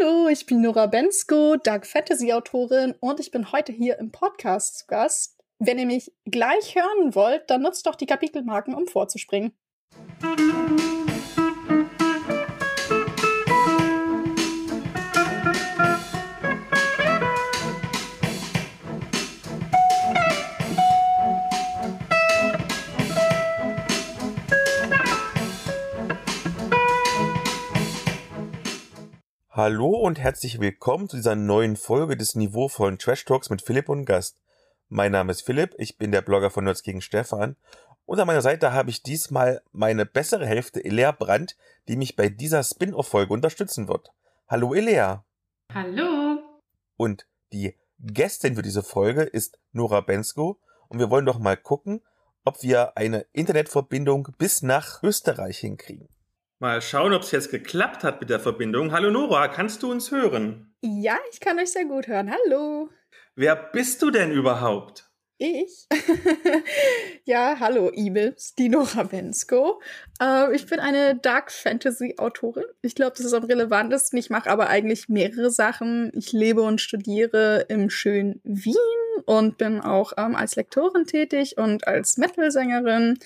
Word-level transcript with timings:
Hallo, 0.00 0.28
ich 0.28 0.46
bin 0.46 0.60
Nora 0.60 0.86
Bensko, 0.86 1.56
Dark 1.56 1.86
Fantasy 1.86 2.32
Autorin 2.32 2.94
und 3.00 3.20
ich 3.20 3.30
bin 3.30 3.52
heute 3.52 3.72
hier 3.72 3.98
im 3.98 4.10
Podcast 4.10 4.78
zu 4.78 4.86
Gast. 4.86 5.38
Wenn 5.58 5.78
ihr 5.78 5.86
mich 5.86 6.12
gleich 6.24 6.74
hören 6.74 7.14
wollt, 7.14 7.50
dann 7.50 7.62
nutzt 7.62 7.86
doch 7.86 7.94
die 7.94 8.06
Kapitelmarken, 8.06 8.74
um 8.74 8.86
vorzuspringen. 8.86 9.52
Hallo 29.56 29.90
und 29.90 30.18
herzlich 30.18 30.58
willkommen 30.58 31.08
zu 31.08 31.14
dieser 31.14 31.36
neuen 31.36 31.76
Folge 31.76 32.16
des 32.16 32.34
niveauvollen 32.34 32.98
Trash 32.98 33.24
Talks 33.24 33.50
mit 33.50 33.62
Philipp 33.62 33.88
und 33.88 34.04
Gast. 34.04 34.36
Mein 34.88 35.12
Name 35.12 35.30
ist 35.30 35.42
Philipp, 35.42 35.76
ich 35.78 35.96
bin 35.96 36.10
der 36.10 36.22
Blogger 36.22 36.50
von 36.50 36.64
Nerds 36.64 36.82
gegen 36.82 37.00
Stefan 37.00 37.54
und 38.04 38.18
an 38.18 38.26
meiner 38.26 38.42
Seite 38.42 38.72
habe 38.72 38.90
ich 38.90 39.04
diesmal 39.04 39.62
meine 39.70 40.06
bessere 40.06 40.44
Hälfte 40.44 40.84
Elea 40.84 41.12
Brandt, 41.12 41.56
die 41.86 41.94
mich 41.94 42.16
bei 42.16 42.30
dieser 42.30 42.64
Spin-off-Folge 42.64 43.32
unterstützen 43.32 43.86
wird. 43.86 44.10
Hallo 44.48 44.74
Elea. 44.74 45.24
Hallo. 45.72 46.40
Und 46.96 47.28
die 47.52 47.76
Gästin 48.00 48.56
für 48.56 48.62
diese 48.62 48.82
Folge 48.82 49.22
ist 49.22 49.60
Nora 49.70 50.00
Bensko 50.00 50.58
und 50.88 50.98
wir 50.98 51.10
wollen 51.10 51.26
doch 51.26 51.38
mal 51.38 51.56
gucken, 51.56 52.00
ob 52.44 52.64
wir 52.64 52.96
eine 52.96 53.24
Internetverbindung 53.30 54.30
bis 54.36 54.62
nach 54.62 55.00
Österreich 55.04 55.58
hinkriegen. 55.58 56.08
Mal 56.60 56.80
schauen, 56.80 57.12
ob 57.12 57.22
es 57.22 57.32
jetzt 57.32 57.50
geklappt 57.50 58.04
hat 58.04 58.20
mit 58.20 58.30
der 58.30 58.38
Verbindung. 58.38 58.92
Hallo 58.92 59.10
Nora, 59.10 59.48
kannst 59.48 59.82
du 59.82 59.90
uns 59.90 60.12
hören? 60.12 60.72
Ja, 60.82 61.18
ich 61.32 61.40
kann 61.40 61.58
euch 61.58 61.72
sehr 61.72 61.84
gut 61.84 62.06
hören. 62.06 62.30
Hallo. 62.30 62.90
Wer 63.34 63.56
bist 63.56 64.00
du 64.02 64.10
denn 64.10 64.30
überhaupt? 64.30 65.10
Ich? 65.38 65.88
ja, 67.24 67.56
hallo, 67.58 67.90
Ibis, 67.92 68.54
die 68.54 68.68
Nora 68.68 69.02
Bensko. 69.02 69.82
Äh, 70.22 70.54
ich 70.54 70.66
bin 70.66 70.78
eine 70.78 71.16
Dark 71.16 71.50
Fantasy 71.50 72.14
Autorin. 72.18 72.64
Ich 72.82 72.94
glaube, 72.94 73.14
das 73.16 73.26
ist 73.26 73.34
am 73.34 73.42
relevantesten. 73.42 74.16
Ich 74.16 74.30
mache 74.30 74.48
aber 74.48 74.68
eigentlich 74.68 75.08
mehrere 75.08 75.50
Sachen. 75.50 76.12
Ich 76.14 76.32
lebe 76.32 76.62
und 76.62 76.80
studiere 76.80 77.66
im 77.68 77.90
schönen 77.90 78.40
Wien 78.44 78.76
und 79.26 79.58
bin 79.58 79.80
auch 79.80 80.12
ähm, 80.16 80.36
als 80.36 80.54
Lektorin 80.54 81.04
tätig 81.04 81.58
und 81.58 81.88
als 81.88 82.16
Metal-Sängerin. 82.16 83.18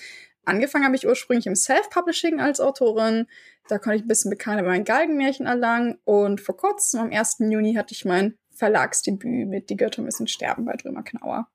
Angefangen 0.49 0.83
habe 0.83 0.95
ich 0.95 1.07
ursprünglich 1.07 1.45
im 1.45 1.55
Self-Publishing 1.55 2.39
als 2.39 2.59
Autorin. 2.59 3.27
Da 3.67 3.77
konnte 3.77 3.97
ich 3.97 4.01
ein 4.03 4.07
bisschen 4.07 4.31
Bekanntheit 4.31 4.65
bei 4.65 4.71
meinen 4.71 4.83
Galgenmärchen 4.83 5.45
erlangen. 5.45 5.99
Und 6.05 6.41
vor 6.41 6.57
kurzem, 6.57 7.01
am 7.01 7.11
1. 7.11 7.37
Juni, 7.39 7.75
hatte 7.75 7.93
ich 7.93 8.03
mein 8.03 8.35
Verlagsdebüt 8.55 9.47
mit 9.47 9.69
Die 9.69 9.77
Götter 9.77 10.01
müssen 10.01 10.27
sterben 10.27 10.65
bei 10.65 10.73
Drömer 10.73 11.03
Knauer. 11.03 11.47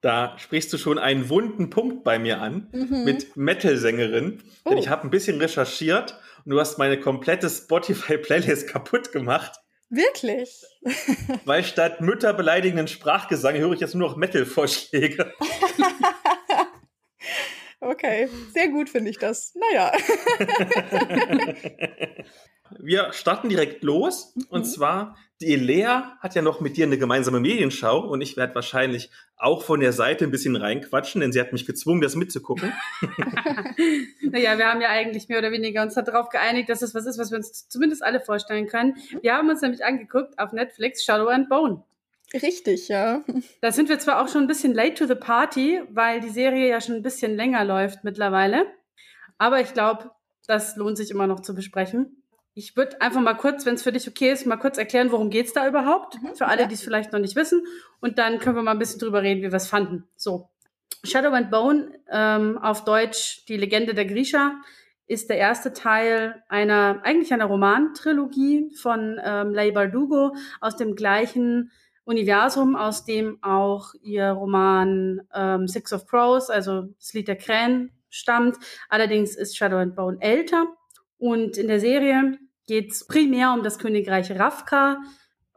Da 0.00 0.36
sprichst 0.38 0.72
du 0.72 0.78
schon 0.78 0.96
einen 0.96 1.28
wunden 1.28 1.70
Punkt 1.70 2.04
bei 2.04 2.20
mir 2.20 2.40
an 2.40 2.68
mhm. 2.70 3.02
mit 3.04 3.36
Metal-Sängerin. 3.36 4.44
Oh. 4.64 4.70
Denn 4.70 4.78
ich 4.78 4.88
habe 4.88 5.02
ein 5.02 5.10
bisschen 5.10 5.40
recherchiert 5.40 6.20
und 6.44 6.52
du 6.52 6.60
hast 6.60 6.78
meine 6.78 7.00
komplette 7.00 7.50
Spotify-Playlist 7.50 8.68
kaputt 8.68 9.10
gemacht. 9.10 9.58
Wirklich? 9.90 10.62
Weil 11.44 11.64
statt 11.64 12.00
Mütter 12.00 12.32
beleidigenden 12.32 12.86
Sprachgesang 12.86 13.56
höre 13.56 13.72
ich 13.72 13.80
jetzt 13.80 13.96
nur 13.96 14.08
noch 14.08 14.16
Metal-Vorschläge. 14.16 15.32
Okay, 17.80 18.28
sehr 18.52 18.68
gut 18.68 18.88
finde 18.88 19.10
ich 19.10 19.18
das. 19.18 19.54
Naja. 19.54 19.92
Wir 22.78 23.12
starten 23.12 23.48
direkt 23.48 23.82
los. 23.82 24.34
Mhm. 24.34 24.46
Und 24.50 24.64
zwar, 24.64 25.16
die 25.40 25.52
Elea 25.54 26.16
hat 26.20 26.34
ja 26.34 26.42
noch 26.42 26.60
mit 26.60 26.76
dir 26.76 26.86
eine 26.86 26.98
gemeinsame 26.98 27.40
Medienschau 27.40 28.00
und 28.00 28.20
ich 28.20 28.36
werde 28.36 28.54
wahrscheinlich 28.54 29.10
auch 29.36 29.62
von 29.62 29.80
der 29.80 29.92
Seite 29.92 30.24
ein 30.24 30.30
bisschen 30.32 30.56
reinquatschen, 30.56 31.20
denn 31.20 31.32
sie 31.32 31.40
hat 31.40 31.52
mich 31.52 31.66
gezwungen, 31.66 32.00
das 32.00 32.16
mitzugucken. 32.16 32.72
naja, 34.22 34.58
wir 34.58 34.66
haben 34.66 34.80
ja 34.80 34.88
eigentlich 34.88 35.28
mehr 35.28 35.38
oder 35.38 35.52
weniger 35.52 35.82
uns 35.82 35.94
darauf 35.94 36.28
geeinigt, 36.28 36.68
dass 36.68 36.82
es 36.82 36.94
was 36.94 37.06
ist, 37.06 37.18
was 37.18 37.30
wir 37.30 37.38
uns 37.38 37.68
zumindest 37.68 38.02
alle 38.02 38.20
vorstellen 38.20 38.66
können. 38.66 38.96
Wir 39.22 39.34
haben 39.34 39.48
uns 39.48 39.62
nämlich 39.62 39.84
angeguckt 39.84 40.38
auf 40.38 40.52
Netflix 40.52 41.04
Shadow 41.04 41.28
and 41.28 41.48
Bone. 41.48 41.84
Richtig, 42.34 42.88
ja. 42.88 43.24
Da 43.60 43.72
sind 43.72 43.88
wir 43.88 43.98
zwar 43.98 44.22
auch 44.22 44.28
schon 44.28 44.42
ein 44.42 44.48
bisschen 44.48 44.74
late 44.74 44.94
to 44.94 45.06
the 45.06 45.14
party, 45.14 45.80
weil 45.90 46.20
die 46.20 46.28
Serie 46.28 46.68
ja 46.68 46.80
schon 46.80 46.96
ein 46.96 47.02
bisschen 47.02 47.36
länger 47.36 47.64
läuft 47.64 48.04
mittlerweile. 48.04 48.66
Aber 49.38 49.60
ich 49.60 49.72
glaube, 49.72 50.10
das 50.46 50.76
lohnt 50.76 50.96
sich 50.96 51.10
immer 51.10 51.26
noch 51.26 51.40
zu 51.40 51.54
besprechen. 51.54 52.22
Ich 52.54 52.76
würde 52.76 53.00
einfach 53.00 53.20
mal 53.20 53.34
kurz, 53.34 53.64
wenn 53.66 53.74
es 53.74 53.82
für 53.82 53.92
dich 53.92 54.08
okay 54.08 54.32
ist, 54.32 54.44
mal 54.44 54.56
kurz 54.56 54.78
erklären, 54.78 55.12
worum 55.12 55.30
geht's 55.30 55.52
da 55.52 55.68
überhaupt, 55.68 56.20
mhm, 56.20 56.34
für 56.34 56.46
alle, 56.46 56.62
ja. 56.62 56.66
die 56.66 56.74
es 56.74 56.82
vielleicht 56.82 57.12
noch 57.12 57.20
nicht 57.20 57.36
wissen. 57.36 57.62
Und 58.00 58.18
dann 58.18 58.40
können 58.40 58.56
wir 58.56 58.62
mal 58.62 58.72
ein 58.72 58.78
bisschen 58.78 58.98
drüber 58.98 59.22
reden, 59.22 59.42
wie 59.42 59.52
wir 59.52 59.54
es 59.54 59.68
fanden. 59.68 60.08
So, 60.16 60.50
Shadow 61.04 61.30
and 61.30 61.50
Bone, 61.50 61.92
ähm, 62.10 62.58
auf 62.58 62.84
Deutsch 62.84 63.44
die 63.46 63.56
Legende 63.56 63.94
der 63.94 64.06
Grisha, 64.06 64.60
ist 65.06 65.30
der 65.30 65.38
erste 65.38 65.72
Teil 65.72 66.42
einer, 66.48 67.00
eigentlich 67.04 67.32
einer 67.32 67.46
Romantrilogie 67.46 68.74
von 68.74 69.18
ähm, 69.24 69.54
Leigh 69.54 69.72
Bardugo 69.72 70.34
aus 70.60 70.76
dem 70.76 70.96
gleichen 70.96 71.70
Universum, 72.08 72.74
aus 72.74 73.04
dem 73.04 73.42
auch 73.42 73.92
ihr 74.02 74.30
Roman 74.30 75.20
ähm, 75.34 75.68
Six 75.68 75.92
of 75.92 76.06
Crows, 76.06 76.48
also 76.48 76.82
das 76.98 77.12
Lied 77.12 77.28
der 77.28 77.36
Krähen, 77.36 77.92
stammt. 78.08 78.56
Allerdings 78.88 79.36
ist 79.36 79.56
Shadow 79.56 79.76
and 79.76 79.94
Bone 79.94 80.16
älter. 80.20 80.66
Und 81.18 81.58
in 81.58 81.68
der 81.68 81.80
Serie 81.80 82.38
geht 82.66 82.92
es 82.92 83.06
primär 83.06 83.52
um 83.52 83.62
das 83.62 83.78
Königreich 83.78 84.30
Ravka 84.30 84.98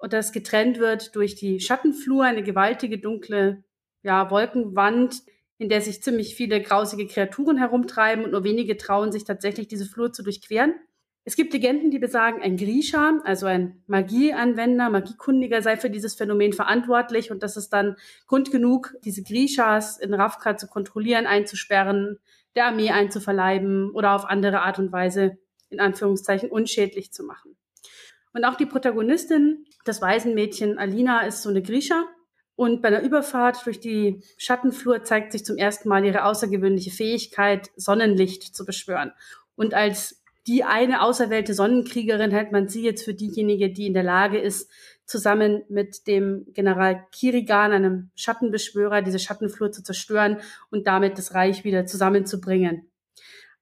das 0.10 0.32
getrennt 0.32 0.80
wird 0.80 1.16
durch 1.16 1.36
die 1.36 1.60
Schattenflur, 1.60 2.24
eine 2.24 2.44
gewaltige 2.44 2.98
dunkle 2.98 3.64
ja, 4.04 4.32
Wolkenwand, 4.32 5.22
in 5.58 5.70
der 5.70 5.82
sich 5.82 6.02
ziemlich 6.02 6.36
viele 6.36 6.62
grausige 6.62 7.06
Kreaturen 7.06 7.58
herumtreiben 7.58 8.26
und 8.26 8.32
nur 8.32 8.44
wenige 8.44 8.78
trauen 8.78 9.12
sich 9.12 9.26
tatsächlich 9.26 9.68
diese 9.68 9.86
Flur 9.86 10.12
zu 10.12 10.24
durchqueren. 10.24 10.74
Es 11.24 11.36
gibt 11.36 11.54
Legenden, 11.54 11.92
die 11.92 12.00
besagen, 12.00 12.42
ein 12.42 12.58
Grisha, 12.58 13.22
also 13.24 13.46
ein 13.46 13.84
Magieanwender, 13.86 14.90
Magiekundiger, 14.90 15.62
sei 15.62 15.78
für 15.78 15.92
dieses 15.92 16.16
Phänomen 16.16 16.52
verantwortlich 16.52 17.30
und 17.30 17.44
das 17.44 17.58
ist 17.58 17.70
dann 17.70 17.96
Grund 18.26 18.52
genug, 18.52 18.96
diese 19.04 19.22
Grishas 19.22 20.00
in 20.00 20.16
Ravka 20.16 20.58
zu 20.58 20.68
kontrollieren, 20.68 21.28
einzusperren, 21.28 22.18
der 22.56 22.66
Armee 22.66 22.90
einzuverleiben 22.90 23.92
oder 23.92 24.16
auf 24.16 24.26
andere 24.26 24.62
Art 24.62 24.80
und 24.80 24.92
Weise 24.92 25.38
in 25.70 25.80
Anführungszeichen 25.80 26.50
unschädlich 26.50 27.12
zu 27.14 27.24
machen. 27.24 27.56
Und 28.34 28.44
auch 28.44 28.56
die 28.56 28.66
Protagonistin, 28.66 29.66
das 29.86 30.02
Waisenmädchen 30.02 30.80
Alina, 30.80 31.22
ist 31.28 31.44
so 31.44 31.50
eine 31.50 31.62
Grisha. 31.62 32.06
Und 32.56 32.82
bei 32.82 32.90
der 32.90 33.04
Überfahrt 33.04 33.66
durch 33.66 33.80
die 33.80 34.24
Schattenflur 34.38 35.04
zeigt 35.04 35.32
sich 35.32 35.46
zum 35.46 35.58
ersten 35.58 35.90
Mal 35.90 36.06
ihre 36.06 36.26
außergewöhnliche 36.26 36.92
Fähigkeit, 36.92 37.72
Sonnenlicht 37.76 38.56
zu 38.56 38.66
beschwören. 38.66 39.14
Und 39.56 39.74
als 39.74 40.21
die 40.48 40.64
eine 40.64 41.02
auserwählte 41.02 41.54
Sonnenkriegerin 41.54 42.32
hält 42.32 42.52
man 42.52 42.68
sie 42.68 42.84
jetzt 42.84 43.04
für 43.04 43.14
diejenige, 43.14 43.72
die 43.72 43.88
in 43.88 43.94
der 43.94 44.04
Lage 44.04 44.40
ist, 44.40 44.72
zusammen 45.06 45.64
mit 45.70 46.08
dem 46.08 46.46
General 46.54 47.06
Kirigan, 47.12 47.74
einem 47.74 48.12
Schattenbeschwörer, 48.16 49.02
diese 49.02 49.20
Schattenflur 49.20 49.72
zu 49.72 49.84
zerstören 49.84 50.38
und 50.72 50.88
damit 50.88 51.18
das 51.18 51.34
Reich 51.34 51.64
wieder 51.64 51.86
zusammenzubringen. 51.86 52.90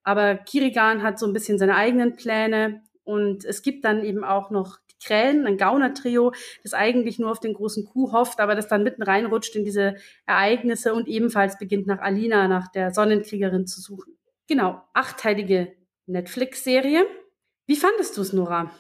Aber 0.04 0.36
Kirigan 0.36 1.04
hat 1.04 1.20
so 1.20 1.26
ein 1.26 1.34
bisschen 1.34 1.58
seine 1.58 1.76
eigenen 1.76 2.16
Pläne 2.16 2.84
und 3.04 3.44
es 3.44 3.62
gibt 3.62 3.84
dann 3.84 4.04
eben 4.04 4.24
auch 4.24 4.52
noch 4.52 4.78
die 4.92 5.06
Krähen, 5.06 5.46
ein 5.48 5.58
Gauner-Trio, 5.58 6.32
das 6.64 6.74
eigentlich 6.74 7.20
nur 7.20 7.32
auf 7.32 7.40
den 7.40 7.54
großen 7.54 7.86
Kuh 7.86 8.12
hofft, 8.12 8.40
aber 8.40 8.56
das 8.56 8.68
dann 8.68 8.84
mitten 8.84 9.04
reinrutscht 9.04 9.56
in 9.56 9.66
diese 9.66 9.96
Ereignisse 10.26 10.94
und 10.94 11.08
ebenfalls 11.08 11.58
beginnt 11.58 11.88
nach 11.88 12.00
Alina, 12.00 12.48
nach 12.48 12.72
der 12.72 12.94
Sonnenkriegerin 12.94 13.66
zu 13.66 13.82
suchen. 13.82 14.18
Genau, 14.48 14.82
achtteilige 14.94 15.79
Netflix-Serie. 16.10 17.06
Wie 17.68 17.76
fandest 17.76 18.18
du 18.18 18.22
es, 18.22 18.34
Nora? 18.34 18.72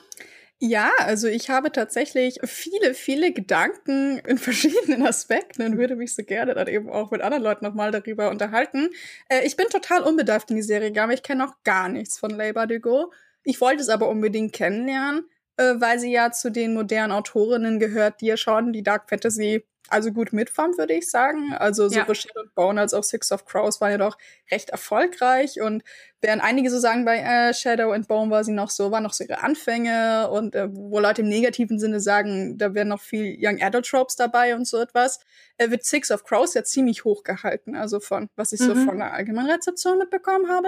Ja, 0.61 0.91
also 0.97 1.27
ich 1.27 1.49
habe 1.49 1.71
tatsächlich 1.71 2.37
viele, 2.43 2.93
viele 2.93 3.31
Gedanken 3.31 4.19
in 4.27 4.37
verschiedenen 4.37 5.03
Aspekten 5.07 5.63
und 5.63 5.77
würde 5.77 5.95
mich 5.95 6.13
so 6.13 6.23
gerne 6.23 6.53
dann 6.53 6.67
eben 6.67 6.89
auch 6.89 7.11
mit 7.11 7.21
anderen 7.21 7.43
Leuten 7.43 7.63
nochmal 7.63 7.91
darüber 7.91 8.29
unterhalten. 8.29 8.89
Äh, 9.29 9.45
ich 9.45 9.55
bin 9.55 9.67
total 9.69 10.03
unbedarft 10.03 10.49
in 10.49 10.57
die 10.57 10.61
Serie 10.61 10.89
gegangen, 10.89 11.13
ich 11.13 11.23
kenne 11.23 11.45
noch 11.45 11.63
gar 11.63 11.87
nichts 11.87 12.19
von 12.19 12.31
Labor 12.31 12.67
de 12.67 12.79
Go. 12.79 13.13
Ich 13.43 13.61
wollte 13.61 13.81
es 13.81 13.87
aber 13.87 14.09
unbedingt 14.09 14.51
kennenlernen, 14.51 15.29
äh, 15.55 15.75
weil 15.77 15.97
sie 15.97 16.11
ja 16.11 16.31
zu 16.31 16.51
den 16.51 16.73
modernen 16.73 17.13
Autorinnen 17.13 17.79
gehört, 17.79 18.19
die 18.19 18.25
ja 18.25 18.35
schon 18.35 18.73
die 18.73 18.83
Dark 18.83 19.09
Fantasy 19.09 19.65
also 19.91 20.11
gut 20.11 20.33
mitfahren, 20.33 20.77
würde 20.77 20.93
ich 20.93 21.09
sagen. 21.09 21.53
Also 21.53 21.89
sowohl 21.89 22.05
ja. 22.07 22.15
Shadow 22.15 22.41
and 22.41 22.55
Bone 22.55 22.81
als 22.81 22.93
auch 22.93 23.03
Six 23.03 23.31
of 23.31 23.45
Crows 23.45 23.81
waren 23.81 23.91
ja 23.91 23.97
doch 23.97 24.17
recht 24.51 24.69
erfolgreich 24.69 25.61
und 25.61 25.83
während 26.21 26.43
einige 26.43 26.69
so 26.69 26.79
sagen, 26.79 27.05
bei 27.05 27.17
äh, 27.19 27.53
Shadow 27.53 27.91
and 27.91 28.07
Bone 28.07 28.31
war 28.31 28.43
sie 28.43 28.51
noch 28.51 28.69
so, 28.69 28.91
waren 28.91 29.03
noch 29.03 29.13
so 29.13 29.23
ihre 29.23 29.41
Anfänge 29.41 30.29
und 30.29 30.55
äh, 30.55 30.67
wo 30.71 30.99
Leute 30.99 31.21
im 31.21 31.29
negativen 31.29 31.79
Sinne 31.79 31.99
sagen, 31.99 32.57
da 32.57 32.73
wären 32.73 32.89
noch 32.89 33.01
viel 33.01 33.37
Young 33.39 33.61
Adult 33.61 33.87
Tropes 33.87 34.15
dabei 34.15 34.55
und 34.55 34.67
so 34.67 34.77
etwas, 34.77 35.19
äh, 35.57 35.69
wird 35.69 35.83
Six 35.83 36.11
of 36.11 36.23
Crows 36.23 36.53
ja 36.53 36.63
ziemlich 36.63 37.05
hoch 37.05 37.23
gehalten, 37.23 37.75
also 37.75 37.99
von, 37.99 38.29
was 38.35 38.51
ich 38.51 38.59
mhm. 38.59 38.65
so 38.65 38.75
von 38.75 38.97
der 38.97 39.13
allgemeinen 39.13 39.51
Rezeption 39.51 39.97
mitbekommen 39.97 40.49
habe. 40.49 40.67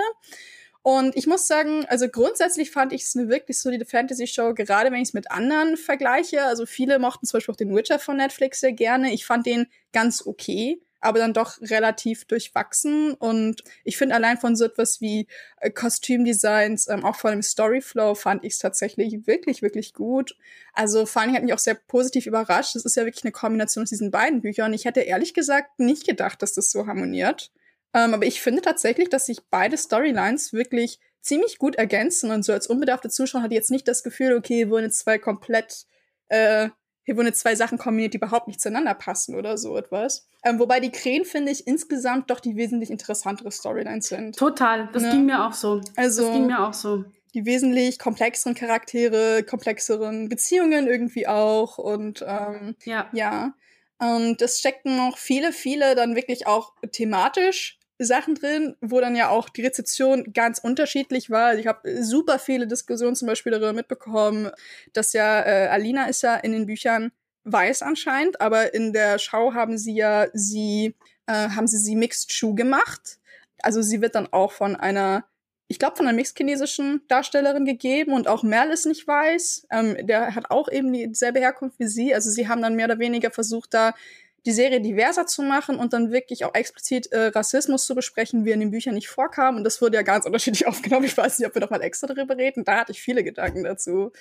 Und 0.84 1.16
ich 1.16 1.28
muss 1.28 1.48
sagen, 1.48 1.86
also 1.88 2.10
grundsätzlich 2.10 2.72
fand 2.72 2.92
ich 2.92 3.04
es 3.04 3.16
eine 3.16 3.30
wirklich 3.30 3.60
solide 3.60 3.86
Fantasy-Show, 3.86 4.54
gerade 4.56 4.92
wenn 4.92 5.02
ich 5.02 5.10
es 5.10 5.14
mit 5.14 5.30
anderen 5.30 5.78
vergleiche. 5.78 6.44
Also 6.44 6.66
viele 6.66 6.98
mochten 6.98 7.28
zum 7.28 7.38
Beispiel 7.38 7.54
auch 7.54 7.58
den 7.58 7.76
Witcher 7.76 8.00
von 8.00 8.18
Netflix 8.18 8.62
sehr 8.62 8.74
gerne. 8.74 9.14
Ich 9.14 9.26
fand 9.26 9.46
den 9.46 9.68
ganz 9.94 10.26
okay 10.26 10.82
aber 11.02 11.18
dann 11.20 11.34
doch 11.34 11.60
relativ 11.62 12.26
durchwachsen. 12.26 13.14
Und 13.16 13.64
ich 13.84 13.98
finde 13.98 14.16
allein 14.16 14.38
von 14.38 14.56
so 14.56 14.66
etwas 14.66 15.02
wie 15.02 15.28
äh, 15.60 15.72
Kostümdesigns, 15.72 16.88
ähm, 16.88 17.04
auch 17.04 17.16
von 17.16 17.32
dem 17.32 17.42
Storyflow, 17.42 18.16
fand 18.16 18.46
ich 18.46 18.54
es 18.54 18.60
tatsächlich 18.60 19.26
wirklich, 19.26 19.64
wirklich 19.64 19.94
gut. 19.94 20.38
Also 20.74 21.06
vor 21.08 21.24
allem 21.24 21.34
hat 21.34 21.44
mich 21.44 21.54
auch 21.54 21.60
sehr 21.60 21.76
positiv 21.76 22.28
überrascht. 22.28 22.76
Es 22.76 22.86
ist 22.86 22.96
ja 22.96 23.04
wirklich 23.04 23.26
eine 23.26 23.32
Kombination 23.32 23.84
aus 23.84 23.90
diesen 23.90 24.12
beiden 24.12 24.42
Büchern. 24.42 24.74
Ich 24.74 24.86
hätte 24.86 25.02
ehrlich 25.02 25.34
gesagt 25.34 25.80
nicht 25.80 26.06
gedacht, 26.06 26.42
dass 26.42 26.54
das 26.54 26.72
so 26.72 26.86
harmoniert. 26.86 27.52
Ähm, 27.94 28.14
aber 28.14 28.26
ich 28.26 28.42
finde 28.42 28.62
tatsächlich, 28.62 29.10
dass 29.10 29.26
sich 29.26 29.40
beide 29.50 29.78
Storylines 29.78 30.54
wirklich 30.54 31.00
ziemlich 31.22 31.58
gut 31.58 31.76
ergänzen 31.76 32.32
und 32.32 32.44
so 32.44 32.54
als 32.54 32.68
unbedarfte 32.68 33.10
Zuschauer 33.10 33.44
hatte 33.44 33.54
ich 33.54 33.60
jetzt 33.60 33.72
nicht 33.72 33.88
das 33.88 34.04
Gefühl, 34.04 34.36
okay, 34.36 34.70
wurden 34.70 34.86
jetzt 34.86 35.00
zwei 35.00 35.18
komplett 35.20 35.86
äh, 36.30 36.70
hier 37.04 37.18
wurden 37.18 37.34
zwei 37.34 37.56
Sachen 37.56 37.78
kombiniert, 37.78 38.14
die 38.14 38.18
überhaupt 38.18 38.48
nicht 38.48 38.62
zueinander 38.62 38.94
passen 38.94 39.36
oder 39.36 39.58
so 39.58 39.76
etwas. 39.76 40.28
Ähm, 40.44 40.60
wobei 40.60 40.80
die 40.80 40.92
Krähen, 40.92 41.26
finde 41.26 41.52
ich, 41.52 41.68
insgesamt 41.68 42.30
doch 42.30 42.40
die 42.40 42.56
wesentlich 42.56 42.92
interessantere 42.92 43.52
Storylines 43.52 44.08
sind. 44.08 44.38
Total, 44.38 44.88
das 44.94 45.04
ja. 45.04 45.12
ging 45.12 45.26
mir 45.26 45.46
auch 45.46 45.54
so. 45.54 45.82
Also, 45.96 46.24
das 46.24 46.34
ging 46.34 46.48
mir 46.48 46.66
auch 46.66 46.74
so. 46.74 47.04
Die 47.34 47.46
wesentlich 47.46 47.98
komplexeren 47.98 48.56
Charaktere, 48.56 49.44
komplexeren 49.44 50.30
Beziehungen 50.30 50.88
irgendwie 50.88 51.28
auch 51.28 51.78
und 51.78 52.24
ähm, 52.28 52.76
ja. 52.84 53.10
ja. 53.14 53.54
Und 53.98 54.42
es 54.42 54.60
steckten 54.60 54.98
noch 54.98 55.18
viele, 55.18 55.54
viele 55.54 55.96
dann 55.96 56.16
wirklich 56.16 56.46
auch 56.46 56.74
thematisch 56.92 57.80
Sachen 58.06 58.36
drin, 58.36 58.76
wo 58.82 59.00
dann 59.00 59.16
ja 59.16 59.30
auch 59.30 59.50
die 59.50 59.64
Rezeption 59.64 60.34
ganz 60.34 60.60
unterschiedlich 60.60 61.30
war. 61.30 61.48
Also 61.48 61.62
ich 61.62 61.68
habe 61.68 62.04
super 62.04 62.40
viele 62.40 62.68
Diskussionen 62.68 63.16
zum 63.16 63.28
Beispiel 63.28 63.52
darüber 63.52 63.74
mitbekommen, 63.74 64.50
dass 64.94 65.14
ja 65.14 65.42
äh, 65.42 65.68
Alina 65.68 66.06
ist 66.06 66.24
ja 66.24 66.36
in 66.36 66.52
den 66.52 66.66
Büchern 66.66 67.12
weiß 67.44 67.82
anscheinend, 67.82 68.40
aber 68.40 68.74
in 68.74 68.94
der 68.94 69.18
Schau 69.18 69.54
haben 69.54 69.78
sie 69.78 69.96
ja 69.96 70.28
sie 70.34 70.96
äh, 71.28 71.50
haben 71.50 71.68
sie 71.68 71.78
sie 71.78 71.96
Mixed 71.96 72.32
Shoe 72.32 72.56
gemacht. 72.56 73.20
Also 73.64 73.82
sie 73.82 74.02
wird 74.02 74.16
dann 74.16 74.32
auch 74.32 74.52
von 74.52 74.76
einer 74.76 75.26
ich 75.72 75.80
glaube, 75.80 75.96
von 75.96 76.06
einer 76.06 76.16
mixed-chinesischen 76.18 77.02
Darstellerin 77.08 77.64
gegeben 77.64 78.12
und 78.12 78.28
auch 78.28 78.44
Merl 78.44 78.72
ist 78.72 78.86
nicht 78.86 79.08
weiß. 79.08 79.68
Ähm, 79.72 80.06
der 80.06 80.36
hat 80.36 80.52
auch 80.52 80.70
eben 80.70 80.92
dieselbe 80.92 81.40
Herkunft 81.40 81.80
wie 81.80 81.88
sie. 81.88 82.14
Also 82.14 82.30
sie 82.30 82.50
haben 82.50 82.62
dann 82.62 82.76
mehr 82.76 82.88
oder 82.88 83.00
weniger 83.00 83.32
versucht, 83.32 83.74
da 83.74 83.94
die 84.46 84.52
Serie 84.52 84.82
diverser 84.82 85.28
zu 85.28 85.44
machen 85.44 85.78
und 85.78 85.94
dann 85.94 86.12
wirklich 86.12 86.46
auch 86.46 86.56
explizit 86.56 87.12
äh, 87.12 87.28
Rassismus 87.28 87.86
zu 87.86 87.94
besprechen, 87.94 88.44
wie 88.44 88.52
er 88.52 88.56
in 88.56 88.60
den 88.62 88.72
Büchern 88.72 88.96
nicht 88.96 89.10
vorkam. 89.10 89.58
Und 89.58 89.64
das 89.64 89.82
wurde 89.82 89.98
ja 89.98 90.02
ganz 90.02 90.26
unterschiedlich 90.28 90.68
aufgenommen. 90.68 91.06
Ich 91.06 91.18
weiß 91.18 91.40
nicht, 91.40 91.48
ob 91.48 91.56
wir 91.56 91.62
noch 91.62 91.70
mal 91.70 91.82
extra 91.82 92.08
darüber 92.08 92.38
reden. 92.38 92.64
Da 92.64 92.78
hatte 92.78 92.92
ich 92.92 93.02
viele 93.02 93.24
Gedanken 93.24 93.64
dazu. 93.64 94.12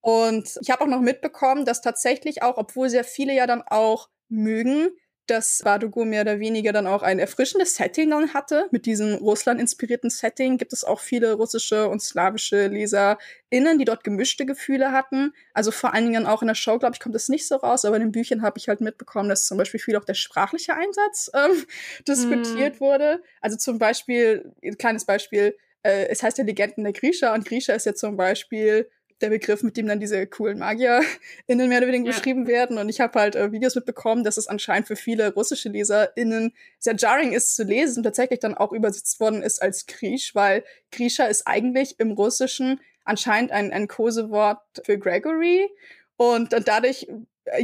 Und 0.00 0.58
ich 0.60 0.70
habe 0.70 0.84
auch 0.84 0.88
noch 0.88 1.00
mitbekommen, 1.00 1.64
dass 1.64 1.80
tatsächlich 1.80 2.42
auch, 2.42 2.56
obwohl 2.58 2.88
sehr 2.88 3.04
viele 3.04 3.34
ja 3.34 3.46
dann 3.46 3.62
auch 3.62 4.08
mögen, 4.28 4.90
dass 5.30 5.62
Badugo 5.64 6.04
mehr 6.04 6.22
oder 6.22 6.40
weniger 6.40 6.72
dann 6.72 6.86
auch 6.86 7.02
ein 7.02 7.18
erfrischendes 7.18 7.76
Setting 7.76 8.10
dann 8.10 8.34
hatte. 8.34 8.68
Mit 8.70 8.86
diesem 8.86 9.14
Russland-inspirierten 9.14 10.10
Setting 10.10 10.58
gibt 10.58 10.72
es 10.72 10.84
auch 10.84 11.00
viele 11.00 11.34
russische 11.34 11.88
und 11.88 12.02
slawische 12.02 12.68
LeserInnen, 12.68 13.78
die 13.78 13.84
dort 13.84 14.04
gemischte 14.04 14.46
Gefühle 14.46 14.92
hatten. 14.92 15.32
Also 15.54 15.70
vor 15.70 15.94
allen 15.94 16.06
Dingen 16.06 16.26
auch 16.26 16.42
in 16.42 16.48
der 16.48 16.54
Show, 16.54 16.78
glaube 16.78 16.94
ich, 16.94 17.00
kommt 17.00 17.14
das 17.14 17.28
nicht 17.28 17.46
so 17.46 17.56
raus, 17.56 17.84
aber 17.84 17.96
in 17.96 18.02
den 18.02 18.12
Büchern 18.12 18.42
habe 18.42 18.58
ich 18.58 18.68
halt 18.68 18.80
mitbekommen, 18.80 19.28
dass 19.28 19.46
zum 19.46 19.58
Beispiel 19.58 19.80
viel 19.80 19.96
auch 19.96 20.04
der 20.04 20.14
sprachliche 20.14 20.74
Einsatz 20.74 21.30
ähm, 21.34 21.64
diskutiert 22.08 22.76
mm. 22.76 22.80
wurde. 22.80 23.22
Also 23.40 23.56
zum 23.56 23.78
Beispiel, 23.78 24.52
ein 24.62 24.78
kleines 24.78 25.04
Beispiel, 25.04 25.56
äh, 25.82 26.08
es 26.08 26.22
heißt 26.22 26.38
ja 26.38 26.44
Legenden 26.44 26.84
der 26.84 26.92
Grisha 26.92 27.34
und 27.34 27.46
Grisha 27.46 27.72
ist 27.74 27.86
ja 27.86 27.94
zum 27.94 28.16
Beispiel 28.16 28.88
der 29.20 29.30
Begriff, 29.30 29.62
mit 29.62 29.76
dem 29.76 29.86
dann 29.86 30.00
diese 30.00 30.26
coolen 30.26 30.58
MagierInnen 30.58 31.68
mehr 31.68 31.78
oder 31.78 31.86
weniger 31.86 32.10
ja. 32.10 32.16
beschrieben 32.16 32.46
werden. 32.46 32.78
Und 32.78 32.88
ich 32.88 33.00
habe 33.00 33.18
halt 33.18 33.36
äh, 33.36 33.52
Videos 33.52 33.74
mitbekommen, 33.74 34.24
dass 34.24 34.36
es 34.36 34.46
anscheinend 34.46 34.86
für 34.86 34.96
viele 34.96 35.32
russische 35.32 35.68
LeserInnen 35.68 36.52
sehr 36.78 36.96
jarring 36.96 37.32
ist 37.32 37.56
zu 37.56 37.64
lesen 37.64 37.98
und 37.98 38.04
tatsächlich 38.04 38.40
dann 38.40 38.54
auch 38.54 38.72
übersetzt 38.72 39.18
worden 39.20 39.42
ist 39.42 39.62
als 39.62 39.86
Griesch, 39.86 40.34
weil 40.34 40.64
Grisha 40.90 41.24
ist 41.24 41.46
eigentlich 41.46 41.98
im 41.98 42.12
Russischen 42.12 42.80
anscheinend 43.04 43.52
ein, 43.52 43.72
ein 43.72 43.88
Kosewort 43.88 44.60
für 44.84 44.98
Gregory. 44.98 45.70
Und, 46.16 46.54
und 46.54 46.68
dadurch 46.68 47.06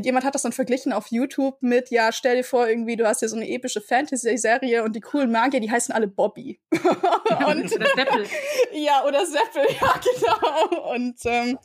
jemand 0.01 0.25
hat 0.25 0.35
das 0.35 0.43
dann 0.43 0.53
verglichen 0.53 0.93
auf 0.93 1.09
YouTube 1.09 1.61
mit, 1.61 1.91
ja, 1.91 2.13
stell 2.13 2.37
dir 2.37 2.45
vor, 2.45 2.69
irgendwie, 2.69 2.97
du 2.97 3.07
hast 3.07 3.21
hier 3.21 3.29
so 3.29 3.37
eine 3.37 3.49
epische 3.49 3.81
Fantasy-Serie 3.81 4.85
und 4.85 4.95
die 4.95 5.01
coolen 5.01 5.33
Magier, 5.33 5.61
die 5.61 5.71
heißen 5.71 5.95
alle 5.95 6.07
Bobby. 6.07 6.61
und, 6.71 7.73
oder 7.73 7.87
Seppel. 7.97 8.27
ja, 8.73 9.05
oder 9.05 9.27
Seppel, 9.27 9.67
ja, 9.81 10.01
genau. 10.15 10.93
Und 10.93 11.17
ähm, 11.25 11.59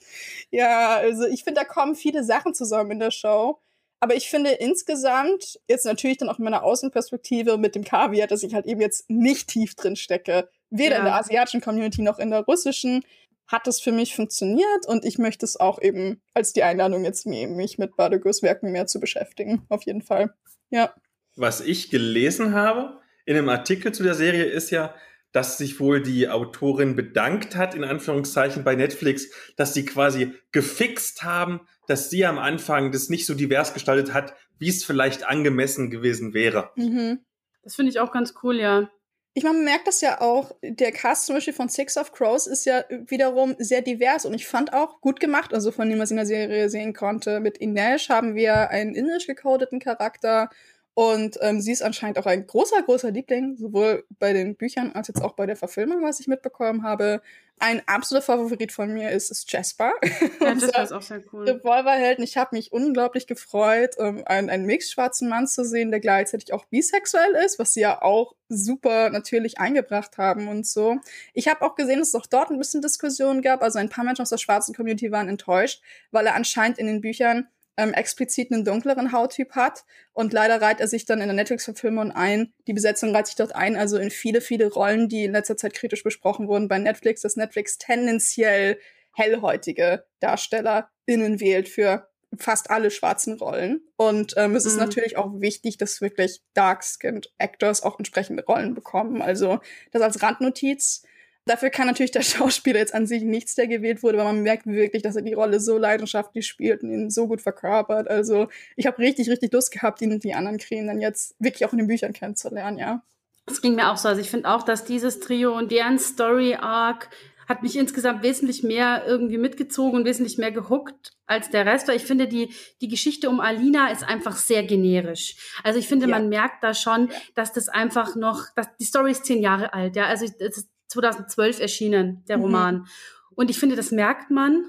ja, 0.51 0.95
also 0.95 1.25
ich 1.25 1.43
finde, 1.43 1.61
da 1.61 1.65
kommen 1.65 1.95
viele 1.95 2.23
Sachen 2.23 2.53
zusammen 2.53 2.91
in 2.91 2.99
der 2.99 3.11
Show. 3.11 3.59
Aber 3.99 4.15
ich 4.15 4.29
finde 4.29 4.51
insgesamt, 4.51 5.59
jetzt 5.67 5.85
natürlich 5.85 6.17
dann 6.17 6.29
auch 6.29 6.37
in 6.37 6.43
meiner 6.43 6.63
Außenperspektive 6.63 7.57
mit 7.57 7.73
dem 7.73 7.83
Kaviar, 7.83 8.27
dass 8.27 8.43
ich 8.43 8.53
halt 8.53 8.67
eben 8.67 8.79
jetzt 8.79 9.09
nicht 9.09 9.47
tief 9.47 9.73
drin 9.73 9.95
stecke, 9.95 10.49
weder 10.69 10.95
ja. 10.95 10.99
in 10.99 11.05
der 11.05 11.15
asiatischen 11.15 11.61
Community 11.61 12.03
noch 12.03 12.19
in 12.19 12.29
der 12.29 12.41
russischen, 12.41 13.03
hat 13.47 13.67
es 13.67 13.79
für 13.79 13.91
mich 13.91 14.15
funktioniert 14.15 14.85
und 14.87 15.05
ich 15.05 15.17
möchte 15.17 15.45
es 15.45 15.57
auch 15.57 15.81
eben 15.81 16.21
als 16.33 16.53
die 16.53 16.63
Einladung 16.63 17.05
jetzt 17.05 17.25
nehmen, 17.25 17.55
mich 17.55 17.77
mit 17.77 17.95
Badegos 17.95 18.43
Werken 18.43 18.71
mehr 18.71 18.87
zu 18.87 18.99
beschäftigen. 18.99 19.65
Auf 19.69 19.83
jeden 19.83 20.01
Fall. 20.01 20.33
Ja. 20.69 20.93
Was 21.35 21.61
ich 21.61 21.89
gelesen 21.89 22.53
habe 22.53 22.99
in 23.25 23.37
einem 23.37 23.49
Artikel 23.49 23.93
zu 23.93 24.03
der 24.03 24.15
Serie 24.15 24.45
ist 24.45 24.69
ja, 24.69 24.93
dass 25.31 25.57
sich 25.57 25.79
wohl 25.79 26.01
die 26.01 26.29
Autorin 26.29 26.95
bedankt 26.95 27.55
hat, 27.55 27.75
in 27.75 27.83
Anführungszeichen, 27.83 28.63
bei 28.63 28.75
Netflix, 28.75 29.29
dass 29.55 29.73
sie 29.73 29.85
quasi 29.85 30.33
gefixt 30.51 31.23
haben, 31.23 31.61
dass 31.87 32.09
sie 32.09 32.25
am 32.25 32.39
Anfang 32.39 32.91
das 32.91 33.09
nicht 33.09 33.25
so 33.25 33.33
divers 33.33 33.73
gestaltet 33.73 34.13
hat, 34.13 34.33
wie 34.57 34.69
es 34.69 34.83
vielleicht 34.83 35.25
angemessen 35.25 35.89
gewesen 35.89 36.33
wäre. 36.33 36.71
Mhm. 36.75 37.19
Das 37.61 37.75
finde 37.75 37.91
ich 37.91 37.99
auch 37.99 38.11
ganz 38.11 38.33
cool, 38.41 38.59
ja 38.59 38.89
ich 39.37 39.43
meine, 39.43 39.57
man 39.57 39.65
merkt 39.65 39.85
das 39.85 40.01
ja 40.01 40.19
auch, 40.19 40.55
der 40.63 40.91
Cast 40.91 41.27
zum 41.27 41.35
Beispiel 41.35 41.53
von 41.53 41.69
Six 41.69 41.95
of 41.95 42.11
Crows 42.11 42.47
ist 42.47 42.65
ja 42.65 42.83
wiederum 42.89 43.53
sehr 43.59 43.83
divers 43.83 44.25
und 44.25 44.33
ich 44.33 44.47
fand 44.47 44.73
auch 44.73 44.99
gut 44.99 45.19
gemacht, 45.19 45.53
also 45.53 45.71
von 45.71 45.87
dem, 45.87 45.99
was 45.99 46.09
ich 46.09 46.13
in 46.13 46.17
der 46.17 46.25
Serie 46.25 46.69
sehen 46.71 46.93
konnte. 46.93 47.39
Mit 47.39 47.59
Inesh 47.59 48.09
haben 48.09 48.33
wir 48.33 48.71
einen 48.71 48.95
indisch 48.95 49.27
gecodeten 49.27 49.77
Charakter 49.77 50.49
und 50.97 51.37
ähm, 51.41 51.61
sie 51.61 51.73
ist 51.73 51.83
anscheinend 51.83 52.17
auch 52.17 52.25
ein 52.25 52.47
großer, 52.47 52.81
großer 52.81 53.11
Liebling, 53.11 53.55
sowohl 53.55 54.03
bei 54.17 54.33
den 54.33 54.55
Büchern 54.55 54.93
als 54.93 55.07
jetzt 55.09 55.21
auch 55.21 55.33
bei 55.33 55.45
der 55.45 55.55
Verfilmung, 55.55 56.01
was 56.01 56.19
ich 56.19 56.27
mitbekommen 56.27 56.81
habe. 56.81 57.21
Ein 57.59 57.83
absoluter 57.85 58.25
Favorit 58.25 58.71
von 58.71 58.91
mir 58.91 59.11
ist, 59.11 59.29
ist 59.29 59.51
Jasper. 59.51 59.93
Ja, 60.41 60.53
Jasper 60.53 60.83
ist 60.83 60.91
auch 60.93 61.01
sehr 61.03 61.21
cool. 61.31 61.47
Revolverhelden. 61.47 62.23
Ich 62.23 62.35
habe 62.35 62.55
mich 62.55 62.71
unglaublich 62.71 63.27
gefreut, 63.27 63.95
um 63.99 64.25
einen, 64.25 64.49
einen 64.49 64.65
mix-schwarzen 64.65 65.29
Mann 65.29 65.45
zu 65.45 65.63
sehen, 65.63 65.91
der 65.91 65.99
gleichzeitig 65.99 66.51
auch 66.51 66.65
bisexuell 66.65 67.35
ist, 67.45 67.59
was 67.59 67.73
sie 67.73 67.81
ja 67.81 68.01
auch 68.01 68.33
super 68.49 69.11
natürlich 69.11 69.59
eingebracht 69.59 70.17
haben 70.17 70.47
und 70.47 70.65
so. 70.65 70.97
Ich 71.35 71.47
habe 71.47 71.61
auch 71.61 71.75
gesehen, 71.75 71.99
dass 71.99 72.07
es 72.07 72.15
auch 72.15 72.25
dort 72.25 72.49
ein 72.49 72.57
bisschen 72.57 72.81
Diskussionen 72.81 73.43
gab. 73.43 73.61
Also 73.61 73.77
ein 73.77 73.89
paar 73.89 74.03
Menschen 74.03 74.23
aus 74.23 74.31
der 74.31 74.39
schwarzen 74.39 74.73
Community 74.73 75.11
waren 75.11 75.29
enttäuscht, 75.29 75.83
weil 76.09 76.25
er 76.25 76.33
anscheinend 76.33 76.79
in 76.79 76.87
den 76.87 77.01
Büchern 77.01 77.47
ähm, 77.77 77.93
explizit 77.93 78.51
einen 78.51 78.65
dunkleren 78.65 79.11
Hauttyp 79.11 79.51
hat. 79.51 79.85
Und 80.13 80.33
leider 80.33 80.61
reiht 80.61 80.79
er 80.79 80.87
sich 80.87 81.05
dann 81.05 81.21
in 81.21 81.27
der 81.27 81.35
Netflix-Verfilmung 81.35 82.11
ein. 82.11 82.53
Die 82.67 82.73
Besetzung 82.73 83.15
reiht 83.15 83.27
sich 83.27 83.35
dort 83.35 83.55
ein, 83.55 83.75
also 83.75 83.97
in 83.97 84.09
viele, 84.09 84.41
viele 84.41 84.71
Rollen, 84.71 85.07
die 85.07 85.25
in 85.25 85.31
letzter 85.31 85.57
Zeit 85.57 85.73
kritisch 85.73 86.03
besprochen 86.03 86.47
wurden 86.47 86.67
bei 86.67 86.79
Netflix, 86.79 87.21
dass 87.21 87.35
Netflix 87.35 87.77
tendenziell 87.77 88.79
hellhäutige 89.13 90.05
DarstellerInnen 90.19 91.39
wählt 91.39 91.69
für 91.69 92.07
fast 92.37 92.69
alle 92.69 92.91
schwarzen 92.91 93.37
Rollen. 93.37 93.81
Und 93.95 94.33
ähm, 94.37 94.55
es 94.55 94.65
mhm. 94.65 94.71
ist 94.71 94.77
natürlich 94.77 95.17
auch 95.17 95.31
wichtig, 95.39 95.77
dass 95.77 96.01
wirklich 96.01 96.41
dark-skinned 96.53 97.31
Actors 97.37 97.83
auch 97.83 97.97
entsprechende 97.97 98.43
Rollen 98.43 98.73
bekommen. 98.73 99.21
Also 99.21 99.59
das 99.91 100.01
als 100.01 100.21
Randnotiz. 100.21 101.03
Dafür 101.47 101.69
kann 101.69 101.87
natürlich 101.87 102.11
der 102.11 102.21
Schauspieler 102.23 102.79
jetzt 102.79 102.93
an 102.93 103.07
sich 103.07 103.23
nichts, 103.23 103.55
der 103.55 103.67
gewählt 103.67 104.03
wurde, 104.03 104.17
weil 104.17 104.25
man 104.25 104.43
merkt 104.43 104.67
wirklich, 104.67 105.01
dass 105.01 105.15
er 105.15 105.21
die 105.21 105.33
Rolle 105.33 105.59
so 105.59 105.77
leidenschaftlich 105.77 106.45
spielt 106.45 106.83
und 106.83 106.91
ihn 106.91 107.09
so 107.09 107.27
gut 107.27 107.41
verkörpert. 107.41 108.09
Also 108.09 108.47
ich 108.75 108.85
habe 108.85 108.99
richtig, 108.99 109.29
richtig 109.29 109.51
Lust 109.53 109.71
gehabt, 109.71 110.01
ihn 110.01 110.11
und 110.11 110.23
die 110.23 110.33
anderen 110.33 110.57
Krähen 110.57 110.87
dann 110.87 111.01
jetzt 111.01 111.35
wirklich 111.39 111.65
auch 111.65 111.71
in 111.71 111.79
den 111.79 111.87
Büchern 111.87 112.13
kennenzulernen, 112.13 112.77
ja. 112.77 113.01
Das 113.45 113.61
ging 113.61 113.75
mir 113.75 113.89
auch 113.89 113.97
so. 113.97 114.09
Also 114.09 114.19
ich 114.21 114.29
finde 114.29 114.49
auch, 114.49 114.63
dass 114.63 114.83
dieses 114.83 115.21
Trio 115.21 115.57
und 115.57 115.71
deren 115.71 115.99
Story 115.99 116.55
Arc 116.55 117.09
hat 117.47 117.63
mich 117.63 117.77
insgesamt 117.77 118.23
wesentlich 118.23 118.61
mehr 118.61 119.03
irgendwie 119.07 119.37
mitgezogen 119.37 119.97
und 119.97 120.05
wesentlich 120.05 120.37
mehr 120.37 120.51
gehuckt 120.51 121.13
als 121.27 121.49
der 121.49 121.65
Rest. 121.65 121.87
Weil 121.87 121.95
ich 121.95 122.03
finde, 122.03 122.27
die, 122.27 122.53
die 122.81 122.89
Geschichte 122.89 123.29
um 123.29 123.39
Alina 123.39 123.89
ist 123.89 124.03
einfach 124.03 124.35
sehr 124.35 124.63
generisch. 124.63 125.37
Also 125.63 125.79
ich 125.79 125.87
finde, 125.87 126.07
ja. 126.07 126.11
man 126.11 126.27
merkt 126.27 126.61
da 126.61 126.73
schon, 126.73 127.09
dass 127.35 127.53
das 127.53 127.69
einfach 127.69 128.17
noch, 128.17 128.47
dass 128.55 128.67
die 128.77 128.83
Story 128.83 129.11
ist 129.11 129.25
zehn 129.25 129.41
Jahre 129.41 129.73
alt, 129.73 129.95
ja. 129.95 130.07
Also 130.07 130.25
es 130.25 130.57
ist 130.57 130.69
2012 130.87 131.59
erschienen, 131.59 132.23
der 132.27 132.37
mhm. 132.37 132.43
Roman. 132.43 132.75
Mhm. 132.75 132.87
Und 133.35 133.49
ich 133.49 133.59
finde, 133.59 133.75
das 133.75 133.91
merkt 133.91 134.31
man, 134.31 134.65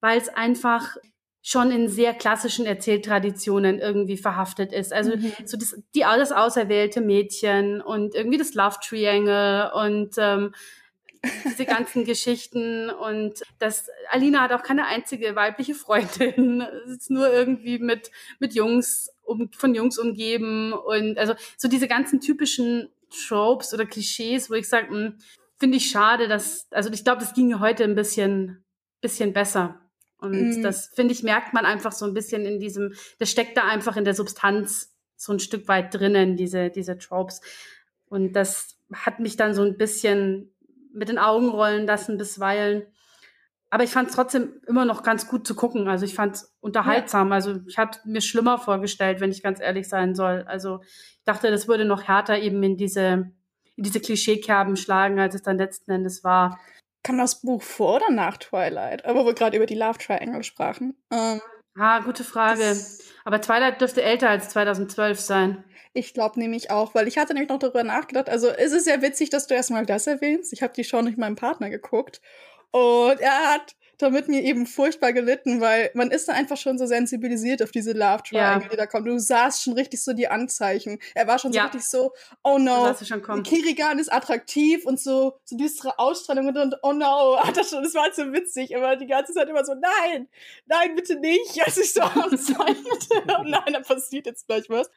weil 0.00 0.18
es 0.18 0.28
einfach 0.28 0.96
schon 1.42 1.70
in 1.70 1.88
sehr 1.88 2.12
klassischen 2.12 2.66
Erzähltraditionen 2.66 3.78
irgendwie 3.78 4.18
verhaftet 4.18 4.72
ist. 4.72 4.92
Also 4.92 5.16
mhm. 5.16 5.32
so 5.44 5.56
das, 5.56 5.74
die 5.94 6.04
alles 6.04 6.32
auserwählte 6.32 7.00
Mädchen 7.00 7.80
und 7.80 8.14
irgendwie 8.14 8.38
das 8.38 8.54
Love 8.54 8.76
Triangle 8.86 9.70
und 9.74 10.14
ähm, 10.18 10.52
diese 11.44 11.64
ganzen 11.64 12.04
Geschichten 12.06 12.90
und 12.90 13.42
das 13.58 13.88
Alina 14.10 14.40
hat 14.40 14.52
auch 14.52 14.62
keine 14.62 14.86
einzige 14.86 15.34
weibliche 15.34 15.74
Freundin, 15.74 16.62
ist 16.86 17.10
nur 17.10 17.32
irgendwie 17.32 17.78
mit 17.78 18.10
mit 18.38 18.54
Jungs 18.54 19.10
um, 19.22 19.50
von 19.52 19.74
Jungs 19.74 19.98
umgeben 19.98 20.72
und 20.72 21.18
also 21.18 21.34
so 21.56 21.68
diese 21.68 21.88
ganzen 21.88 22.20
typischen 22.20 22.90
Tropes 23.10 23.74
oder 23.74 23.86
Klischees, 23.86 24.50
wo 24.50 24.54
ich 24.54 24.68
sage, 24.68 24.88
hm, 24.88 25.18
finde 25.60 25.76
ich 25.76 25.90
schade, 25.90 26.26
dass 26.26 26.66
also 26.72 26.90
ich 26.90 27.04
glaube, 27.04 27.20
das 27.20 27.34
ginge 27.34 27.60
heute 27.60 27.84
ein 27.84 27.94
bisschen 27.94 28.64
bisschen 29.00 29.32
besser. 29.32 29.80
Und 30.18 30.60
mm. 30.60 30.62
das 30.62 30.90
finde 30.94 31.14
ich 31.14 31.22
merkt 31.22 31.54
man 31.54 31.64
einfach 31.64 31.92
so 31.92 32.04
ein 32.04 32.14
bisschen 32.14 32.44
in 32.44 32.58
diesem, 32.58 32.92
das 33.18 33.30
steckt 33.30 33.56
da 33.56 33.64
einfach 33.64 33.96
in 33.96 34.04
der 34.04 34.14
Substanz 34.14 34.94
so 35.16 35.32
ein 35.32 35.40
Stück 35.40 35.68
weit 35.68 35.94
drinnen, 35.94 36.36
diese 36.36 36.70
diese 36.70 36.98
Tropes. 36.98 37.40
Und 38.06 38.32
das 38.32 38.76
hat 38.92 39.20
mich 39.20 39.36
dann 39.36 39.54
so 39.54 39.62
ein 39.62 39.76
bisschen 39.76 40.52
mit 40.92 41.08
den 41.08 41.18
Augen 41.18 41.50
rollen 41.50 41.86
lassen 41.86 42.18
bisweilen. 42.18 42.82
Aber 43.72 43.84
ich 43.84 43.90
fand 43.90 44.08
es 44.08 44.16
trotzdem 44.16 44.60
immer 44.66 44.84
noch 44.84 45.04
ganz 45.04 45.28
gut 45.28 45.46
zu 45.46 45.54
gucken. 45.54 45.86
Also 45.86 46.04
ich 46.04 46.14
fand 46.14 46.34
es 46.34 46.56
unterhaltsam. 46.60 47.28
Ja. 47.28 47.34
Also 47.34 47.60
ich 47.68 47.78
hatte 47.78 48.00
mir 48.04 48.20
schlimmer 48.20 48.58
vorgestellt, 48.58 49.20
wenn 49.20 49.30
ich 49.30 49.44
ganz 49.44 49.60
ehrlich 49.60 49.88
sein 49.88 50.16
soll. 50.16 50.44
Also 50.48 50.80
ich 50.82 51.24
dachte, 51.24 51.50
das 51.52 51.68
würde 51.68 51.84
noch 51.84 52.02
härter 52.02 52.40
eben 52.40 52.60
in 52.64 52.76
diese, 52.76 53.30
in 53.80 53.84
diese 53.84 54.00
Klischeekerben 54.00 54.76
schlagen, 54.76 55.18
als 55.18 55.34
es 55.34 55.42
dann 55.42 55.56
letzten 55.56 55.90
Endes 55.90 56.22
war. 56.22 56.60
Kam 57.02 57.16
das 57.16 57.40
Buch 57.40 57.62
vor 57.62 57.96
oder 57.96 58.10
nach 58.10 58.36
Twilight? 58.36 59.06
Aber 59.06 59.20
wo 59.20 59.26
wir 59.26 59.34
gerade 59.34 59.56
über 59.56 59.64
die 59.64 59.74
Love 59.74 59.98
Triangle 59.98 60.42
sprachen. 60.42 61.02
Ähm, 61.10 61.40
ah, 61.78 62.00
gute 62.00 62.22
Frage. 62.22 62.76
Aber 63.24 63.40
Twilight 63.40 63.80
dürfte 63.80 64.02
älter 64.02 64.28
als 64.28 64.50
2012 64.50 65.18
sein. 65.18 65.64
Ich 65.94 66.12
glaube 66.12 66.38
nämlich 66.38 66.70
auch, 66.70 66.94
weil 66.94 67.08
ich 67.08 67.16
hatte 67.16 67.32
nämlich 67.32 67.48
noch 67.48 67.58
darüber 67.58 67.82
nachgedacht. 67.82 68.28
Also 68.28 68.48
es 68.48 68.72
ist 68.72 68.86
ja 68.86 69.00
witzig, 69.00 69.30
dass 69.30 69.46
du 69.46 69.54
erstmal 69.54 69.86
das 69.86 70.06
erwähnst. 70.06 70.52
Ich 70.52 70.62
habe 70.62 70.74
die 70.74 70.84
Show 70.84 71.00
nicht 71.00 71.16
meinem 71.16 71.36
Partner 71.36 71.70
geguckt. 71.70 72.20
Und 72.72 73.18
er 73.18 73.54
hat 73.54 73.76
damit 74.02 74.28
mir 74.28 74.42
eben 74.42 74.66
furchtbar 74.66 75.12
gelitten, 75.12 75.60
weil 75.60 75.90
man 75.94 76.10
ist 76.10 76.28
da 76.28 76.32
einfach 76.32 76.56
schon 76.56 76.78
so 76.78 76.86
sensibilisiert 76.86 77.62
auf 77.62 77.70
diese 77.70 77.92
Love 77.92 78.22
Triangle, 78.28 78.64
ja. 78.64 78.68
die 78.70 78.76
da 78.76 78.86
kommt. 78.86 79.06
Du 79.06 79.18
sahst 79.18 79.62
schon 79.62 79.74
richtig 79.74 80.02
so 80.02 80.12
die 80.12 80.28
Anzeichen. 80.28 80.98
Er 81.14 81.26
war 81.26 81.38
schon 81.38 81.52
so 81.52 81.58
ja. 81.58 81.64
richtig 81.64 81.84
so, 81.84 82.12
oh 82.42 82.58
no, 82.58 82.94
Kirigan 83.42 83.98
ist 83.98 84.12
attraktiv 84.12 84.86
und 84.86 84.98
so, 84.98 85.10
so 85.44 85.56
düstere 85.56 85.98
Ausstrahlung 85.98 86.48
und, 86.48 86.56
und 86.56 86.74
oh 86.82 86.92
no, 86.92 87.38
hat 87.40 87.56
das 87.56 87.70
schon, 87.70 87.82
das 87.82 87.94
war 87.94 88.04
halt 88.04 88.14
so 88.14 88.32
witzig, 88.32 88.76
aber 88.76 88.96
die 88.96 89.06
ganze 89.06 89.32
Zeit 89.32 89.48
immer 89.48 89.64
so, 89.64 89.74
nein, 89.74 90.28
nein, 90.66 90.94
bitte 90.94 91.16
nicht, 91.16 91.60
als 91.64 91.76
ich 91.76 91.92
so 91.92 92.00
anzeichnete. 92.02 93.24
oh 93.38 93.42
nein, 93.44 93.72
da 93.72 93.80
passiert 93.80 94.26
jetzt 94.26 94.46
gleich 94.46 94.68
was. 94.68 94.90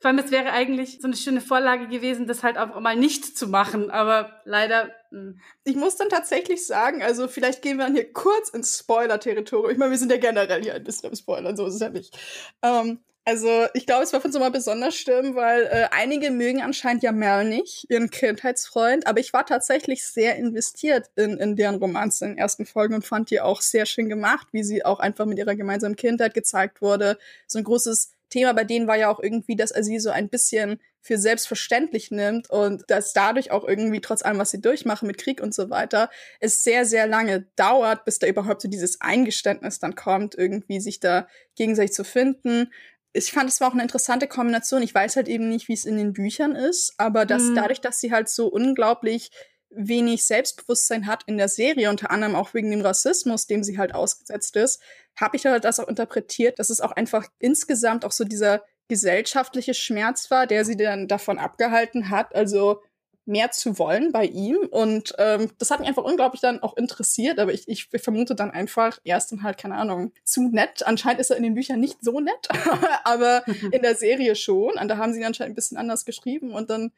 Vor 0.00 0.10
allem, 0.10 0.18
es 0.18 0.30
wäre 0.30 0.52
eigentlich 0.52 0.98
so 1.00 1.08
eine 1.08 1.16
schöne 1.16 1.40
Vorlage 1.40 1.88
gewesen, 1.88 2.28
das 2.28 2.44
halt 2.44 2.56
auch 2.56 2.78
mal 2.78 2.94
nicht 2.94 3.36
zu 3.36 3.48
machen, 3.48 3.90
aber 3.90 4.40
leider. 4.44 4.90
Hm. 5.10 5.40
Ich 5.64 5.74
muss 5.74 5.96
dann 5.96 6.08
tatsächlich 6.08 6.66
sagen, 6.66 7.02
also 7.02 7.26
vielleicht 7.26 7.62
gehen 7.62 7.78
wir 7.78 7.86
dann 7.86 7.94
hier 7.94 8.12
kurz 8.12 8.50
ins 8.50 8.78
Spoiler-Territorium. 8.78 9.72
Ich 9.72 9.78
meine, 9.78 9.90
wir 9.90 9.98
sind 9.98 10.12
ja 10.12 10.18
generell 10.18 10.62
hier 10.62 10.74
ein 10.74 10.84
bisschen 10.84 11.08
am 11.08 11.16
Spoilern, 11.16 11.56
so 11.56 11.66
ist 11.66 11.74
es 11.74 11.80
ja 11.80 11.88
nicht. 11.88 12.16
Ähm, 12.62 13.00
also 13.28 13.66
ich 13.74 13.84
glaube, 13.84 14.04
es 14.04 14.12
war 14.14 14.22
von 14.22 14.32
so 14.32 14.38
mal 14.38 14.50
besonders 14.50 14.94
schlimm, 14.94 15.34
weil 15.34 15.64
äh, 15.64 15.88
einige 15.90 16.30
mögen 16.30 16.62
anscheinend 16.62 17.02
ja 17.02 17.12
Mel 17.12 17.44
nicht, 17.44 17.84
ihren 17.90 18.08
Kindheitsfreund, 18.08 19.06
aber 19.06 19.20
ich 19.20 19.34
war 19.34 19.44
tatsächlich 19.44 20.06
sehr 20.06 20.36
investiert 20.36 21.10
in, 21.14 21.36
in 21.36 21.54
deren 21.54 21.74
Romanze 21.74 22.24
in 22.24 22.30
den 22.32 22.38
ersten 22.38 22.64
Folgen 22.64 22.94
und 22.94 23.04
fand 23.04 23.30
die 23.30 23.42
auch 23.42 23.60
sehr 23.60 23.84
schön 23.84 24.08
gemacht, 24.08 24.46
wie 24.52 24.62
sie 24.62 24.82
auch 24.82 24.98
einfach 24.98 25.26
mit 25.26 25.36
ihrer 25.36 25.56
gemeinsamen 25.56 25.96
Kindheit 25.96 26.32
gezeigt 26.32 26.80
wurde. 26.80 27.18
So 27.46 27.58
ein 27.58 27.64
großes 27.64 28.12
Thema 28.28 28.52
bei 28.52 28.64
denen 28.64 28.86
war 28.86 28.96
ja 28.96 29.10
auch 29.10 29.20
irgendwie, 29.20 29.56
dass 29.56 29.70
er 29.70 29.82
sie 29.82 29.98
so 29.98 30.10
ein 30.10 30.28
bisschen 30.28 30.80
für 31.00 31.18
selbstverständlich 31.18 32.10
nimmt 32.10 32.50
und 32.50 32.84
dass 32.88 33.12
dadurch 33.12 33.50
auch 33.50 33.66
irgendwie 33.66 34.00
trotz 34.00 34.22
allem, 34.22 34.38
was 34.38 34.50
sie 34.50 34.60
durchmachen 34.60 35.06
mit 35.06 35.18
Krieg 35.18 35.40
und 35.40 35.54
so 35.54 35.70
weiter, 35.70 36.10
es 36.40 36.62
sehr, 36.62 36.84
sehr 36.84 37.06
lange 37.06 37.46
dauert, 37.56 38.04
bis 38.04 38.18
da 38.18 38.26
überhaupt 38.26 38.60
so 38.60 38.68
dieses 38.68 39.00
Eingeständnis 39.00 39.78
dann 39.78 39.94
kommt, 39.94 40.34
irgendwie 40.34 40.80
sich 40.80 41.00
da 41.00 41.26
gegenseitig 41.56 41.92
zu 41.92 42.04
finden. 42.04 42.72
Ich 43.12 43.32
fand, 43.32 43.48
es 43.48 43.60
war 43.60 43.68
auch 43.68 43.72
eine 43.72 43.82
interessante 43.82 44.26
Kombination. 44.26 44.82
Ich 44.82 44.94
weiß 44.94 45.16
halt 45.16 45.28
eben 45.28 45.48
nicht, 45.48 45.68
wie 45.68 45.72
es 45.72 45.86
in 45.86 45.96
den 45.96 46.12
Büchern 46.12 46.54
ist, 46.54 46.94
aber 46.98 47.24
dass 47.24 47.44
mhm. 47.44 47.54
dadurch, 47.54 47.80
dass 47.80 48.00
sie 48.00 48.12
halt 48.12 48.28
so 48.28 48.48
unglaublich 48.48 49.30
wenig 49.70 50.24
Selbstbewusstsein 50.24 51.06
hat 51.06 51.24
in 51.26 51.36
der 51.36 51.48
Serie, 51.48 51.90
unter 51.90 52.10
anderem 52.10 52.34
auch 52.34 52.54
wegen 52.54 52.70
dem 52.70 52.80
Rassismus, 52.80 53.46
dem 53.46 53.62
sie 53.62 53.78
halt 53.78 53.94
ausgesetzt 53.94 54.56
ist, 54.56 54.80
habe 55.20 55.36
ich 55.36 55.46
halt 55.46 55.64
das 55.64 55.80
auch 55.80 55.88
interpretiert, 55.88 56.58
dass 56.58 56.70
es 56.70 56.80
auch 56.80 56.92
einfach 56.92 57.26
insgesamt 57.38 58.04
auch 58.04 58.12
so 58.12 58.24
dieser 58.24 58.62
gesellschaftliche 58.88 59.74
Schmerz 59.74 60.30
war, 60.30 60.46
der 60.46 60.64
sie 60.64 60.76
dann 60.76 61.08
davon 61.08 61.38
abgehalten 61.38 62.10
hat, 62.10 62.34
also 62.34 62.80
mehr 63.28 63.50
zu 63.50 63.78
wollen 63.78 64.10
bei 64.10 64.24
ihm. 64.24 64.56
Und 64.70 65.14
ähm, 65.18 65.50
das 65.58 65.70
hat 65.70 65.80
mich 65.80 65.88
einfach 65.88 66.02
unglaublich 66.02 66.40
dann 66.40 66.62
auch 66.62 66.76
interessiert, 66.78 67.38
aber 67.38 67.52
ich, 67.52 67.68
ich 67.68 67.88
vermute 68.00 68.34
dann 68.34 68.50
einfach, 68.50 68.98
er 69.04 69.18
ist 69.18 69.30
dann 69.30 69.42
halt, 69.42 69.58
keine 69.58 69.76
Ahnung, 69.76 70.12
zu 70.24 70.48
nett. 70.48 70.82
Anscheinend 70.86 71.20
ist 71.20 71.30
er 71.30 71.36
in 71.36 71.42
den 71.42 71.54
Büchern 71.54 71.78
nicht 71.78 71.98
so 72.00 72.20
nett, 72.20 72.48
aber 73.04 73.44
in 73.70 73.82
der 73.82 73.96
Serie 73.96 74.34
schon. 74.34 74.72
Und 74.72 74.88
da 74.88 74.96
haben 74.96 75.12
sie 75.12 75.20
ihn 75.20 75.26
anscheinend 75.26 75.52
ein 75.52 75.56
bisschen 75.56 75.76
anders 75.76 76.06
geschrieben. 76.06 76.52
Und 76.52 76.70
dann 76.70 76.90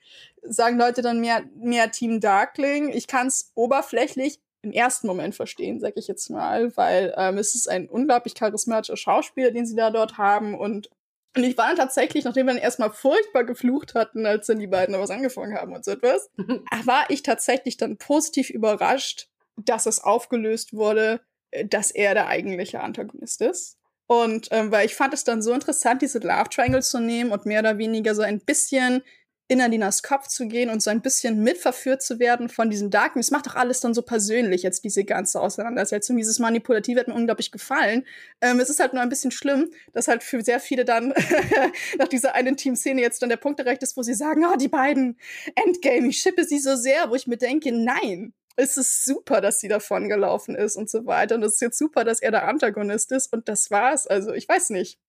sagen 0.42 0.78
Leute 0.78 1.02
dann 1.02 1.20
mehr, 1.20 1.42
mehr 1.56 1.90
Team 1.90 2.20
Darkling. 2.20 2.90
Ich 2.90 3.08
kann 3.08 3.26
es 3.26 3.50
oberflächlich 3.56 4.38
im 4.62 4.72
ersten 4.72 5.06
Moment 5.06 5.34
verstehen, 5.34 5.80
sag 5.80 5.96
ich 5.96 6.06
jetzt 6.06 6.28
mal, 6.30 6.76
weil 6.76 7.14
ähm, 7.16 7.38
es 7.38 7.54
ist 7.54 7.68
ein 7.68 7.88
unglaublich 7.88 8.34
charismatischer 8.34 8.96
Schauspieler, 8.96 9.50
den 9.50 9.66
sie 9.66 9.76
da 9.76 9.90
dort 9.90 10.18
haben 10.18 10.54
und 10.54 10.90
und 11.36 11.44
ich 11.44 11.56
war 11.56 11.68
dann 11.68 11.76
tatsächlich, 11.76 12.24
nachdem 12.24 12.46
wir 12.46 12.54
dann 12.54 12.62
erstmal 12.62 12.90
furchtbar 12.90 13.44
geflucht 13.44 13.94
hatten, 13.94 14.26
als 14.26 14.48
dann 14.48 14.58
die 14.58 14.66
beiden 14.66 14.94
da 14.94 15.00
was 15.00 15.10
angefangen 15.10 15.56
haben 15.56 15.72
und 15.72 15.84
so 15.84 15.92
etwas, 15.92 16.28
war 16.84 17.08
ich 17.08 17.22
tatsächlich 17.22 17.76
dann 17.76 17.98
positiv 17.98 18.50
überrascht, 18.50 19.28
dass 19.56 19.86
es 19.86 20.02
aufgelöst 20.02 20.72
wurde, 20.72 21.20
äh, 21.50 21.66
dass 21.66 21.92
er 21.92 22.14
der 22.14 22.26
eigentliche 22.26 22.80
Antagonist 22.80 23.42
ist. 23.42 23.78
Und 24.08 24.48
ähm, 24.50 24.72
weil 24.72 24.86
ich 24.86 24.96
fand 24.96 25.14
es 25.14 25.22
dann 25.22 25.40
so 25.40 25.52
interessant, 25.52 26.02
diese 26.02 26.18
Love 26.18 26.48
Triangle 26.50 26.82
zu 26.82 26.98
nehmen 26.98 27.30
und 27.30 27.46
mehr 27.46 27.60
oder 27.60 27.78
weniger 27.78 28.16
so 28.16 28.22
ein 28.22 28.40
bisschen 28.40 29.04
in 29.50 29.60
Adinas 29.60 30.04
Kopf 30.04 30.28
zu 30.28 30.46
gehen 30.46 30.70
und 30.70 30.80
so 30.80 30.90
ein 30.90 31.02
bisschen 31.02 31.42
mitverführt 31.42 32.02
zu 32.02 32.20
werden 32.20 32.48
von 32.48 32.70
diesem 32.70 32.88
Darken. 32.88 33.18
Es 33.18 33.32
macht 33.32 33.48
doch 33.48 33.56
alles 33.56 33.80
dann 33.80 33.94
so 33.94 34.02
persönlich, 34.02 34.62
jetzt 34.62 34.84
diese 34.84 35.02
ganze 35.02 35.40
Auseinandersetzung. 35.40 36.16
Dieses 36.16 36.38
Manipulative 36.38 37.00
hat 37.00 37.08
mir 37.08 37.14
unglaublich 37.14 37.50
gefallen. 37.50 38.06
Ähm, 38.40 38.60
es 38.60 38.70
ist 38.70 38.78
halt 38.78 38.92
nur 38.92 39.02
ein 39.02 39.08
bisschen 39.08 39.32
schlimm, 39.32 39.72
dass 39.92 40.06
halt 40.06 40.22
für 40.22 40.40
sehr 40.42 40.60
viele 40.60 40.84
dann 40.84 41.12
nach 41.98 42.06
dieser 42.06 42.36
einen 42.36 42.56
Team-Szene 42.56 43.00
jetzt 43.00 43.22
dann 43.22 43.28
der 43.28 43.38
Punkt 43.38 43.58
erreicht 43.58 43.82
ist, 43.82 43.96
wo 43.96 44.02
sie 44.02 44.14
sagen, 44.14 44.44
oh, 44.44 44.56
die 44.56 44.68
beiden 44.68 45.18
Endgame, 45.56 46.06
ich 46.06 46.20
schippe 46.20 46.44
sie 46.44 46.60
so 46.60 46.76
sehr, 46.76 47.10
wo 47.10 47.16
ich 47.16 47.26
mir 47.26 47.36
denke, 47.36 47.72
nein, 47.72 48.32
es 48.54 48.76
ist 48.76 49.04
super, 49.04 49.40
dass 49.40 49.58
sie 49.58 49.68
davon 49.68 50.08
gelaufen 50.08 50.54
ist 50.54 50.76
und 50.76 50.88
so 50.88 51.06
weiter. 51.06 51.34
Und 51.34 51.42
es 51.42 51.54
ist 51.54 51.60
jetzt 51.60 51.78
super, 51.78 52.04
dass 52.04 52.22
er 52.22 52.30
der 52.30 52.46
Antagonist 52.46 53.10
ist 53.10 53.32
und 53.32 53.48
das 53.48 53.68
war's. 53.72 54.06
Also 54.06 54.32
ich 54.32 54.48
weiß 54.48 54.70
nicht 54.70 55.00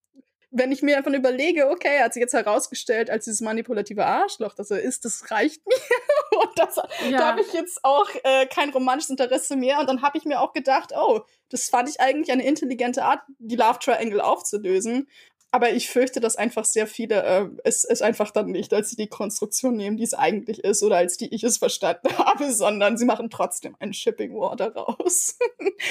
wenn 0.52 0.72
ich 0.72 0.82
mir 0.82 0.98
einfach 0.98 1.14
überlege, 1.14 1.70
okay, 1.70 1.98
er 1.98 2.06
hat 2.06 2.14
sich 2.14 2.22
jetzt 2.22 2.34
herausgestellt 2.34 3.10
als 3.10 3.26
dieses 3.26 3.42
manipulative 3.42 4.06
Arschloch, 4.06 4.54
dass 4.54 4.70
er 4.70 4.82
ist, 4.82 5.06
das 5.06 5.32
reicht 5.32 5.66
mir. 5.66 5.76
und 6.42 6.60
das, 6.60 6.76
ja. 7.10 7.18
da 7.18 7.28
habe 7.28 7.42
ich 7.42 7.54
jetzt 7.54 7.80
auch 7.84 8.08
äh, 8.24 8.46
kein 8.48 8.70
romantisches 8.70 9.12
Interesse 9.12 9.56
mehr. 9.56 9.80
Und 9.80 9.88
dann 9.88 10.02
habe 10.02 10.18
ich 10.18 10.26
mir 10.26 10.42
auch 10.42 10.52
gedacht, 10.52 10.92
oh, 10.96 11.22
das 11.50 11.70
fand 11.70 11.90
ich 11.90 12.02
eigentlich 12.02 12.32
eine 12.32 12.46
intelligente 12.46 13.04
Art, 13.04 13.22
die 13.40 13.56
Love 13.56 13.80
Triangle 13.80 14.22
aufzulösen. 14.22 15.08
Aber 15.54 15.72
ich 15.72 15.90
fürchte, 15.90 16.22
dass 16.22 16.38
einfach 16.38 16.64
sehr 16.64 16.88
viele 16.88 17.24
äh, 17.24 17.50
es, 17.66 17.84
es 17.84 18.02
einfach 18.02 18.32
dann 18.32 18.48
nicht 18.48 18.74
als 18.74 18.92
die 18.92 19.08
Konstruktion 19.08 19.76
nehmen, 19.76 19.98
die 19.98 20.04
es 20.04 20.14
eigentlich 20.14 20.64
ist 20.64 20.82
oder 20.82 20.98
als 20.98 21.18
die 21.18 21.34
ich 21.34 21.44
es 21.44 21.58
verstanden 21.58 22.10
habe, 22.18 22.54
sondern 22.54 22.98
sie 22.98 23.06
machen 23.06 23.30
trotzdem 23.30 23.76
ein 23.80 23.94
Shipping 23.94 24.34
War 24.34 24.56
daraus. 24.56 25.38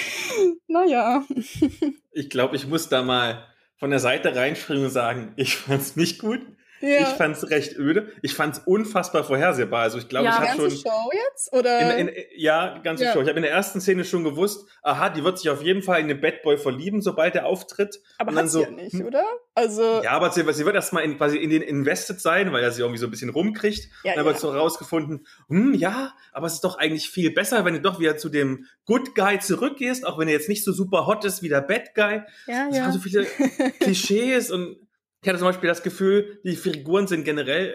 naja. 0.67 1.25
Ich 2.13 2.31
glaube, 2.31 2.57
ich 2.57 2.67
muss 2.67 2.89
da 2.89 3.03
mal 3.03 3.47
von 3.81 3.91
der 3.91 3.99
Seite 3.99 4.37
reinspringen 4.37 4.85
und 4.85 4.91
sagen, 4.91 5.33
ich 5.37 5.57
fand's 5.57 5.97
nicht 5.97 6.21
gut. 6.21 6.41
Ja. 6.81 7.03
Ich 7.03 7.09
fand's 7.09 7.51
recht 7.51 7.77
öde. 7.77 8.13
Ich 8.23 8.35
fand's 8.35 8.61
unfassbar 8.65 9.25
vorhersehbar. 9.25 9.83
Also 9.83 9.99
ich 9.99 10.09
glaube, 10.09 10.27
ja, 10.27 10.43
ich 10.43 10.51
habe 10.51 10.61
schon 10.61 10.71
Show 10.71 11.11
jetzt 11.29 11.53
oder 11.53 11.97
in, 11.97 12.09
in, 12.09 12.15
ja, 12.37 12.79
ganze 12.79 13.05
ja. 13.05 13.13
Show. 13.13 13.21
Ich 13.21 13.29
habe 13.29 13.39
in 13.39 13.43
der 13.43 13.53
ersten 13.53 13.81
Szene 13.81 14.05
schon 14.05 14.25
gewusst, 14.25 14.67
aha, 14.83 15.11
die 15.11 15.23
wird 15.23 15.39
sich 15.39 15.51
auf 15.51 15.63
jeden 15.63 15.83
Fall 15.83 16.01
in 16.01 16.09
den 16.09 16.21
Bad 16.21 16.43
Boy 16.43 16.57
verlieben, 16.57 17.03
sobald 17.03 17.35
er 17.35 17.47
auftritt. 17.47 18.01
Aber 18.19 18.35
hat 18.35 18.49
so, 18.51 18.63
ja 18.63 18.71
nicht, 18.71 18.95
hm, 18.95 19.07
oder? 19.07 19.25
Also 19.55 20.03
ja, 20.03 20.13
aber 20.13 20.31
sie, 20.31 20.51
sie 20.53 20.65
wird 20.65 20.75
erstmal 20.75 21.05
in, 21.05 21.19
quasi 21.19 21.37
in 21.37 21.51
den 21.51 21.63
invested 21.63 22.21
sein, 22.21 22.53
weil 22.53 22.63
er 22.63 22.71
sie 22.71 22.81
irgendwie 22.81 22.99
so 22.99 23.07
ein 23.07 23.11
bisschen 23.11 23.31
rumkriegt. 23.31 23.89
Ja, 24.05 24.13
und 24.13 24.17
dann 24.19 24.27
wird 24.27 24.39
so 24.39 24.51
rausgefunden, 24.51 25.27
hm, 25.49 25.75
ja, 25.75 26.15
aber 26.33 26.47
es 26.47 26.55
ist 26.55 26.65
doch 26.65 26.79
eigentlich 26.79 27.11
viel 27.11 27.31
besser, 27.31 27.65
wenn 27.65 27.75
du 27.75 27.81
doch 27.81 28.01
wieder 28.01 28.17
zu 28.17 28.29
dem 28.31 28.67
Good 28.87 29.15
Guy 29.15 29.39
zurückgehst, 29.39 30.07
auch 30.07 30.19
wenn 30.19 30.29
er 30.29 30.35
jetzt 30.35 30.49
nicht 30.49 30.65
so 30.65 30.73
super 30.73 31.07
hot 31.07 31.25
ist 31.25 31.43
wie 31.43 31.49
der 31.49 31.61
Bad 31.61 31.95
Guy. 31.95 32.23
Ja, 32.47 32.69
es 32.71 32.77
ja. 32.77 32.91
so 32.91 32.99
viele 32.99 33.25
Klischees 33.81 34.51
und 34.51 34.77
ich 35.23 35.29
hatte 35.29 35.39
zum 35.39 35.49
Beispiel 35.49 35.69
das 35.69 35.83
Gefühl, 35.83 36.41
die 36.45 36.57
Figuren 36.57 37.07
sind 37.07 37.25
generell 37.25 37.75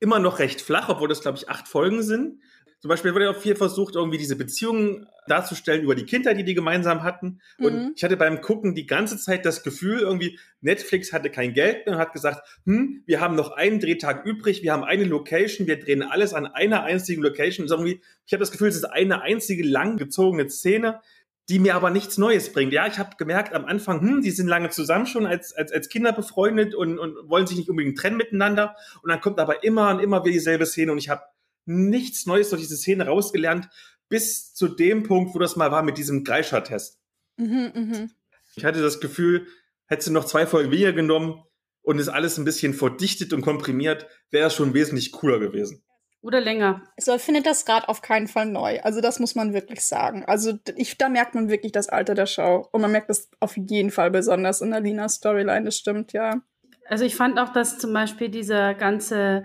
immer 0.00 0.18
noch 0.18 0.38
recht 0.38 0.60
flach, 0.60 0.88
obwohl 0.88 1.08
das, 1.08 1.20
glaube 1.20 1.38
ich, 1.38 1.48
acht 1.48 1.68
Folgen 1.68 2.02
sind. 2.02 2.40
zum 2.80 2.90
Beispiel 2.90 3.14
wurde 3.14 3.24
ja 3.24 3.30
auch 3.30 3.40
viel 3.40 3.56
versucht, 3.56 3.94
irgendwie 3.96 4.18
diese 4.18 4.36
Beziehungen 4.36 5.08
darzustellen 5.26 5.82
über 5.82 5.94
die 5.94 6.04
Kinder, 6.04 6.34
die 6.34 6.44
die 6.44 6.54
gemeinsam 6.54 7.02
hatten. 7.02 7.40
Und 7.58 7.72
Mhm. 7.72 7.92
ich 7.96 8.04
hatte 8.04 8.16
beim 8.18 8.42
Gucken 8.42 8.74
die 8.74 8.86
ganze 8.86 9.16
Zeit 9.16 9.46
das 9.46 9.62
Gefühl, 9.64 10.00
irgendwie 10.00 10.38
Netflix 10.60 11.12
hatte 11.12 11.30
kein 11.30 11.54
Geld 11.54 11.86
mehr 11.86 11.94
und 11.96 12.00
hat 12.00 12.12
gesagt, 12.12 12.46
hm, 12.64 13.02
wir 13.06 13.20
haben 13.20 13.34
noch 13.34 13.50
einen 13.52 13.80
Drehtag 13.80 14.24
übrig, 14.26 14.62
wir 14.62 14.72
haben 14.72 14.84
eine 14.84 15.04
Location, 15.04 15.66
wir 15.66 15.80
drehen 15.80 16.02
alles 16.02 16.34
an 16.34 16.46
einer 16.46 16.84
einzigen 16.84 17.22
Location. 17.22 17.64
Und 17.64 17.72
irgendwie, 17.72 18.02
ich 18.26 18.32
habe 18.32 18.40
das 18.40 18.52
Gefühl, 18.52 18.68
es 18.68 18.76
ist 18.76 18.84
eine 18.84 19.22
einzige 19.22 19.64
langgezogene 19.64 20.48
Szene, 20.50 21.00
die 21.48 21.58
mir 21.58 21.76
aber 21.76 21.90
nichts 21.90 22.18
Neues 22.18 22.52
bringt. 22.52 22.72
Ja, 22.72 22.86
ich 22.86 22.98
habe 22.98 23.16
gemerkt 23.16 23.54
am 23.54 23.64
Anfang, 23.66 24.00
hm, 24.00 24.22
die 24.22 24.32
sind 24.32 24.48
lange 24.48 24.70
zusammen 24.70 25.06
schon 25.06 25.26
als, 25.26 25.52
als, 25.52 25.70
als 25.70 25.88
Kinder 25.88 26.12
befreundet 26.12 26.74
und, 26.74 26.98
und 26.98 27.16
wollen 27.28 27.46
sich 27.46 27.56
nicht 27.56 27.70
unbedingt 27.70 27.98
trennen 27.98 28.16
miteinander. 28.16 28.76
Und 29.02 29.10
dann 29.10 29.20
kommt 29.20 29.38
aber 29.38 29.62
immer 29.62 29.90
und 29.90 30.00
immer 30.00 30.24
wieder 30.24 30.32
dieselbe 30.32 30.66
Szene 30.66 30.92
und 30.92 30.98
ich 30.98 31.08
habe 31.08 31.22
nichts 31.64 32.26
Neues 32.26 32.50
durch 32.50 32.62
diese 32.62 32.76
Szene 32.76 33.06
rausgelernt, 33.06 33.68
bis 34.08 34.54
zu 34.54 34.68
dem 34.68 35.04
Punkt, 35.04 35.34
wo 35.34 35.38
das 35.38 35.56
mal 35.56 35.70
war 35.70 35.82
mit 35.82 35.98
diesem 35.98 36.24
Greischer-Test. 36.24 36.98
Mhm, 37.36 37.72
mhm. 37.74 38.10
Ich 38.54 38.64
hatte 38.64 38.82
das 38.82 39.00
Gefühl, 39.00 39.46
hättest 39.86 40.08
du 40.08 40.12
noch 40.12 40.24
zwei 40.24 40.46
Folgen 40.46 40.70
weniger 40.70 40.92
genommen 40.92 41.44
und 41.82 41.98
es 41.98 42.08
alles 42.08 42.38
ein 42.38 42.44
bisschen 42.44 42.74
verdichtet 42.74 43.32
und 43.32 43.42
komprimiert, 43.42 44.06
wäre 44.30 44.48
es 44.48 44.54
schon 44.54 44.74
wesentlich 44.74 45.12
cooler 45.12 45.38
gewesen. 45.38 45.84
Oder 46.22 46.40
länger. 46.40 46.82
Also 46.96 47.14
ich 47.14 47.22
finde 47.22 47.42
das 47.42 47.68
Rad 47.68 47.88
auf 47.88 48.02
keinen 48.02 48.26
Fall 48.26 48.46
neu. 48.46 48.80
Also 48.82 49.00
das 49.00 49.20
muss 49.20 49.34
man 49.34 49.52
wirklich 49.52 49.82
sagen. 49.82 50.24
Also 50.26 50.58
ich, 50.74 50.98
da 50.98 51.08
merkt 51.08 51.34
man 51.34 51.48
wirklich 51.48 51.72
das 51.72 51.88
Alter 51.88 52.14
der 52.14 52.26
Show. 52.26 52.68
Und 52.72 52.80
man 52.80 52.90
merkt 52.90 53.10
das 53.10 53.30
auf 53.38 53.56
jeden 53.56 53.90
Fall 53.90 54.10
besonders 54.10 54.60
in 54.60 54.70
der 54.70 54.80
Lina-Storyline, 54.80 55.64
das 55.64 55.76
stimmt, 55.76 56.12
ja. 56.12 56.40
Also 56.88 57.04
ich 57.04 57.16
fand 57.16 57.38
auch, 57.38 57.50
dass 57.50 57.78
zum 57.78 57.92
Beispiel 57.92 58.28
dieser 58.28 58.74
ganze 58.74 59.44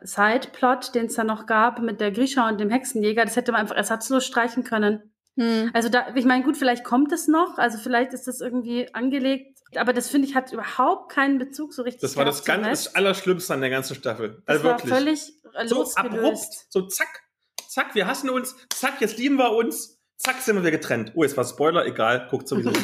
Sideplot, 0.00 0.94
den 0.94 1.06
es 1.06 1.14
da 1.14 1.24
noch 1.24 1.46
gab 1.46 1.80
mit 1.80 2.00
der 2.00 2.10
Grisha 2.10 2.48
und 2.48 2.60
dem 2.60 2.70
Hexenjäger, 2.70 3.24
das 3.24 3.36
hätte 3.36 3.52
man 3.52 3.62
einfach 3.62 3.76
ersatzlos 3.76 4.24
streichen 4.24 4.64
können. 4.64 5.11
Hm. 5.36 5.70
Also 5.72 5.88
da, 5.88 6.14
ich 6.14 6.24
meine, 6.24 6.44
gut, 6.44 6.56
vielleicht 6.56 6.84
kommt 6.84 7.10
es 7.12 7.26
noch, 7.28 7.56
also 7.58 7.78
vielleicht 7.78 8.12
ist 8.12 8.26
das 8.28 8.40
irgendwie 8.40 8.92
angelegt, 8.94 9.58
aber 9.76 9.92
das 9.92 10.08
finde 10.08 10.28
ich 10.28 10.34
hat 10.34 10.52
überhaupt 10.52 11.10
keinen 11.10 11.38
Bezug 11.38 11.72
so 11.72 11.82
richtig. 11.82 12.02
Das 12.02 12.16
war 12.16 12.24
das 12.24 12.44
ganz 12.44 12.66
das 12.84 12.94
Allerschlimmste 12.94 13.54
an 13.54 13.62
der 13.62 13.70
ganzen 13.70 13.94
Staffel. 13.94 14.42
Das 14.46 14.56
Also 14.56 14.64
war 14.64 14.72
wirklich. 14.72 14.92
völlig 14.92 15.32
äh, 15.54 15.66
so 15.66 15.76
losgelöst. 15.76 16.18
abrupt, 16.18 16.66
so 16.68 16.82
zack, 16.82 17.22
zack, 17.68 17.94
wir 17.94 18.06
hassen 18.06 18.28
uns, 18.28 18.54
zack, 18.70 19.00
jetzt 19.00 19.16
lieben 19.16 19.36
wir 19.36 19.52
uns, 19.52 19.98
zack, 20.18 20.36
sind 20.40 20.62
wir 20.62 20.70
getrennt. 20.70 21.12
Oh, 21.14 21.22
jetzt 21.22 21.36
war 21.36 21.44
Spoiler, 21.44 21.86
egal, 21.86 22.28
guckt 22.30 22.46
sowieso. 22.48 22.70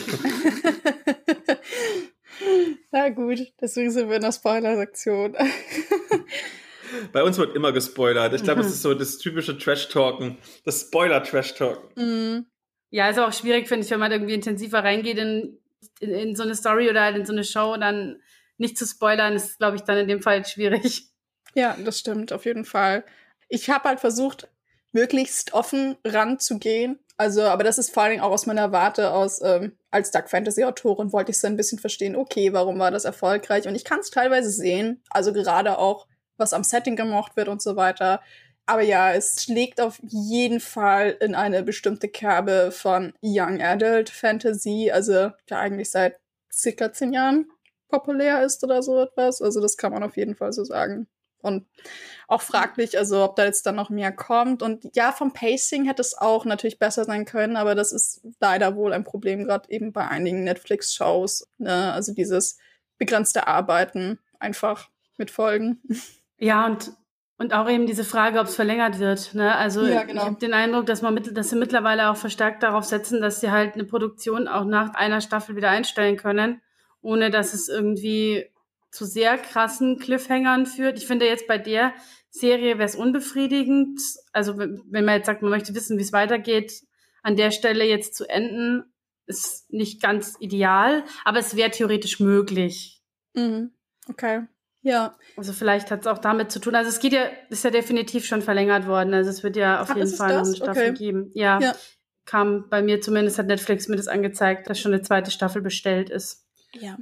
Na 2.90 3.10
gut, 3.10 3.40
deswegen 3.60 3.90
sind 3.90 4.08
wir 4.08 4.16
in 4.16 4.22
der 4.22 4.32
Spoiler-Sektion. 4.32 5.36
Bei 7.12 7.22
uns 7.22 7.38
wird 7.38 7.54
immer 7.56 7.72
gespoilert. 7.72 8.34
Ich 8.34 8.42
glaube, 8.42 8.60
Mhm. 8.60 8.66
es 8.66 8.72
ist 8.74 8.82
so 8.82 8.94
das 8.94 9.18
typische 9.18 9.56
Trash-Talken, 9.58 10.38
das 10.64 10.82
Spoiler-Trash-Talken. 10.82 11.90
Hm. 11.96 12.46
Ja, 12.90 13.08
ist 13.10 13.18
auch 13.18 13.32
schwierig, 13.32 13.68
finde 13.68 13.84
ich, 13.84 13.90
wenn 13.90 14.00
man 14.00 14.12
irgendwie 14.12 14.34
intensiver 14.34 14.82
reingeht 14.82 15.18
in, 15.18 15.58
in, 16.00 16.10
in 16.10 16.36
so 16.36 16.42
eine 16.42 16.54
Story 16.54 16.88
oder 16.88 17.02
halt 17.02 17.16
in 17.16 17.26
so 17.26 17.32
eine 17.32 17.44
Show, 17.44 17.76
dann 17.78 18.20
nicht 18.56 18.78
zu 18.78 18.86
spoilern, 18.86 19.34
ist, 19.34 19.58
glaube 19.58 19.76
ich, 19.76 19.82
dann 19.82 19.98
in 19.98 20.08
dem 20.08 20.22
Fall 20.22 20.44
schwierig. 20.44 21.04
Ja, 21.54 21.76
das 21.84 21.98
stimmt, 21.98 22.32
auf 22.32 22.44
jeden 22.44 22.64
Fall. 22.64 23.04
Ich 23.48 23.70
habe 23.70 23.88
halt 23.88 24.00
versucht, 24.00 24.48
möglichst 24.92 25.52
offen 25.54 25.96
ranzugehen. 26.04 26.98
Also, 27.16 27.42
aber 27.42 27.64
das 27.64 27.78
ist 27.78 27.92
vor 27.92 28.02
allen 28.04 28.12
Dingen 28.12 28.22
auch 28.22 28.30
aus 28.32 28.46
meiner 28.46 28.72
Warte 28.72 29.12
aus, 29.12 29.40
ähm, 29.42 29.76
als 29.90 30.10
Dark 30.10 30.30
Fantasy-Autorin 30.30 31.12
wollte 31.12 31.30
ich 31.30 31.38
so 31.38 31.46
ein 31.46 31.56
bisschen 31.56 31.78
verstehen, 31.78 32.16
okay, 32.16 32.52
warum 32.52 32.78
war 32.78 32.90
das 32.90 33.04
erfolgreich? 33.04 33.66
Und 33.68 33.74
ich 33.74 33.84
kann 33.84 34.00
es 34.00 34.10
teilweise 34.10 34.50
sehen, 34.50 35.02
also 35.10 35.32
gerade 35.32 35.78
auch, 35.78 36.06
was 36.38 36.52
am 36.52 36.64
Setting 36.64 36.96
gemocht 36.96 37.36
wird 37.36 37.48
und 37.48 37.60
so 37.60 37.76
weiter. 37.76 38.20
Aber 38.66 38.82
ja, 38.82 39.12
es 39.12 39.42
schlägt 39.42 39.80
auf 39.80 39.98
jeden 40.02 40.60
Fall 40.60 41.16
in 41.20 41.34
eine 41.34 41.62
bestimmte 41.62 42.08
Kerbe 42.08 42.70
von 42.70 43.14
Young 43.22 43.62
Adult 43.62 44.10
Fantasy, 44.10 44.90
also 44.92 45.12
ja 45.12 45.58
eigentlich 45.58 45.90
seit 45.90 46.20
circa 46.52 46.92
zehn 46.92 47.12
Jahren 47.14 47.50
populär 47.88 48.44
ist 48.44 48.62
oder 48.64 48.82
so 48.82 49.00
etwas. 49.00 49.40
Also 49.40 49.60
das 49.60 49.76
kann 49.76 49.92
man 49.92 50.02
auf 50.02 50.16
jeden 50.16 50.36
Fall 50.36 50.52
so 50.52 50.64
sagen. 50.64 51.08
Und 51.40 51.66
auch 52.26 52.42
fraglich, 52.42 52.98
also 52.98 53.24
ob 53.24 53.36
da 53.36 53.44
jetzt 53.44 53.64
dann 53.64 53.76
noch 53.76 53.90
mehr 53.90 54.12
kommt. 54.12 54.62
Und 54.62 54.94
ja, 54.94 55.12
vom 55.12 55.32
Pacing 55.32 55.84
hätte 55.86 56.02
es 56.02 56.18
auch 56.18 56.44
natürlich 56.44 56.78
besser 56.78 57.04
sein 57.04 57.24
können, 57.24 57.56
aber 57.56 57.74
das 57.74 57.92
ist 57.92 58.20
leider 58.40 58.76
wohl 58.76 58.92
ein 58.92 59.04
Problem, 59.04 59.44
gerade 59.44 59.70
eben 59.70 59.92
bei 59.92 60.06
einigen 60.06 60.44
Netflix-Shows. 60.44 61.48
Ne? 61.58 61.92
Also 61.92 62.12
dieses 62.12 62.58
begrenzte 62.98 63.46
Arbeiten 63.46 64.18
einfach 64.40 64.90
mit 65.16 65.30
Folgen. 65.30 65.80
Ja, 66.38 66.66
und, 66.66 66.92
und 67.36 67.52
auch 67.52 67.68
eben 67.68 67.86
diese 67.86 68.04
Frage, 68.04 68.40
ob 68.40 68.46
es 68.46 68.56
verlängert 68.56 68.98
wird. 68.98 69.34
Ne? 69.34 69.54
Also 69.54 69.84
Ja, 69.84 70.04
genau. 70.04 70.22
ich 70.22 70.26
habe 70.26 70.38
den 70.38 70.54
Eindruck, 70.54 70.86
dass, 70.86 71.02
man 71.02 71.14
mit, 71.14 71.36
dass 71.36 71.50
sie 71.50 71.56
mittlerweile 71.56 72.10
auch 72.10 72.16
verstärkt 72.16 72.62
darauf 72.62 72.84
setzen, 72.84 73.20
dass 73.20 73.40
sie 73.40 73.50
halt 73.50 73.74
eine 73.74 73.84
Produktion 73.84 74.48
auch 74.48 74.64
nach 74.64 74.94
einer 74.94 75.20
Staffel 75.20 75.56
wieder 75.56 75.70
einstellen 75.70 76.16
können, 76.16 76.60
ohne 77.00 77.30
dass 77.30 77.54
es 77.54 77.68
irgendwie 77.68 78.46
zu 78.90 79.04
sehr 79.04 79.36
krassen 79.36 79.98
Cliffhangern 79.98 80.66
führt. 80.66 80.98
Ich 80.98 81.06
finde 81.06 81.26
jetzt 81.26 81.46
bei 81.46 81.58
der 81.58 81.92
Serie 82.30 82.78
wäre 82.78 82.88
es 82.88 82.96
unbefriedigend. 82.96 84.00
Also 84.32 84.56
wenn 84.58 84.82
wenn 84.86 85.04
man 85.04 85.16
jetzt 85.16 85.26
sagt, 85.26 85.42
man 85.42 85.50
möchte 85.50 85.74
wissen, 85.74 85.98
wie 85.98 86.02
es 86.02 86.12
weitergeht, 86.12 86.82
an 87.22 87.36
der 87.36 87.50
Stelle 87.50 87.84
jetzt 87.84 88.14
zu 88.14 88.28
enden, 88.28 88.84
ist 89.26 89.70
nicht 89.70 90.00
ganz 90.00 90.36
ideal, 90.40 91.04
aber 91.24 91.38
es 91.38 91.54
wäre 91.54 91.70
theoretisch 91.70 92.20
möglich. 92.20 93.02
Mhm. 93.34 93.72
Okay. 94.08 94.46
Ja. 94.82 95.16
Also 95.36 95.52
vielleicht 95.52 95.90
hat 95.90 96.02
es 96.02 96.06
auch 96.06 96.18
damit 96.18 96.52
zu 96.52 96.60
tun. 96.60 96.74
Also 96.74 96.88
es 96.88 97.00
geht 97.00 97.12
ja, 97.12 97.24
ist 97.50 97.64
ja 97.64 97.70
definitiv 97.70 98.24
schon 98.24 98.42
verlängert 98.42 98.86
worden. 98.86 99.12
Also 99.14 99.30
es 99.30 99.42
wird 99.42 99.56
ja 99.56 99.80
auf 99.82 99.90
Ach, 99.90 99.96
jeden 99.96 100.08
Fall 100.10 100.36
noch 100.36 100.44
eine 100.46 100.54
Staffel 100.56 100.90
Okay. 100.90 100.94
geben. 100.94 101.30
Ja, 101.34 101.58
Ja. 101.60 101.74
kam 102.24 102.68
bei 102.68 102.82
mir 102.82 103.00
zumindest, 103.00 103.38
hat 103.38 103.46
Netflix 103.46 103.88
mir 103.88 103.96
das 103.96 104.08
angezeigt, 104.08 104.68
dass 104.70 104.78
schon 104.78 104.92
eine 104.92 105.02
zweite 105.02 105.30
Staffel 105.30 105.62
bestellt 105.62 106.10
ist. 106.10 106.46
Ja. 106.74 106.96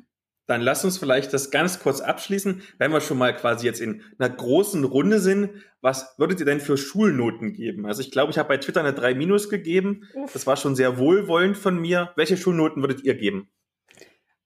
Dann 0.48 0.60
lass 0.60 0.84
uns 0.84 0.96
vielleicht 0.96 1.32
das 1.32 1.50
ganz 1.50 1.80
kurz 1.80 2.00
abschließen, 2.00 2.62
wenn 2.78 2.92
wir 2.92 3.00
schon 3.00 3.18
mal 3.18 3.34
quasi 3.34 3.66
jetzt 3.66 3.80
in 3.80 4.02
einer 4.18 4.30
großen 4.32 4.84
Runde 4.84 5.18
sind. 5.18 5.50
Was 5.80 6.14
würdet 6.18 6.38
ihr 6.38 6.46
denn 6.46 6.60
für 6.60 6.76
Schulnoten 6.76 7.52
geben? 7.52 7.84
Also 7.84 8.00
ich 8.00 8.12
glaube, 8.12 8.30
ich 8.30 8.38
habe 8.38 8.48
bei 8.50 8.56
Twitter 8.58 8.78
eine 8.80 8.92
3 8.94 9.14
Minus 9.14 9.48
gegeben. 9.50 10.08
Uff. 10.14 10.32
Das 10.32 10.46
war 10.46 10.56
schon 10.56 10.76
sehr 10.76 10.98
wohlwollend 10.98 11.56
von 11.56 11.76
mir. 11.80 12.12
Welche 12.14 12.36
Schulnoten 12.36 12.80
würdet 12.80 13.02
ihr 13.02 13.16
geben? 13.16 13.50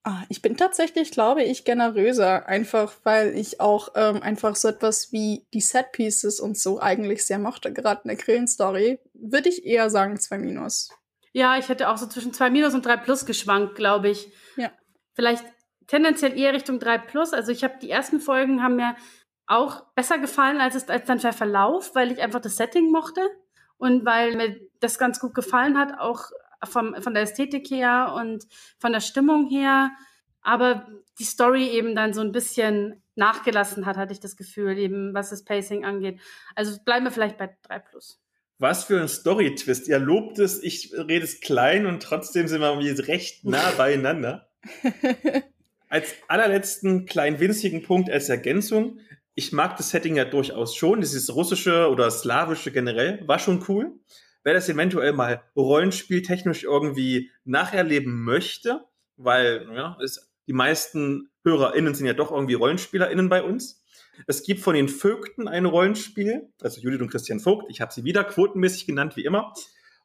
Ah, 0.02 0.22
ich 0.30 0.40
bin 0.40 0.56
tatsächlich, 0.56 1.10
glaube 1.10 1.42
ich, 1.42 1.64
generöser, 1.64 2.46
einfach 2.48 2.94
weil 3.04 3.36
ich 3.36 3.60
auch 3.60 3.90
ähm, 3.94 4.22
einfach 4.22 4.56
so 4.56 4.68
etwas 4.68 5.12
wie 5.12 5.46
die 5.52 5.60
Set 5.60 5.92
Pieces 5.92 6.40
und 6.40 6.56
so 6.56 6.80
eigentlich 6.80 7.26
sehr 7.26 7.38
mochte, 7.38 7.72
gerade 7.72 8.00
in 8.04 8.08
der 8.08 8.16
Grillen-Story, 8.16 8.98
würde 9.12 9.48
ich 9.50 9.66
eher 9.66 9.90
sagen 9.90 10.18
zwei 10.18 10.38
Minus. 10.38 10.88
Ja, 11.32 11.58
ich 11.58 11.68
hätte 11.68 11.88
auch 11.88 11.96
so 11.96 12.06
zwischen 12.06 12.32
2 12.32 12.50
Minus 12.50 12.74
und 12.74 12.84
3 12.84 12.96
Plus 12.96 13.24
geschwankt, 13.24 13.76
glaube 13.76 14.08
ich. 14.08 14.32
Ja. 14.56 14.72
Vielleicht 15.14 15.44
tendenziell 15.86 16.36
eher 16.36 16.52
Richtung 16.52 16.80
3 16.80 16.98
Plus. 16.98 17.32
Also 17.32 17.52
ich 17.52 17.62
habe 17.62 17.78
die 17.80 17.90
ersten 17.90 18.20
Folgen 18.20 18.62
haben 18.62 18.76
mir 18.76 18.96
auch 19.46 19.84
besser 19.94 20.18
gefallen 20.18 20.60
als, 20.60 20.74
es, 20.74 20.88
als 20.88 21.06
dann 21.06 21.18
der 21.18 21.32
Verlauf, 21.32 21.94
weil 21.94 22.12
ich 22.12 22.20
einfach 22.20 22.40
das 22.40 22.56
Setting 22.56 22.90
mochte 22.90 23.20
und 23.78 24.04
weil 24.04 24.36
mir 24.36 24.60
das 24.80 24.98
ganz 24.98 25.20
gut 25.20 25.34
gefallen 25.34 25.78
hat, 25.78 25.98
auch 25.98 26.30
vom, 26.64 26.94
von 27.00 27.14
der 27.14 27.24
Ästhetik 27.24 27.70
her 27.70 28.14
und 28.16 28.46
von 28.78 28.92
der 28.92 29.00
Stimmung 29.00 29.48
her. 29.48 29.90
Aber 30.42 30.86
die 31.18 31.24
Story 31.24 31.68
eben 31.68 31.94
dann 31.94 32.14
so 32.14 32.20
ein 32.20 32.32
bisschen 32.32 33.02
nachgelassen 33.14 33.86
hat, 33.86 33.96
hatte 33.96 34.12
ich 34.12 34.20
das 34.20 34.36
Gefühl, 34.36 34.78
eben 34.78 35.14
was 35.14 35.30
das 35.30 35.44
Pacing 35.44 35.84
angeht. 35.84 36.20
Also 36.54 36.78
bleiben 36.84 37.04
wir 37.04 37.12
vielleicht 37.12 37.38
bei 37.38 37.54
3 37.62 37.78
Plus. 37.80 38.20
Was 38.58 38.84
für 38.84 39.00
ein 39.00 39.08
Story-Twist. 39.08 39.88
Ihr 39.88 39.98
lobt 39.98 40.38
es, 40.38 40.62
ich 40.62 40.92
rede 40.92 41.24
es 41.24 41.40
klein 41.40 41.86
und 41.86 42.02
trotzdem 42.02 42.46
sind 42.46 42.60
wir 42.60 42.68
irgendwie 42.68 42.90
recht 43.02 43.44
nah 43.44 43.70
beieinander. 43.76 44.50
Als 45.88 46.14
allerletzten 46.28 47.06
kleinen 47.06 47.40
winzigen 47.40 47.82
Punkt 47.82 48.10
als 48.10 48.28
Ergänzung. 48.28 49.00
Ich 49.34 49.52
mag 49.52 49.76
das 49.76 49.90
Setting 49.90 50.16
ja 50.16 50.24
durchaus 50.24 50.76
schon. 50.76 51.00
Dieses 51.00 51.34
russische 51.34 51.88
oder 51.88 52.10
slawische 52.10 52.70
generell 52.70 53.26
war 53.26 53.38
schon 53.38 53.64
cool. 53.68 53.98
Wer 54.42 54.54
das 54.54 54.68
eventuell 54.68 55.12
mal 55.12 55.42
rollenspieltechnisch 55.56 56.64
irgendwie 56.64 57.30
nacherleben 57.44 58.22
möchte, 58.24 58.84
weil 59.16 59.68
ja, 59.74 59.98
es, 60.02 60.30
die 60.46 60.52
meisten 60.52 61.30
HörerInnen 61.44 61.94
sind 61.94 62.06
ja 62.06 62.14
doch 62.14 62.30
irgendwie 62.30 62.54
RollenspielerInnen 62.54 63.28
bei 63.28 63.42
uns. 63.42 63.84
Es 64.26 64.42
gibt 64.42 64.60
von 64.60 64.74
den 64.74 64.88
Vögten 64.88 65.48
ein 65.48 65.64
Rollenspiel, 65.64 66.50
also 66.60 66.80
Judith 66.80 67.00
und 67.00 67.10
Christian 67.10 67.40
Vogt. 67.40 67.66
Ich 67.70 67.80
habe 67.80 67.92
sie 67.92 68.04
wieder 68.04 68.24
quotenmäßig 68.24 68.86
genannt, 68.86 69.16
wie 69.16 69.24
immer. 69.24 69.52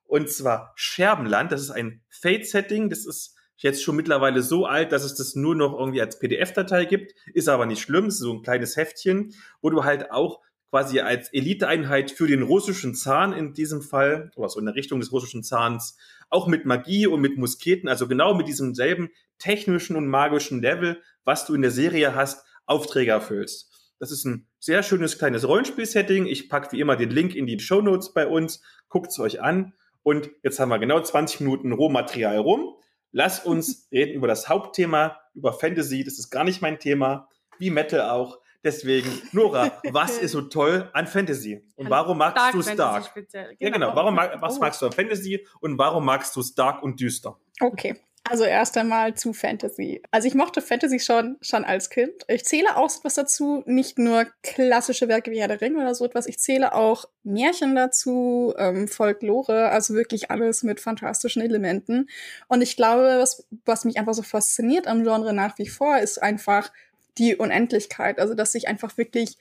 Und 0.06 0.30
zwar 0.30 0.74
Scherbenland. 0.76 1.52
Das 1.52 1.62
ist 1.62 1.72
ein 1.72 2.02
Fate-Setting. 2.10 2.90
Das 2.90 3.06
ist 3.06 3.36
jetzt 3.58 3.84
schon 3.84 3.96
mittlerweile 3.96 4.42
so 4.42 4.66
alt, 4.66 4.92
dass 4.92 5.04
es 5.04 5.16
das 5.16 5.36
nur 5.36 5.56
noch 5.56 5.78
irgendwie 5.78 6.02
als 6.02 6.20
PDF-Datei 6.20 6.86
gibt. 6.86 7.14
Ist 7.34 7.50
aber 7.50 7.66
nicht 7.66 7.82
schlimm. 7.82 8.06
Es 8.06 8.16
ist 8.16 8.22
so 8.22 8.34
ein 8.34 8.44
kleines 8.44 8.78
Heftchen, 8.78 9.34
wo 9.62 9.70
du 9.70 9.84
halt 9.84 10.12
auch 10.12 10.42
quasi 10.76 11.00
als 11.00 11.32
Eliteeinheit 11.32 12.12
für 12.12 12.28
den 12.28 12.42
russischen 12.42 12.96
Zahn 12.96 13.32
in 13.32 13.54
diesem 13.54 13.82
Fall, 13.82 14.30
oder 14.36 14.50
so 14.50 14.60
in 14.60 14.66
der 14.66 14.76
Richtung 14.76 15.00
des 15.00 15.14
russischen 15.14 15.42
Zahns, 15.42 15.96
auch 16.30 16.48
mit 16.48 16.66
Magie 16.66 17.08
und 17.08 17.22
mit 17.22 17.38
Musketen, 17.38 17.88
also 17.88 18.10
genau 18.10 18.34
mit 18.34 18.50
diesem 18.50 18.76
selben 18.76 19.10
technischen 19.40 19.96
und 19.96 20.06
magischen 20.06 20.62
Level, 20.62 21.02
was 21.24 21.46
du 21.46 21.54
in 21.54 21.62
der 21.62 21.72
Serie 21.72 22.14
hast, 22.14 22.46
Aufträge 22.66 23.12
erfüllst. 23.12 23.72
Das 24.00 24.12
ist 24.12 24.26
ein 24.26 24.50
sehr 24.60 24.84
schönes 24.84 25.18
kleines 25.18 25.48
Rollenspiel-Setting. 25.48 26.26
Ich 26.26 26.50
packe 26.50 26.74
wie 26.74 26.82
immer 26.82 26.98
den 26.98 27.10
Link 27.10 27.36
in 27.36 27.48
die 27.48 27.58
Show 27.58 27.80
Notes 27.80 28.12
bei 28.12 28.28
uns. 28.28 28.62
Guckt 28.90 29.12
es 29.12 29.20
euch 29.20 29.42
an. 29.42 29.72
Und 30.04 30.30
jetzt 30.44 30.60
haben 30.60 30.68
wir 30.68 30.80
genau 30.80 31.00
20 31.00 31.40
Minuten 31.40 31.72
Rohmaterial 31.72 32.40
rum. 32.40 32.76
Lasst 33.14 33.46
uns 33.46 33.88
reden 33.94 34.16
über 34.16 34.28
das 34.28 34.50
Hauptthema, 34.50 35.22
über 35.36 35.54
Fantasy. 35.54 36.04
Das 36.04 36.20
ist 36.20 36.32
gar 36.32 36.44
nicht 36.44 36.62
mein 36.62 36.80
Thema, 36.80 37.30
wie 37.60 37.70
Metal 37.70 38.02
auch. 38.02 38.42
Deswegen, 38.66 39.22
Nora, 39.32 39.80
was 39.92 40.18
ist 40.18 40.32
so 40.32 40.42
toll 40.42 40.90
an 40.92 41.06
Fantasy? 41.06 41.64
Und 41.76 41.88
warum 41.88 42.18
magst 42.18 42.38
Dark 42.38 42.52
du 42.52 42.64
Stark? 42.64 43.14
Genau. 43.14 43.48
Ja, 43.60 43.70
genau. 43.70 43.96
Warum, 43.96 44.18
was 44.18 44.58
oh. 44.58 44.60
magst 44.60 44.82
du 44.82 44.88
an 44.88 44.92
Fantasy 44.92 45.46
und 45.62 45.78
warum 45.78 46.04
magst 46.04 46.36
du 46.36 46.42
Stark 46.42 46.82
und 46.82 47.00
düster? 47.00 47.38
Okay. 47.62 47.96
Also 48.28 48.44
erst 48.44 48.76
einmal 48.76 49.14
zu 49.14 49.34
Fantasy. 49.34 50.02
Also 50.10 50.28
ich 50.28 50.34
mochte 50.34 50.64
Fantasy 50.64 51.00
schon, 51.00 51.38
schon 51.42 51.64
als 51.64 51.92
Kind. 51.92 52.24
Ich 52.28 52.44
zähle 52.44 52.76
auch 52.76 52.90
etwas 52.90 53.14
dazu, 53.14 53.62
nicht 53.68 54.00
nur 54.00 54.26
klassische 54.42 55.08
Werke 55.08 55.30
wie 55.30 55.40
Herr 55.40 55.48
der 55.48 55.62
Ring 55.62 55.76
oder 55.76 55.94
so 55.94 56.06
etwas. 56.06 56.26
Ich 56.26 56.40
zähle 56.40 56.74
auch 56.74 57.06
Märchen 57.22 57.76
dazu, 57.76 58.56
ähm, 58.58 58.88
Folklore, 58.88 59.70
also 59.70 59.94
wirklich 59.94 60.32
alles 60.32 60.64
mit 60.64 60.80
fantastischen 60.80 61.44
Elementen. 61.44 62.10
Und 62.48 62.64
ich 62.64 62.76
glaube, 62.76 63.20
was, 63.20 63.48
was 63.64 63.86
mich 63.86 64.00
einfach 64.00 64.16
so 64.16 64.24
fasziniert 64.24 64.88
am 64.88 65.04
Genre 65.04 65.32
nach 65.32 65.60
wie 65.60 65.70
vor, 65.70 66.00
ist 66.00 66.18
einfach 66.24 66.72
die 67.18 67.36
Unendlichkeit. 67.36 68.20
Also 68.20 68.34
dass 68.34 68.52
sich 68.52 68.68
einfach 68.68 68.98
wirklich 68.98 69.38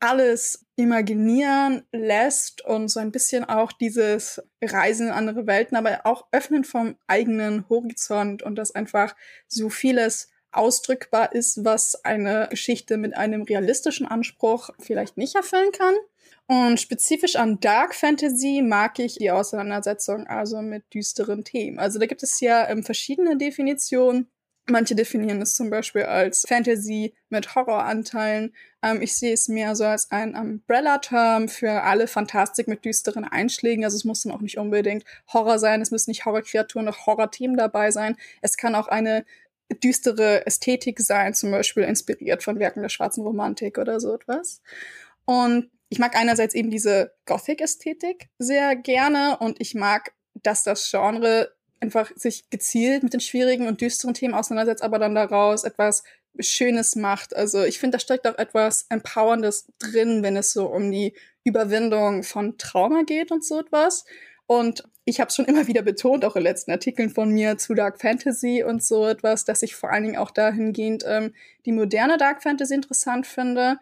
alles 0.00 0.64
imaginieren 0.76 1.82
lässt 1.92 2.64
und 2.64 2.88
so 2.88 3.00
ein 3.00 3.10
bisschen 3.10 3.44
auch 3.44 3.72
dieses 3.72 4.40
Reisen 4.62 5.08
in 5.08 5.12
andere 5.12 5.46
Welten, 5.46 5.76
aber 5.76 6.00
auch 6.04 6.26
öffnen 6.30 6.64
vom 6.64 6.96
eigenen 7.06 7.68
Horizont 7.68 8.42
und 8.42 8.56
dass 8.56 8.74
einfach 8.74 9.16
so 9.48 9.70
vieles 9.70 10.28
ausdrückbar 10.52 11.34
ist, 11.34 11.64
was 11.64 12.04
eine 12.04 12.46
Geschichte 12.50 12.96
mit 12.96 13.16
einem 13.16 13.42
realistischen 13.42 14.06
Anspruch 14.06 14.70
vielleicht 14.78 15.16
nicht 15.16 15.34
erfüllen 15.34 15.72
kann. 15.72 15.94
Und 16.46 16.80
spezifisch 16.80 17.36
an 17.36 17.60
Dark 17.60 17.94
Fantasy 17.94 18.62
mag 18.62 18.98
ich 18.98 19.16
die 19.16 19.30
Auseinandersetzung 19.30 20.26
also 20.26 20.62
mit 20.62 20.94
düsteren 20.94 21.44
Themen. 21.44 21.78
Also 21.78 21.98
da 21.98 22.06
gibt 22.06 22.22
es 22.22 22.40
ja 22.40 22.68
ähm, 22.70 22.82
verschiedene 22.82 23.36
Definitionen. 23.36 24.28
Manche 24.70 24.94
definieren 24.94 25.40
es 25.40 25.54
zum 25.54 25.70
Beispiel 25.70 26.02
als 26.02 26.44
Fantasy 26.46 27.14
mit 27.30 27.54
Horroranteilen. 27.54 28.54
Ähm, 28.82 29.00
ich 29.00 29.16
sehe 29.16 29.32
es 29.32 29.48
mehr 29.48 29.74
so 29.74 29.84
als 29.84 30.10
ein 30.10 30.34
Umbrella-Term 30.36 31.48
für 31.48 31.82
alle 31.82 32.06
Fantastik 32.06 32.68
mit 32.68 32.84
düsteren 32.84 33.24
Einschlägen. 33.24 33.84
Also 33.84 33.96
es 33.96 34.04
muss 34.04 34.22
dann 34.22 34.32
auch 34.32 34.42
nicht 34.42 34.58
unbedingt 34.58 35.04
Horror 35.32 35.58
sein, 35.58 35.80
es 35.80 35.90
müssen 35.90 36.10
nicht 36.10 36.26
Horrorkreaturen 36.26 36.86
oder 36.86 36.96
Horrorthemen 37.06 37.56
dabei 37.56 37.90
sein. 37.90 38.16
Es 38.42 38.58
kann 38.58 38.74
auch 38.74 38.88
eine 38.88 39.24
düstere 39.82 40.46
Ästhetik 40.46 41.00
sein, 41.00 41.34
zum 41.34 41.50
Beispiel 41.50 41.84
inspiriert 41.84 42.42
von 42.42 42.58
Werken 42.58 42.82
der 42.82 42.88
schwarzen 42.90 43.22
Romantik 43.22 43.78
oder 43.78 44.00
so 44.00 44.14
etwas. 44.14 44.60
Und 45.24 45.70
ich 45.88 45.98
mag 45.98 46.14
einerseits 46.14 46.54
eben 46.54 46.70
diese 46.70 47.14
Gothic-Ästhetik 47.24 48.28
sehr 48.38 48.76
gerne 48.76 49.38
und 49.38 49.60
ich 49.60 49.74
mag, 49.74 50.12
dass 50.34 50.62
das 50.62 50.90
Genre 50.90 51.54
einfach 51.80 52.10
sich 52.16 52.48
gezielt 52.50 53.02
mit 53.02 53.12
den 53.12 53.20
schwierigen 53.20 53.66
und 53.66 53.80
düsteren 53.80 54.14
Themen 54.14 54.34
auseinandersetzt, 54.34 54.82
aber 54.82 54.98
dann 54.98 55.14
daraus 55.14 55.64
etwas 55.64 56.02
Schönes 56.40 56.96
macht. 56.96 57.34
Also 57.34 57.64
ich 57.64 57.78
finde, 57.78 57.96
da 57.96 58.00
steckt 58.00 58.26
auch 58.26 58.38
etwas 58.38 58.86
Empowerndes 58.88 59.66
drin, 59.78 60.22
wenn 60.22 60.36
es 60.36 60.52
so 60.52 60.66
um 60.66 60.90
die 60.90 61.14
Überwindung 61.44 62.22
von 62.22 62.58
Trauma 62.58 63.02
geht 63.02 63.30
und 63.32 63.44
so 63.44 63.60
etwas. 63.60 64.04
Und 64.46 64.84
ich 65.04 65.20
habe 65.20 65.30
schon 65.30 65.44
immer 65.46 65.66
wieder 65.66 65.82
betont, 65.82 66.24
auch 66.24 66.36
in 66.36 66.42
letzten 66.42 66.70
Artikeln 66.70 67.10
von 67.10 67.30
mir 67.30 67.58
zu 67.58 67.74
Dark 67.74 68.00
Fantasy 68.00 68.62
und 68.62 68.82
so 68.82 69.06
etwas, 69.06 69.44
dass 69.44 69.62
ich 69.62 69.74
vor 69.74 69.90
allen 69.90 70.04
Dingen 70.04 70.16
auch 70.16 70.30
dahingehend 70.30 71.04
ähm, 71.06 71.34
die 71.66 71.72
moderne 71.72 72.16
Dark 72.16 72.42
Fantasy 72.42 72.74
interessant 72.74 73.26
finde, 73.26 73.78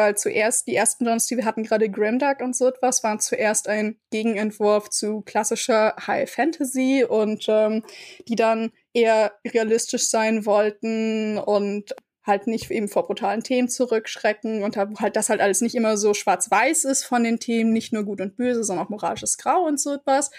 weil 0.00 0.16
zuerst 0.16 0.66
die 0.66 0.74
ersten 0.74 1.04
Genres, 1.04 1.26
die 1.26 1.36
wir 1.36 1.44
hatten, 1.44 1.62
gerade 1.62 1.90
Grimdark 1.90 2.40
und 2.40 2.56
so 2.56 2.66
etwas, 2.66 3.04
waren 3.04 3.20
zuerst 3.20 3.68
ein 3.68 3.98
Gegenentwurf 4.10 4.88
zu 4.88 5.20
klassischer 5.20 5.94
High 6.06 6.30
Fantasy 6.30 7.04
und 7.06 7.44
ähm, 7.48 7.82
die 8.26 8.34
dann 8.34 8.72
eher 8.94 9.32
realistisch 9.46 10.08
sein 10.08 10.46
wollten 10.46 11.36
und 11.36 11.94
halt 12.24 12.46
nicht 12.46 12.70
eben 12.70 12.88
vor 12.88 13.06
brutalen 13.06 13.42
Themen 13.42 13.68
zurückschrecken 13.68 14.62
und 14.62 14.78
halt 14.78 15.16
das 15.16 15.28
halt 15.28 15.42
alles 15.42 15.60
nicht 15.60 15.74
immer 15.74 15.98
so 15.98 16.14
schwarz-weiß 16.14 16.86
ist 16.86 17.04
von 17.04 17.22
den 17.22 17.38
Themen, 17.38 17.74
nicht 17.74 17.92
nur 17.92 18.04
gut 18.04 18.22
und 18.22 18.36
böse, 18.36 18.64
sondern 18.64 18.86
auch 18.86 18.90
moralisches 18.90 19.36
Grau 19.36 19.66
und 19.66 19.78
so 19.78 19.92
etwas. 19.94 20.30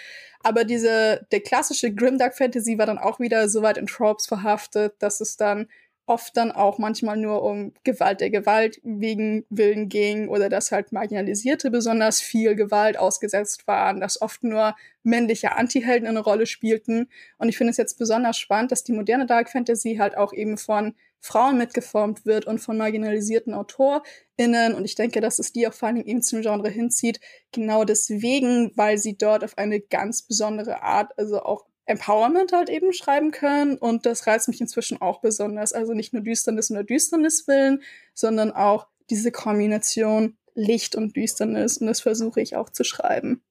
Aber 0.42 0.64
diese, 0.64 1.24
der 1.30 1.40
klassische 1.40 1.94
Grimdark 1.94 2.36
Fantasy 2.36 2.78
war 2.78 2.86
dann 2.86 2.98
auch 2.98 3.20
wieder 3.20 3.48
so 3.48 3.62
weit 3.62 3.78
in 3.78 3.86
Tropes 3.86 4.26
verhaftet, 4.26 4.94
dass 4.98 5.20
es 5.20 5.36
dann 5.36 5.68
oft 6.12 6.36
dann 6.36 6.52
auch 6.52 6.76
manchmal 6.76 7.16
nur 7.16 7.42
um 7.42 7.72
Gewalt 7.84 8.20
der 8.20 8.28
Gewalt 8.28 8.78
wegen 8.84 9.46
Willen 9.48 9.88
ging 9.88 10.28
oder 10.28 10.50
dass 10.50 10.70
halt 10.70 10.92
Marginalisierte 10.92 11.70
besonders 11.70 12.20
viel 12.20 12.54
Gewalt 12.54 12.98
ausgesetzt 12.98 13.66
waren, 13.66 13.98
dass 13.98 14.20
oft 14.20 14.44
nur 14.44 14.76
männliche 15.02 15.56
Antihelden 15.56 16.06
eine 16.06 16.20
Rolle 16.20 16.44
spielten. 16.44 17.08
Und 17.38 17.48
ich 17.48 17.56
finde 17.56 17.70
es 17.70 17.78
jetzt 17.78 17.98
besonders 17.98 18.36
spannend, 18.36 18.72
dass 18.72 18.84
die 18.84 18.92
moderne 18.92 19.24
Dark 19.24 19.50
Fantasy 19.50 19.96
halt 19.98 20.18
auch 20.18 20.34
eben 20.34 20.58
von 20.58 20.94
Frauen 21.18 21.56
mitgeformt 21.56 22.26
wird 22.26 22.44
und 22.46 22.58
von 22.58 22.76
marginalisierten 22.76 23.54
AutorInnen. 23.54 24.74
Und 24.74 24.84
ich 24.84 24.96
denke, 24.96 25.22
dass 25.22 25.38
es 25.38 25.52
die 25.52 25.66
auch 25.66 25.72
vor 25.72 25.88
allem 25.88 26.04
eben 26.04 26.20
zum 26.20 26.42
Genre 26.42 26.68
hinzieht. 26.68 27.20
Genau 27.52 27.84
deswegen, 27.84 28.70
weil 28.76 28.98
sie 28.98 29.16
dort 29.16 29.44
auf 29.44 29.56
eine 29.56 29.80
ganz 29.80 30.22
besondere 30.22 30.82
Art, 30.82 31.16
also 31.16 31.42
auch 31.42 31.64
Empowerment 31.92 32.52
halt 32.52 32.68
eben 32.68 32.92
schreiben 32.92 33.30
können. 33.30 33.76
Und 33.76 34.04
das 34.06 34.26
reizt 34.26 34.48
mich 34.48 34.60
inzwischen 34.60 35.00
auch 35.00 35.20
besonders. 35.20 35.72
Also 35.72 35.94
nicht 35.94 36.12
nur 36.12 36.22
Düsternis 36.22 36.70
und 36.70 36.74
der 36.74 36.84
Düsternis 36.84 37.46
willen, 37.46 37.82
sondern 38.14 38.52
auch 38.52 38.86
diese 39.10 39.30
Kombination 39.32 40.36
Licht 40.54 40.96
und 40.96 41.16
Düsternis. 41.16 41.78
Und 41.78 41.86
das 41.86 42.00
versuche 42.00 42.40
ich 42.40 42.56
auch 42.56 42.70
zu 42.70 42.84
schreiben. 42.84 43.42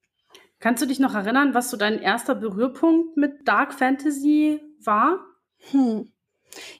Kannst 0.60 0.82
du 0.82 0.86
dich 0.86 1.00
noch 1.00 1.14
erinnern, 1.14 1.54
was 1.54 1.70
so 1.70 1.76
dein 1.76 2.00
erster 2.00 2.36
Berührpunkt 2.36 3.16
mit 3.16 3.48
Dark 3.48 3.74
Fantasy 3.74 4.60
war? 4.78 5.18
Hm. 5.70 6.12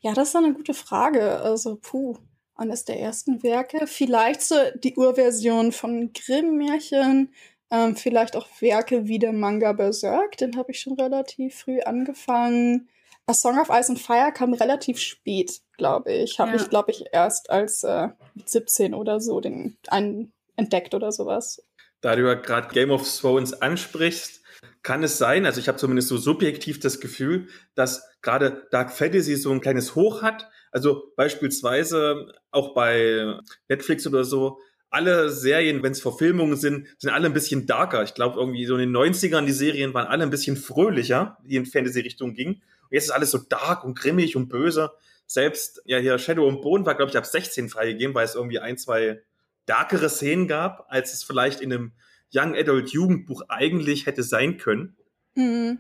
Ja, 0.01 0.12
das 0.12 0.29
ist 0.29 0.37
eine 0.37 0.53
gute 0.53 0.75
Frage. 0.75 1.40
Also, 1.40 1.79
puh, 1.81 2.16
eines 2.55 2.85
der 2.85 3.01
ersten 3.01 3.42
Werke. 3.42 3.87
Vielleicht 3.87 4.42
so 4.42 4.55
die 4.77 4.96
Urversion 4.96 5.72
von 5.72 6.12
Grimm-Märchen, 6.12 7.33
ähm, 7.72 7.96
vielleicht 7.96 8.37
auch 8.37 8.46
Werke 8.61 9.08
wie 9.08 9.18
der 9.18 9.32
Manga 9.32 9.72
Berserk, 9.72 10.37
den 10.37 10.56
habe 10.56 10.72
ich 10.72 10.80
schon 10.80 11.00
relativ 11.00 11.56
früh 11.56 11.80
angefangen. 11.80 12.88
A 13.26 13.32
Song 13.32 13.58
of 13.58 13.70
Ice 13.70 13.88
and 13.88 13.98
Fire 13.98 14.30
kam 14.32 14.52
relativ 14.52 14.98
spät, 14.98 15.61
glaube 15.78 16.12
ich. 16.12 16.38
Habe 16.38 16.50
ja. 16.50 16.56
ich, 16.56 16.68
glaube 16.68 16.90
ich, 16.90 17.04
erst 17.12 17.48
als 17.48 17.82
äh, 17.82 18.08
17 18.44 18.92
oder 18.94 19.20
so 19.20 19.40
den 19.40 19.78
einen 19.88 20.32
entdeckt 20.56 20.94
oder 20.94 21.12
sowas. 21.12 21.64
Da 22.02 22.14
du 22.14 22.26
ja 22.26 22.35
gerade 22.35 22.68
Game 22.68 22.90
of 22.90 23.08
Thrones 23.08 23.54
ansprichst, 23.54 24.42
kann 24.82 25.02
es 25.02 25.16
sein, 25.16 25.46
also 25.46 25.61
ich 25.61 25.68
habe 25.68 25.78
zumindest 25.78 26.08
so 26.08 26.16
subjektiv 26.16 26.80
das 26.80 27.00
Gefühl, 27.00 27.48
dass 27.74 28.04
gerade 28.20 28.66
Dark 28.70 28.92
Fantasy 28.92 29.37
so 29.37 29.50
ein 29.50 29.61
kleines 29.61 29.94
Hoch 29.94 30.22
hat. 30.22 30.48
Also 30.72 31.12
beispielsweise 31.16 32.32
auch 32.50 32.74
bei 32.74 33.38
Netflix 33.68 34.06
oder 34.06 34.24
so 34.24 34.58
alle 34.92 35.31
Serien, 35.31 35.83
wenn 35.83 35.92
es 35.92 36.02
Verfilmungen 36.02 36.57
sind, 36.57 36.87
sind 36.98 37.11
alle 37.11 37.26
ein 37.26 37.33
bisschen 37.33 37.66
darker. 37.66 38.02
Ich 38.02 38.14
glaube, 38.14 38.38
irgendwie 38.38 38.66
so 38.66 38.74
in 38.76 38.81
den 38.81 38.96
90ern, 38.96 39.46
die 39.46 39.52
Serien 39.52 39.94
waren 39.94 40.07
alle 40.07 40.22
ein 40.22 40.31
bisschen 40.31 40.57
fröhlicher, 40.57 41.38
die 41.44 41.57
in 41.57 41.66
Fantasy-Richtung 41.66 42.35
gingen. 42.35 42.55
Und 42.55 42.92
jetzt 42.92 43.05
ist 43.05 43.11
alles 43.11 43.31
so 43.31 43.38
dark 43.38 43.85
und 43.85 43.98
grimmig 43.98 44.37
und 44.37 44.48
böse. 44.48 44.92
Selbst, 45.26 45.81
ja, 45.87 45.98
hier 45.98 46.18
Shadow 46.18 46.46
und 46.46 46.61
Bone 46.61 46.85
war, 46.85 46.94
glaube 46.94 47.11
ich, 47.11 47.16
ab 47.16 47.24
16 47.24 47.70
freigegeben, 47.70 48.14
weil 48.14 48.26
es 48.26 48.35
irgendwie 48.35 48.59
ein, 48.59 48.76
zwei 48.76 49.22
darkere 49.64 50.11
Szenen 50.11 50.46
gab, 50.46 50.87
als 50.90 51.14
es 51.14 51.24
vielleicht 51.24 51.62
in 51.62 51.72
einem 51.72 51.92
Young 52.35 52.55
Adult 52.55 52.90
Jugendbuch 52.90 53.42
eigentlich 53.48 54.05
hätte 54.05 54.22
sein 54.22 54.59
können. 54.59 54.96
Mhm. 55.35 55.78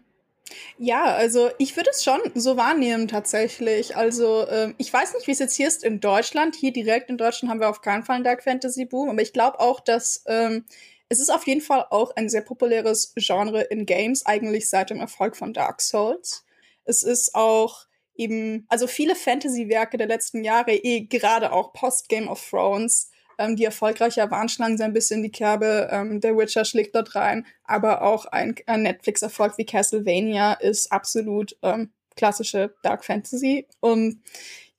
Ja, 0.78 1.04
also 1.04 1.50
ich 1.58 1.76
würde 1.76 1.90
es 1.90 2.04
schon 2.04 2.20
so 2.34 2.56
wahrnehmen 2.56 3.08
tatsächlich. 3.08 3.96
Also 3.96 4.46
ähm, 4.48 4.74
ich 4.78 4.92
weiß 4.92 5.14
nicht, 5.14 5.26
wie 5.26 5.32
es 5.32 5.38
jetzt 5.38 5.56
hier 5.56 5.68
ist 5.68 5.84
in 5.84 6.00
Deutschland. 6.00 6.56
Hier 6.56 6.72
direkt 6.72 7.10
in 7.10 7.18
Deutschland 7.18 7.50
haben 7.50 7.60
wir 7.60 7.68
auf 7.70 7.80
keinen 7.80 8.02
Fall 8.04 8.16
einen 8.16 8.24
Dark 8.24 8.42
Fantasy 8.42 8.84
Boom, 8.84 9.08
aber 9.10 9.22
ich 9.22 9.32
glaube 9.32 9.60
auch, 9.60 9.80
dass 9.80 10.24
ähm, 10.26 10.64
es 11.08 11.20
ist 11.20 11.30
auf 11.30 11.46
jeden 11.46 11.60
Fall 11.60 11.86
auch 11.90 12.16
ein 12.16 12.28
sehr 12.28 12.40
populäres 12.40 13.12
Genre 13.16 13.62
in 13.62 13.86
Games, 13.86 14.24
eigentlich 14.26 14.68
seit 14.68 14.90
dem 14.90 14.98
Erfolg 15.00 15.36
von 15.36 15.52
Dark 15.52 15.80
Souls. 15.80 16.44
Es 16.84 17.02
ist 17.02 17.34
auch 17.34 17.86
eben, 18.14 18.66
also 18.68 18.86
viele 18.86 19.14
Fantasy-Werke 19.14 19.98
der 19.98 20.06
letzten 20.06 20.42
Jahre, 20.42 20.72
eh 20.72 21.02
gerade 21.02 21.52
auch 21.52 21.72
Post 21.72 22.08
Game 22.08 22.28
of 22.28 22.44
Thrones, 22.48 23.10
ähm, 23.38 23.56
die 23.56 23.64
erfolgreicher 23.64 24.30
waren, 24.30 24.48
schlagen 24.48 24.76
sie 24.76 24.84
ein 24.84 24.92
bisschen 24.92 25.18
in 25.18 25.24
die 25.24 25.30
Kerbe. 25.30 25.88
Ähm, 25.90 26.20
der 26.20 26.36
Witcher 26.36 26.64
schlägt 26.64 26.94
dort 26.94 27.14
rein, 27.14 27.46
aber 27.64 28.02
auch 28.02 28.26
ein, 28.26 28.54
ein 28.66 28.82
Netflix-Erfolg 28.82 29.58
wie 29.58 29.66
Castlevania 29.66 30.54
ist 30.54 30.92
absolut 30.92 31.56
ähm, 31.62 31.90
klassische 32.16 32.74
Dark 32.82 33.04
Fantasy. 33.04 33.66
Und 33.80 34.22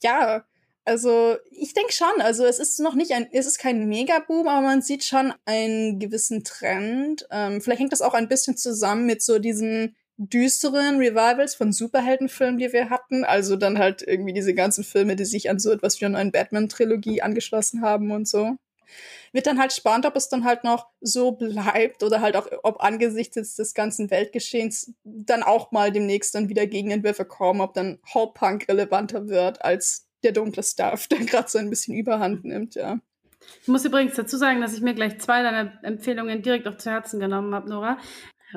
ja, 0.01 0.43
also 0.85 1.37
ich 1.51 1.73
denke 1.73 1.93
schon, 1.93 2.21
also 2.21 2.45
es 2.45 2.59
ist 2.59 2.79
noch 2.79 2.95
nicht 2.95 3.11
ein, 3.11 3.27
es 3.31 3.45
ist 3.45 3.57
kein 3.57 3.87
Megaboom, 3.87 4.47
aber 4.47 4.61
man 4.61 4.81
sieht 4.81 5.03
schon 5.03 5.33
einen 5.45 5.99
gewissen 5.99 6.43
Trend. 6.43 7.25
Ähm, 7.31 7.61
vielleicht 7.61 7.79
hängt 7.79 7.93
das 7.93 8.01
auch 8.01 8.13
ein 8.13 8.27
bisschen 8.27 8.57
zusammen 8.57 9.05
mit 9.05 9.21
so 9.21 9.39
diesen 9.39 9.95
düsteren 10.17 10.97
Revivals 10.97 11.55
von 11.55 11.71
Superheldenfilmen, 11.71 12.57
die 12.59 12.71
wir 12.71 12.89
hatten. 12.89 13.23
Also 13.23 13.55
dann 13.55 13.79
halt 13.79 14.01
irgendwie 14.01 14.33
diese 14.33 14.53
ganzen 14.53 14.83
Filme, 14.83 15.15
die 15.15 15.25
sich 15.25 15.49
an 15.49 15.59
so 15.59 15.71
etwas 15.71 15.99
wie 15.99 16.05
eine 16.05 16.31
Batman-Trilogie 16.31 17.21
angeschlossen 17.21 17.81
haben 17.81 18.11
und 18.11 18.27
so. 18.27 18.57
Wird 19.31 19.47
dann 19.47 19.59
halt 19.59 19.73
spannend, 19.73 20.05
ob 20.05 20.15
es 20.15 20.29
dann 20.29 20.43
halt 20.43 20.63
noch 20.63 20.87
so 21.01 21.31
bleibt 21.31 22.03
oder 22.03 22.21
halt 22.21 22.35
auch, 22.35 22.47
ob 22.61 22.83
angesichts 22.83 23.55
des 23.55 23.73
ganzen 23.73 24.11
Weltgeschehens 24.11 24.93
dann 25.03 25.41
auch 25.41 25.71
mal 25.71 25.91
demnächst 25.91 26.35
dann 26.35 26.49
wieder 26.49 26.67
Gegenentwürfe 26.67 27.25
kommen, 27.25 27.61
ob 27.61 27.73
dann 27.73 27.97
Hope 28.13 28.37
Punk 28.37 28.67
relevanter 28.67 29.27
wird 29.27 29.63
als 29.65 30.07
der 30.23 30.31
dunkle 30.31 30.63
Stuff, 30.63 31.07
der 31.11 31.19
gerade 31.19 31.49
so 31.49 31.57
ein 31.57 31.69
bisschen 31.69 31.95
Überhand 31.95 32.45
nimmt, 32.45 32.75
ja. 32.75 32.99
Ich 33.61 33.67
muss 33.67 33.83
übrigens 33.83 34.15
dazu 34.15 34.37
sagen, 34.37 34.61
dass 34.61 34.73
ich 34.73 34.81
mir 34.81 34.93
gleich 34.93 35.19
zwei 35.19 35.43
deiner 35.43 35.83
Empfehlungen 35.83 36.41
direkt 36.41 36.67
auch 36.67 36.77
zu 36.77 36.89
Herzen 36.89 37.19
genommen 37.19 37.53
habe, 37.53 37.69
Nora. 37.69 37.97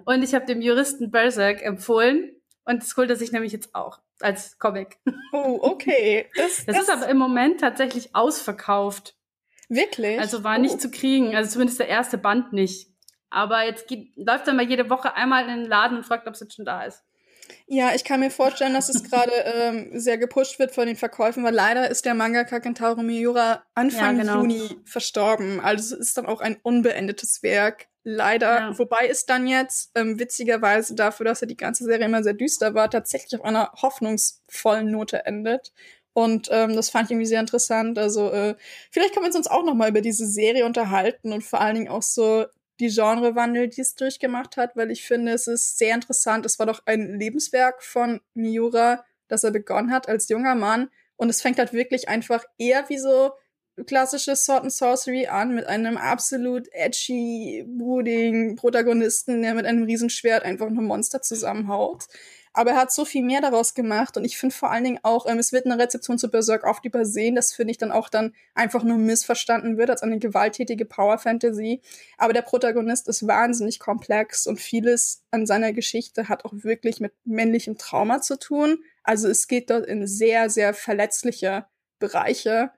Und 0.05 0.23
ich 0.23 0.35
habe 0.35 0.47
dem 0.47 0.61
Juristen 0.61 1.11
Berserk 1.11 1.63
empfohlen. 1.63 2.33
Und 2.65 2.83
das 2.83 2.97
holt 2.97 3.11
er 3.11 3.17
sich 3.17 3.33
nämlich 3.33 3.53
jetzt 3.53 3.75
auch 3.75 4.01
als 4.21 4.59
Comic. 4.59 4.99
Oh, 5.33 5.59
okay. 5.63 6.31
Das, 6.35 6.65
das, 6.65 6.77
das 6.77 6.79
ist 6.85 6.91
aber 6.91 7.09
im 7.09 7.19
Moment 7.19 7.61
tatsächlich 7.61 8.15
ausverkauft. 8.15 9.17
Wirklich? 9.69 10.19
Also 10.19 10.45
war 10.45 10.57
oh. 10.59 10.61
nicht 10.61 10.81
zu 10.81 10.91
kriegen. 10.91 11.37
Also 11.37 11.51
zumindest 11.51 11.79
der 11.79 11.89
erste 11.89 12.19
Band 12.19 12.53
nicht. 12.53 12.91
Aber 13.31 13.65
jetzt 13.65 13.89
geht, 13.89 14.17
läuft 14.17 14.49
er 14.49 14.55
mal 14.55 14.69
jede 14.69 14.89
Woche 14.89 15.15
einmal 15.15 15.49
in 15.49 15.63
den 15.63 15.67
Laden 15.67 15.99
und 15.99 16.05
fragt, 16.05 16.27
ob 16.27 16.35
es 16.35 16.41
jetzt 16.41 16.55
schon 16.55 16.65
da 16.65 16.85
ist. 16.85 17.05
Ja, 17.67 17.95
ich 17.95 18.05
kann 18.05 18.21
mir 18.21 18.31
vorstellen, 18.31 18.75
dass 18.75 18.89
es 18.89 19.03
gerade 19.05 19.33
ähm, 19.33 19.91
sehr 19.99 20.19
gepusht 20.19 20.59
wird 20.59 20.73
von 20.73 20.87
den 20.87 20.97
Verkäufen, 20.97 21.45
weil 21.45 21.55
leider 21.55 21.91
ist 21.91 22.05
der 22.05 22.15
Mangaka 22.15 22.61
Kentaro 22.61 23.03
Miura 23.03 23.65
Anfang 23.75 24.17
ja, 24.17 24.23
genau. 24.23 24.41
Juni 24.41 24.77
verstorben. 24.85 25.61
Also 25.61 25.95
es 25.95 26.01
ist 26.01 26.17
dann 26.17 26.27
auch 26.27 26.41
ein 26.41 26.57
unbeendetes 26.63 27.43
Werk. 27.43 27.89
Leider. 28.09 28.59
Ja. 28.59 28.79
Wobei 28.79 29.09
es 29.09 29.27
dann 29.27 29.49
jetzt 29.49 29.91
ähm, 29.97 30.21
witzigerweise 30.21 30.95
dafür, 30.95 31.27
dass 31.27 31.43
er 31.43 31.49
die 31.49 31.57
ganze 31.57 31.83
Serie 31.85 32.07
immer 32.07 32.23
sehr 32.23 32.35
düster 32.35 32.73
war, 32.75 32.89
tatsächlich 32.89 33.35
auf 33.35 33.45
einer 33.45 33.73
hoffnungsvollen 33.83 34.89
Note 34.89 35.27
endet. 35.27 35.73
Und 36.13 36.49
ähm, 36.53 36.77
das 36.77 36.89
fand 36.89 37.07
ich 37.07 37.11
irgendwie 37.11 37.27
sehr 37.27 37.41
interessant. 37.41 37.99
Also 37.99 38.31
äh, 38.31 38.55
vielleicht 38.93 39.13
können 39.13 39.27
wir 39.27 39.37
uns 39.37 39.49
auch 39.49 39.65
noch 39.65 39.75
mal 39.75 39.91
über 39.91 40.01
diese 40.03 40.27
Serie 40.27 40.65
unterhalten 40.65 41.33
und 41.33 41.43
vor 41.43 41.61
allen 41.61 41.75
Dingen 41.75 41.89
auch 41.89 42.03
so 42.03 42.47
die 42.81 42.89
Genrewandel, 42.89 43.69
die 43.69 43.81
es 43.81 43.95
durchgemacht 43.95 44.57
hat, 44.57 44.77
weil 44.77 44.91
ich 44.91 45.05
finde, 45.05 45.33
es 45.33 45.47
ist 45.47 45.79
sehr 45.79 45.95
interessant. 45.95 46.45
Es 46.47 46.59
war 46.59 46.67
doch 46.67 46.83
ein 46.87 47.19
Lebenswerk 47.19 47.83
von 47.83 48.21
Miura, 48.35 49.05
das 49.29 49.45
er 49.45 49.51
begonnen 49.51 49.91
hat 49.91 50.09
als 50.09 50.29
junger 50.29 50.55
Mann. 50.55 50.91
Und 51.17 51.31
es 51.31 51.41
fängt 51.41 51.59
halt 51.59 51.73
wirklich 51.73 52.09
einfach 52.09 52.45
eher 52.59 52.89
wie 52.89 52.99
so 52.99 53.33
klassische 53.87 54.37
Sword 54.37 54.63
and 54.63 54.73
Sorcery 54.73 55.27
an, 55.27 55.55
mit 55.55 55.67
einem 55.67 55.97
absolut 55.97 56.69
edgy, 56.73 57.65
brooding 57.67 58.57
Protagonisten, 58.57 59.43
der 59.43 59.55
mit 59.55 59.67
einem 59.67 59.85
Riesenschwert 59.85 60.45
einfach 60.45 60.71
nur 60.71 60.83
Monster 60.83 61.21
zusammenhaut. 61.21 62.07
Aber 62.57 62.71
er 62.71 62.79
hat 62.79 62.91
so 62.91 63.05
viel 63.05 63.23
mehr 63.23 63.43
daraus 63.43 63.75
gemacht 63.75 64.17
und 64.17 64.25
ich 64.25 64.39
finde 64.39 64.55
vor 64.55 64.71
allen 64.71 64.83
Dingen 64.83 64.99
auch, 65.03 65.27
ähm, 65.27 65.39
es 65.39 65.53
wird 65.53 65.67
eine 65.67 65.79
Rezeption 65.79 66.17
zu 66.17 66.31
Berserk 66.31 66.65
oft 66.65 66.87
übersehen, 66.87 67.35
das 67.35 67.53
finde 67.53 67.73
ich 67.73 67.77
dann 67.77 67.93
auch 67.93 68.09
dann 68.09 68.33
einfach 68.55 68.83
nur 68.83 68.97
missverstanden 68.97 69.77
wird 69.77 69.91
als 69.91 70.03
eine 70.03 70.19
gewalttätige 70.19 70.87
Power 70.87 71.19
Fantasy. 71.19 71.83
Aber 72.17 72.33
der 72.33 72.41
Protagonist 72.41 73.09
ist 73.09 73.27
wahnsinnig 73.27 73.79
komplex 73.79 74.47
und 74.47 74.59
vieles 74.59 75.23
an 75.31 75.45
seiner 75.45 75.75
Geschichte 75.75 76.31
hat 76.31 76.47
auch 76.47 76.55
wirklich 76.55 76.99
mit 76.99 77.13
männlichem 77.27 77.77
Trauma 77.77 78.23
zu 78.23 78.39
tun. 78.39 78.79
Also 79.03 79.29
es 79.29 79.49
geht 79.49 79.69
dort 79.69 79.85
in 79.85 80.07
sehr, 80.07 80.49
sehr 80.49 80.73
verletzliche 80.73 81.67
Bereiche 81.99 82.71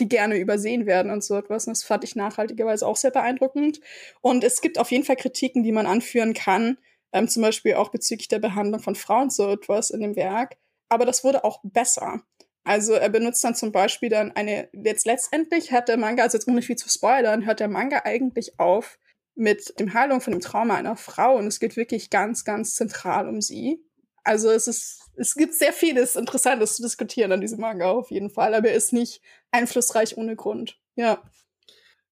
die 0.00 0.08
gerne 0.08 0.38
übersehen 0.38 0.86
werden 0.86 1.12
und 1.12 1.22
so 1.22 1.36
etwas. 1.36 1.66
Und 1.66 1.76
das 1.76 1.84
fand 1.84 2.02
ich 2.02 2.16
nachhaltigerweise 2.16 2.86
auch 2.86 2.96
sehr 2.96 3.10
beeindruckend. 3.10 3.80
Und 4.20 4.42
es 4.42 4.60
gibt 4.62 4.78
auf 4.78 4.90
jeden 4.90 5.04
Fall 5.04 5.16
Kritiken, 5.16 5.62
die 5.62 5.70
man 5.70 5.86
anführen 5.86 6.32
kann, 6.32 6.78
ähm, 7.12 7.28
zum 7.28 7.42
Beispiel 7.42 7.74
auch 7.74 7.90
bezüglich 7.90 8.28
der 8.28 8.38
Behandlung 8.38 8.80
von 8.80 8.94
Frauen 8.94 9.30
so 9.30 9.50
etwas 9.50 9.90
in 9.90 10.00
dem 10.00 10.16
Werk. 10.16 10.56
Aber 10.88 11.06
das 11.06 11.24
wurde 11.24 11.44
auch 11.44 11.60
besser. 11.62 12.22
Also 12.64 12.92
er 12.92 13.08
benutzt 13.08 13.42
dann 13.42 13.54
zum 13.54 13.72
Beispiel 13.72 14.08
dann 14.08 14.32
eine, 14.32 14.68
jetzt 14.72 15.06
letztendlich 15.06 15.72
hört 15.72 15.88
der 15.88 15.96
Manga, 15.96 16.22
also 16.22 16.38
jetzt 16.38 16.46
ohne 16.46 16.62
viel 16.62 16.76
zu 16.76 16.88
spoilern, 16.88 17.44
hört 17.44 17.60
der 17.60 17.68
Manga 17.68 18.02
eigentlich 18.04 18.58
auf 18.58 18.98
mit 19.34 19.78
dem 19.80 19.94
Heilung 19.94 20.20
von 20.20 20.32
dem 20.32 20.40
Trauma 20.40 20.76
einer 20.76 20.96
Frau 20.96 21.36
und 21.36 21.46
es 21.46 21.58
geht 21.58 21.76
wirklich 21.76 22.10
ganz, 22.10 22.44
ganz 22.44 22.74
zentral 22.74 23.28
um 23.28 23.40
sie. 23.40 23.82
Also 24.22 24.50
es 24.50 24.68
ist, 24.68 25.10
es 25.16 25.34
gibt 25.34 25.54
sehr 25.54 25.72
vieles 25.72 26.14
Interessantes 26.14 26.76
zu 26.76 26.82
diskutieren 26.82 27.32
an 27.32 27.40
diesem 27.40 27.60
Manga 27.60 27.90
auf 27.90 28.10
jeden 28.10 28.30
Fall, 28.30 28.54
aber 28.54 28.68
er 28.68 28.76
ist 28.76 28.92
nicht 28.92 29.22
einflussreich 29.50 30.16
ohne 30.16 30.36
Grund. 30.36 30.78
Ja. 30.94 31.22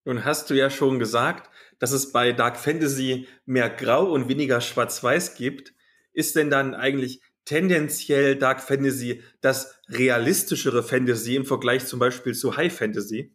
Nun 0.04 0.24
hast 0.24 0.50
du 0.50 0.54
ja 0.54 0.70
schon 0.70 0.98
gesagt, 0.98 1.50
dass 1.80 1.90
es 1.90 2.12
bei 2.12 2.32
Dark 2.32 2.56
Fantasy 2.56 3.26
mehr 3.46 3.68
Grau 3.68 4.12
und 4.12 4.28
weniger 4.28 4.60
Schwarz-Weiß 4.60 5.34
gibt, 5.34 5.74
ist 6.12 6.36
denn 6.36 6.50
dann 6.50 6.74
eigentlich 6.74 7.20
tendenziell 7.44 8.36
Dark 8.36 8.62
Fantasy 8.62 9.22
das 9.40 9.74
realistischere 9.88 10.84
Fantasy 10.84 11.34
im 11.34 11.44
Vergleich 11.44 11.86
zum 11.86 11.98
Beispiel 11.98 12.34
zu 12.34 12.56
High 12.56 12.72
Fantasy? 12.72 13.34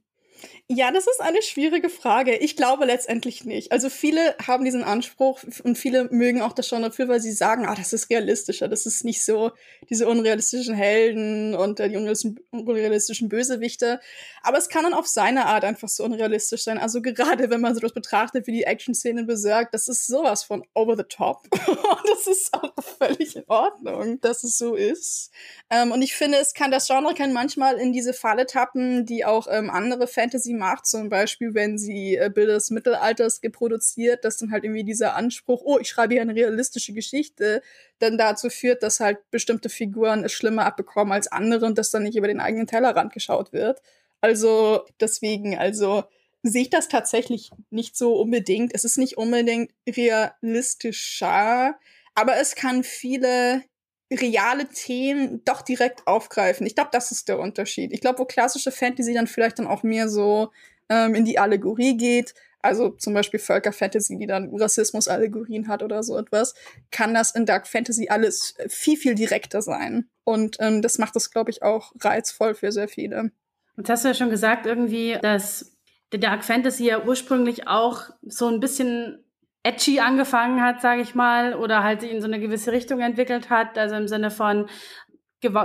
Ja, 0.68 0.92
das 0.92 1.06
ist 1.06 1.22
eine 1.22 1.44
schwierige 1.44 1.90
Frage. 1.90 2.38
Ich 2.38 2.56
glaube 2.56 2.86
letztendlich 2.86 3.46
nicht. 3.46 3.72
Also 3.72 3.88
viele 3.88 4.36
haben 4.48 4.66
diesen 4.66 4.84
Anspruch 4.84 5.44
und 5.64 5.78
viele 5.78 6.06
mögen 6.06 6.42
auch 6.42 6.54
das 6.54 6.68
schon 6.68 6.82
dafür, 6.82 7.08
weil 7.08 7.20
sie 7.20 7.34
sagen, 7.34 7.68
ah, 7.68 7.76
das 7.76 7.94
ist 7.94 8.10
realistischer, 8.10 8.68
das 8.68 8.88
ist 8.88 9.06
nicht 9.06 9.24
so 9.24 9.52
diese 9.92 10.08
unrealistischen 10.08 10.74
Helden 10.74 11.54
und 11.54 11.80
äh, 11.80 11.88
die 11.88 11.98
unrealistischen 11.98 13.30
Bösewichte. 13.30 14.00
Aber 14.42 14.58
es 14.58 14.68
kann 14.68 14.82
dann 14.82 14.96
auf 14.96 15.06
seine 15.06 15.46
Art 15.46 15.64
einfach 15.64 15.88
so 15.88 16.04
unrealistisch 16.04 16.64
sein. 16.64 16.80
Also 16.80 17.04
gerade 17.04 17.52
wenn 17.52 17.62
man 17.62 17.76
so 17.76 17.80
das 17.80 17.94
betrachtet, 17.94 18.48
wie 18.48 18.52
die 18.52 18.64
Action-Szenen 18.64 19.28
besagt, 19.28 19.72
das 19.76 19.88
ist 19.88 20.08
sowas 20.08 20.44
von 20.44 20.66
over 20.74 20.98
the 20.98 21.04
top. 21.08 21.48
das 22.08 22.26
ist 22.26 22.52
auch 22.56 22.74
völlig 22.98 23.36
in 23.36 23.44
Ordnung, 23.48 24.20
dass 24.22 24.44
es 24.44 24.58
so 24.58 24.74
ist. 24.74 25.30
Ähm, 25.70 25.92
und 25.92 26.02
ich 26.02 26.16
finde, 26.16 26.40
es 26.40 26.56
kann 26.56 26.72
das 26.72 26.88
Genre 26.88 27.14
kann 27.14 27.34
manchmal 27.34 27.78
in 27.78 27.94
diese 27.94 28.14
Falle 28.14 28.48
tappen, 28.48 29.06
die 29.06 29.26
auch 29.26 29.48
ähm, 29.48 29.70
andere 29.70 30.08
Fantasy 30.08 30.55
macht, 30.58 30.86
zum 30.86 31.10
Beispiel, 31.10 31.54
wenn 31.54 31.78
sie 31.78 32.16
äh, 32.16 32.30
Bilder 32.34 32.54
des 32.54 32.72
Mittelalters 32.72 33.42
reproduziert, 33.44 34.26
dass 34.26 34.38
dann 34.38 34.52
halt 34.52 34.64
irgendwie 34.64 34.84
dieser 34.84 35.16
Anspruch, 35.16 35.62
oh, 35.64 35.80
ich 35.80 35.90
schreibe 35.90 36.14
hier 36.14 36.22
eine 36.22 36.36
realistische 36.36 36.94
Geschichte, 36.94 37.62
dann 38.00 38.18
dazu 38.18 38.50
führt, 38.50 38.84
dass 38.84 39.00
halt 39.00 39.20
bestimmte 39.32 39.70
Figuren 39.70 40.24
es 40.24 40.32
schlimmer 40.32 40.66
abbekommen 40.66 41.14
als 41.14 41.28
andere 41.28 41.66
und 41.66 41.78
dass 41.78 41.92
dann 41.92 42.04
nicht 42.04 42.18
über 42.18 42.28
den 42.28 42.40
eigenen 42.40 42.68
Tellerrand 42.68 43.14
geschaut 43.14 43.54
wird. 43.54 43.82
Also 44.22 44.86
deswegen, 45.00 45.58
also 45.58 46.04
sehe 46.44 46.64
ich 46.64 46.70
das 46.70 46.88
tatsächlich 46.88 47.52
nicht 47.70 47.96
so 47.98 48.16
unbedingt. 48.16 48.74
Es 48.74 48.86
ist 48.86 48.98
nicht 48.98 49.18
unbedingt 49.18 49.72
realistischer, 49.88 51.76
aber 52.14 52.38
es 52.38 52.56
kann 52.56 52.84
viele 52.84 53.64
reale 54.12 54.68
Themen 54.68 55.44
doch 55.46 55.62
direkt 55.62 56.06
aufgreifen. 56.08 56.68
Ich 56.68 56.76
glaube, 56.76 56.92
das 56.92 57.12
ist 57.12 57.28
der 57.28 57.40
Unterschied. 57.40 57.92
Ich 57.92 58.02
glaube, 58.02 58.20
wo 58.20 58.26
klassische 58.26 58.72
Fantasy 58.72 59.14
dann 59.14 59.28
vielleicht 59.28 59.60
dann 59.60 59.68
auch 59.68 59.84
mehr 59.84 60.10
so 60.10 60.52
ähm, 60.90 61.16
in 61.16 61.26
die 61.26 61.40
Allegorie 61.40 61.98
geht, 61.98 62.34
also 62.62 62.90
zum 62.90 63.14
Beispiel 63.14 63.40
Völkerfantasy, 63.40 64.18
die 64.18 64.26
dann 64.26 64.50
Rassismus-Allegorien 64.56 65.68
hat 65.68 65.84
oder 65.84 66.02
so 66.02 66.18
etwas, 66.18 66.56
kann 66.90 67.14
das 67.14 67.32
in 67.32 67.46
Dark 67.46 67.68
Fantasy 67.68 68.08
alles 68.10 68.56
viel, 68.68 68.98
viel 68.98 69.14
direkter 69.14 69.62
sein. 69.62 70.10
Und 70.24 70.58
ähm, 70.60 70.82
das 70.82 70.98
macht 70.98 71.16
das, 71.16 71.30
glaube 71.30 71.52
ich, 71.52 71.62
auch 71.62 71.94
reizvoll 72.00 72.56
für 72.56 72.72
sehr 72.72 72.88
viele. 72.88 73.32
Jetzt 73.78 73.90
hast 73.90 74.04
du 74.04 74.08
ja 74.08 74.14
schon 74.16 74.32
gesagt, 74.32 74.66
irgendwie, 74.66 75.18
dass 75.22 75.78
der 76.12 76.20
Dark 76.20 76.44
Fantasy 76.44 76.86
ja 76.86 77.04
ursprünglich 77.04 77.68
auch 77.68 78.10
so 78.24 78.48
ein 78.48 78.60
bisschen 78.60 79.25
edgy 79.66 80.00
angefangen 80.00 80.62
hat, 80.62 80.80
sage 80.82 81.02
ich 81.02 81.16
mal, 81.16 81.56
oder 81.56 81.84
halt 81.84 82.02
sich 82.02 82.12
in 82.12 82.22
so 82.22 82.28
eine 82.28 82.40
gewisse 82.40 82.72
Richtung 82.72 83.02
entwickelt 83.02 83.50
hat, 83.50 83.78
also 83.78 83.96
im 83.96 84.08
Sinne 84.08 84.30
von 84.30 84.68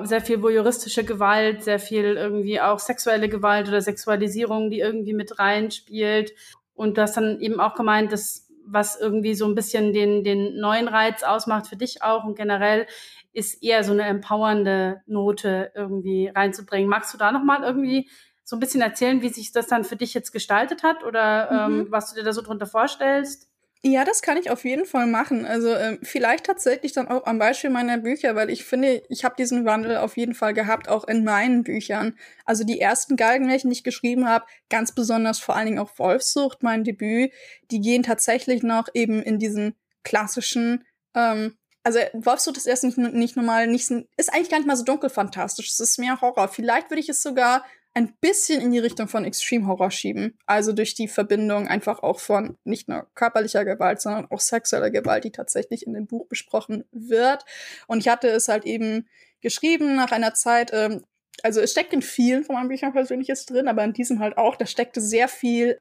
sehr 0.05 0.21
viel 0.21 0.43
voyeuristische 0.43 1.05
Gewalt, 1.05 1.63
sehr 1.63 1.79
viel 1.79 2.17
irgendwie 2.17 2.61
auch 2.61 2.79
sexuelle 2.79 3.29
Gewalt 3.29 3.69
oder 3.69 3.81
Sexualisierung, 3.81 4.71
die 4.71 4.81
irgendwie 4.81 5.15
mit 5.15 5.39
reinspielt. 5.39 6.33
Und 6.75 6.99
du 6.99 7.03
hast 7.03 7.17
dann 7.17 7.41
eben 7.41 7.61
auch 7.61 7.75
gemeint, 7.75 8.13
dass 8.13 8.47
was 8.67 9.01
irgendwie 9.01 9.35
so 9.35 9.47
ein 9.47 9.55
bisschen 9.55 9.93
den, 9.93 10.23
den 10.23 10.59
neuen 10.59 10.89
Reiz 10.89 11.23
ausmacht 11.23 11.67
für 11.67 11.77
dich 11.77 12.03
auch 12.03 12.25
und 12.25 12.37
generell 12.37 12.87
ist 13.33 13.63
eher 13.63 13.85
so 13.85 13.93
eine 13.93 14.05
empowernde 14.05 15.03
Note 15.07 15.73
irgendwie 15.75 16.29
reinzubringen. 16.29 16.89
Magst 16.89 17.13
du 17.13 17.19
da 17.19 17.33
nochmal 17.33 17.63
irgendwie 17.63 18.09
so 18.45 18.57
ein 18.57 18.61
bisschen 18.61 18.81
erzählen, 18.81 19.23
wie 19.23 19.29
sich 19.29 19.53
das 19.53 19.67
dann 19.67 19.85
für 19.85 19.97
dich 19.97 20.15
jetzt 20.15 20.33
gestaltet 20.33 20.83
hat 20.83 21.05
oder 21.05 21.69
mhm. 21.69 21.81
ähm, 21.81 21.87
was 21.91 22.11
du 22.11 22.17
dir 22.21 22.25
da 22.25 22.33
so 22.33 22.43
drunter 22.43 22.67
vorstellst? 22.67 23.50
Ja, 23.83 24.05
das 24.05 24.21
kann 24.21 24.37
ich 24.37 24.51
auf 24.51 24.65
jeden 24.65 24.85
Fall 24.85 25.07
machen. 25.07 25.47
Also 25.47 25.75
ähm, 25.75 26.01
vielleicht 26.03 26.45
tatsächlich 26.45 26.93
dann 26.93 27.09
auch 27.09 27.25
am 27.25 27.39
Beispiel 27.39 27.71
meiner 27.71 27.97
Bücher, 27.97 28.35
weil 28.35 28.51
ich 28.51 28.65
finde, 28.65 29.03
ich 29.09 29.25
habe 29.25 29.37
diesen 29.39 29.65
Wandel 29.65 29.97
auf 29.97 30.19
jeden 30.19 30.35
Fall 30.35 30.53
gehabt, 30.53 30.89
auch 30.89 31.05
in 31.05 31.25
meinen 31.25 31.63
Büchern. 31.63 32.19
Also 32.45 32.65
die 32.65 32.79
ersten 32.79 33.17
Galgenmärchen, 33.17 33.71
die 33.71 33.77
ich 33.77 33.85
geschrieben 33.85 34.29
habe, 34.29 34.45
ganz 34.69 34.93
besonders 34.93 35.39
vor 35.39 35.57
allen 35.57 35.67
Dingen 35.67 35.79
auch 35.79 35.99
Wolfsucht, 35.99 36.63
mein 36.63 36.85
Debüt, 36.85 37.33
die 37.71 37.81
gehen 37.81 38.03
tatsächlich 38.03 38.63
noch 38.63 38.89
eben 38.93 39.23
in 39.23 39.39
diesen 39.39 39.75
klassischen 40.05 40.85
ähm, 41.15 41.57
also 41.83 41.99
Wolfsrot 42.13 42.59
ist 42.59 42.67
erst 42.67 42.85
nicht, 42.85 42.99
nicht 42.99 43.37
normal, 43.37 43.67
nicht, 43.67 43.91
ist 43.91 44.33
eigentlich 44.33 44.51
gar 44.51 44.59
nicht 44.59 44.67
mal 44.67 44.77
so 44.77 44.85
dunkel 44.85 45.09
fantastisch. 45.09 45.71
Es 45.71 45.81
ist 45.81 45.99
mehr 45.99 46.21
Horror. 46.21 46.49
Vielleicht 46.49 46.91
würde 46.91 47.01
ich 47.01 47.09
es 47.09 47.23
sogar 47.23 47.65
ein 47.95 48.15
bisschen 48.21 48.61
in 48.61 48.71
die 48.71 48.79
Richtung 48.79 49.09
von 49.09 49.25
Extreme 49.25 49.67
Horror 49.67 49.91
schieben. 49.91 50.39
Also 50.47 50.73
durch 50.73 50.95
die 50.95 51.09
Verbindung 51.09 51.67
einfach 51.67 52.03
auch 52.03 52.21
von 52.21 52.57
nicht 52.65 52.89
nur 52.89 53.09
körperlicher 53.15 53.65
Gewalt, 53.65 54.01
sondern 54.01 54.27
auch 54.31 54.41
sexueller 54.41 54.91
Gewalt, 54.91 55.25
die 55.25 55.33
tatsächlich 55.33 55.87
in 55.87 55.95
dem 55.95 56.07
Buch 56.07 56.27
besprochen 56.29 56.85
wird. 56.93 57.45
Und 57.89 57.99
ich 57.99 58.09
hatte 58.09 58.29
es 58.29 58.49
halt 58.49 58.65
eben 58.65 59.09
geschrieben 59.41 59.97
nach 59.97 60.13
einer 60.13 60.35
Zeit, 60.35 60.71
ähm, 60.73 61.05
also 61.43 61.61
es 61.61 61.73
steckt 61.73 61.93
in 61.93 62.03
vielen 62.03 62.45
von 62.45 62.55
meinen 62.55 62.69
Büchern 62.69 62.93
Persönliches 62.93 63.47
drin, 63.47 63.67
aber 63.67 63.83
in 63.83 63.93
diesem 63.93 64.21
halt 64.21 64.37
auch, 64.37 64.57
da 64.57 64.67
steckte 64.67 65.01
sehr 65.01 65.27
viel 65.27 65.81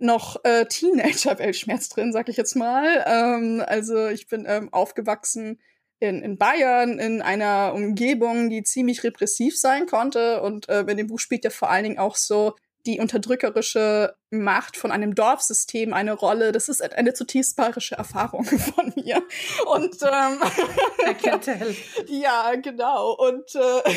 noch 0.00 0.44
äh, 0.44 0.66
Teenager-Weltschmerz 0.66 1.88
drin, 1.88 2.12
sag 2.12 2.28
ich 2.28 2.36
jetzt 2.36 2.56
mal. 2.56 3.04
Ähm, 3.06 3.62
also 3.66 4.08
ich 4.08 4.28
bin 4.28 4.44
ähm, 4.46 4.72
aufgewachsen 4.72 5.60
in, 6.00 6.22
in 6.22 6.38
Bayern, 6.38 6.98
in 6.98 7.22
einer 7.22 7.72
Umgebung, 7.74 8.50
die 8.50 8.62
ziemlich 8.62 9.02
repressiv 9.04 9.58
sein 9.58 9.86
konnte. 9.86 10.42
Und 10.42 10.68
äh, 10.68 10.80
in 10.80 10.96
dem 10.96 11.08
Buch 11.08 11.18
spielt 11.18 11.44
ja 11.44 11.50
vor 11.50 11.70
allen 11.70 11.84
Dingen 11.84 11.98
auch 11.98 12.16
so 12.16 12.54
die 12.86 13.00
unterdrückerische 13.00 14.14
Macht 14.30 14.76
von 14.76 14.90
einem 14.90 15.14
Dorfsystem 15.14 15.92
eine 15.92 16.12
Rolle. 16.12 16.52
Das 16.52 16.68
ist 16.68 16.82
eine 16.82 17.12
zutiefst 17.12 17.56
bayerische 17.56 17.96
Erfahrung 17.96 18.44
von 18.74 18.92
mir. 18.96 19.22
Und 19.66 19.96
ähm, 20.02 20.40
ja, 22.06 22.54
genau. 22.54 23.12
Und 23.12 23.54
äh, 23.54 23.92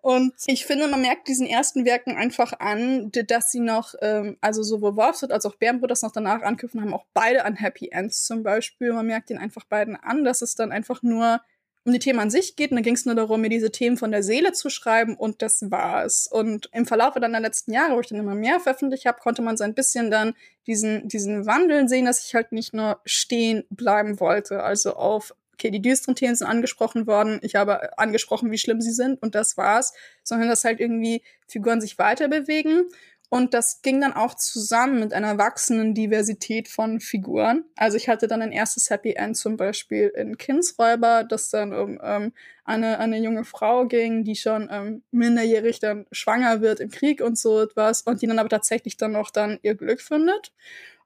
und 0.00 0.32
ich 0.46 0.64
finde, 0.64 0.86
man 0.86 1.00
merkt 1.00 1.28
diesen 1.28 1.46
ersten 1.46 1.84
Werken 1.84 2.16
einfach 2.16 2.52
an, 2.60 3.10
dass 3.10 3.50
sie 3.50 3.60
noch, 3.60 3.94
ähm, 4.00 4.36
also 4.40 4.62
sowohl 4.62 4.96
Wolfswood 4.96 5.32
als 5.32 5.44
auch 5.44 5.56
Bärenbrot 5.56 5.90
das 5.90 6.02
noch 6.02 6.12
danach 6.12 6.42
anknüpfen, 6.42 6.80
haben 6.80 6.94
auch 6.94 7.06
beide 7.14 7.44
an 7.44 7.56
Happy 7.56 7.88
Ends 7.90 8.24
zum 8.24 8.42
Beispiel. 8.42 8.92
Man 8.92 9.06
merkt 9.06 9.30
ihnen 9.30 9.40
einfach 9.40 9.64
beiden 9.64 9.96
an, 9.96 10.24
dass 10.24 10.40
es 10.40 10.54
dann 10.54 10.70
einfach 10.70 11.02
nur 11.02 11.40
um 11.84 11.92
die 11.92 11.98
Themen 11.98 12.20
an 12.20 12.30
sich 12.30 12.54
geht. 12.54 12.70
Und 12.70 12.76
da 12.76 12.82
ging 12.82 12.94
es 12.94 13.06
nur 13.06 13.14
darum, 13.14 13.40
mir 13.40 13.48
diese 13.48 13.72
Themen 13.72 13.96
von 13.96 14.12
der 14.12 14.22
Seele 14.22 14.52
zu 14.52 14.70
schreiben 14.70 15.16
und 15.16 15.42
das 15.42 15.70
war's. 15.70 16.28
Und 16.30 16.68
im 16.72 16.86
Verlauf 16.86 17.14
dann 17.14 17.32
der 17.32 17.40
letzten 17.40 17.72
Jahre, 17.72 17.96
wo 17.96 18.00
ich 18.00 18.06
dann 18.06 18.18
immer 18.18 18.34
mehr 18.34 18.60
veröffentlicht 18.60 19.06
habe, 19.06 19.18
konnte 19.20 19.42
man 19.42 19.56
so 19.56 19.64
ein 19.64 19.74
bisschen 19.74 20.10
dann 20.10 20.34
diesen, 20.66 21.08
diesen 21.08 21.46
Wandel 21.46 21.88
sehen, 21.88 22.04
dass 22.04 22.24
ich 22.24 22.34
halt 22.34 22.52
nicht 22.52 22.72
nur 22.72 23.00
stehen 23.04 23.64
bleiben 23.70 24.20
wollte, 24.20 24.62
also 24.62 24.94
auf 24.94 25.34
okay, 25.58 25.70
die 25.70 25.82
düsteren 25.82 26.14
Themen 26.14 26.36
sind 26.36 26.46
angesprochen 26.46 27.06
worden, 27.06 27.40
ich 27.42 27.56
habe 27.56 27.98
angesprochen, 27.98 28.50
wie 28.52 28.58
schlimm 28.58 28.80
sie 28.80 28.92
sind 28.92 29.20
und 29.20 29.34
das 29.34 29.56
war's, 29.56 29.92
sondern 30.22 30.48
dass 30.48 30.64
halt 30.64 30.78
irgendwie 30.78 31.22
Figuren 31.48 31.80
sich 31.80 31.98
weiter 31.98 32.28
bewegen. 32.28 32.84
Und 33.30 33.52
das 33.52 33.82
ging 33.82 34.00
dann 34.00 34.14
auch 34.14 34.34
zusammen 34.34 35.00
mit 35.00 35.12
einer 35.12 35.36
wachsenden 35.36 35.94
Diversität 35.94 36.66
von 36.66 36.98
Figuren. 36.98 37.64
Also 37.76 37.98
ich 37.98 38.08
hatte 38.08 38.26
dann 38.26 38.40
ein 38.40 38.52
erstes 38.52 38.88
Happy 38.88 39.12
End 39.12 39.36
zum 39.36 39.58
Beispiel 39.58 40.10
in 40.16 40.38
Kindsräuber, 40.38 41.24
das 41.24 41.50
dann 41.50 41.74
um 41.74 42.00
ähm, 42.02 42.32
eine, 42.64 42.98
eine 42.98 43.18
junge 43.18 43.44
Frau 43.44 43.84
ging, 43.86 44.24
die 44.24 44.34
schon 44.34 44.68
ähm, 44.70 45.02
minderjährig 45.10 45.78
dann 45.78 46.06
schwanger 46.10 46.62
wird 46.62 46.80
im 46.80 46.90
Krieg 46.90 47.20
und 47.20 47.36
so 47.36 47.60
etwas 47.60 48.00
und 48.00 48.22
die 48.22 48.26
dann 48.26 48.38
aber 48.38 48.48
tatsächlich 48.48 48.96
dann 48.96 49.14
auch 49.14 49.30
dann 49.30 49.58
ihr 49.60 49.74
Glück 49.74 50.00
findet. 50.00 50.52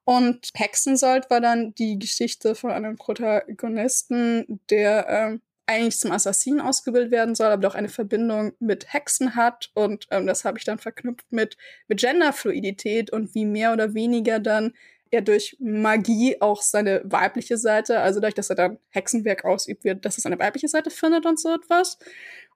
Und 0.04 0.48
Hexensold 0.54 1.30
war 1.30 1.40
dann 1.40 1.74
die 1.74 1.98
Geschichte 1.98 2.54
von 2.54 2.70
einem 2.70 2.96
Protagonisten, 2.96 4.60
der 4.68 5.06
ähm, 5.08 5.42
eigentlich 5.66 5.98
zum 5.98 6.12
Assassinen 6.12 6.60
ausgebildet 6.60 7.12
werden 7.12 7.34
soll, 7.34 7.46
aber 7.46 7.62
doch 7.62 7.74
eine 7.74 7.88
Verbindung 7.88 8.52
mit 8.58 8.92
Hexen 8.92 9.36
hat. 9.36 9.70
Und 9.74 10.06
ähm, 10.10 10.26
das 10.26 10.44
habe 10.44 10.58
ich 10.58 10.64
dann 10.64 10.78
verknüpft 10.78 11.30
mit, 11.30 11.56
mit 11.88 12.00
Genderfluidität 12.00 13.12
und 13.12 13.34
wie 13.34 13.44
mehr 13.44 13.72
oder 13.72 13.94
weniger 13.94 14.40
dann 14.40 14.74
er 15.12 15.20
durch 15.20 15.56
Magie 15.60 16.40
auch 16.40 16.62
seine 16.62 17.02
weibliche 17.04 17.58
Seite, 17.58 18.00
also 18.00 18.18
dadurch, 18.18 18.34
dass 18.34 18.48
er 18.48 18.56
dann 18.56 18.78
Hexenwerk 18.88 19.44
ausübt 19.44 19.84
wird, 19.84 20.04
dass 20.06 20.16
es 20.16 20.24
eine 20.24 20.38
weibliche 20.38 20.68
Seite 20.68 20.90
findet 20.90 21.26
und 21.26 21.38
so 21.38 21.54
etwas. 21.54 21.98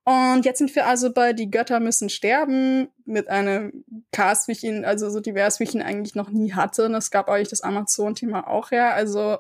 Und 0.08 0.44
jetzt 0.44 0.58
sind 0.58 0.72
wir 0.76 0.86
also 0.86 1.12
bei 1.12 1.32
Die 1.32 1.50
Götter 1.50 1.80
müssen 1.80 2.08
sterben 2.08 2.88
mit 3.06 3.28
einem 3.28 3.84
Cast, 4.12 4.46
wie 4.46 4.52
ich 4.52 4.62
ihn, 4.62 4.84
also 4.84 5.10
so 5.10 5.18
divers, 5.18 5.58
wie 5.58 5.64
ich 5.64 5.74
ihn 5.74 5.82
eigentlich 5.82 6.14
noch 6.14 6.30
nie 6.30 6.52
hatte. 6.52 6.84
Und 6.84 6.94
es 6.94 7.10
gab 7.10 7.28
eigentlich 7.28 7.48
das 7.48 7.62
Amazon-Thema 7.62 8.46
auch 8.46 8.70
her. 8.70 8.94
Also 8.94 9.38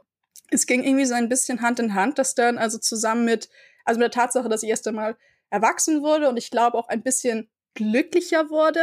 es 0.50 0.66
ging 0.66 0.82
irgendwie 0.82 1.04
so 1.04 1.14
ein 1.14 1.28
bisschen 1.28 1.62
Hand 1.62 1.78
in 1.78 1.94
Hand, 1.94 2.18
dass 2.18 2.34
dann 2.34 2.58
also 2.58 2.78
zusammen 2.78 3.24
mit, 3.24 3.48
also 3.84 4.00
mit 4.00 4.12
der 4.12 4.22
Tatsache, 4.22 4.48
dass 4.48 4.64
ich 4.64 4.68
erst 4.68 4.88
einmal 4.88 5.16
erwachsen 5.50 6.02
wurde 6.02 6.28
und 6.28 6.36
ich 6.36 6.50
glaube 6.50 6.76
auch 6.76 6.88
ein 6.88 7.02
bisschen 7.02 7.48
glücklicher 7.74 8.50
wurde, 8.50 8.80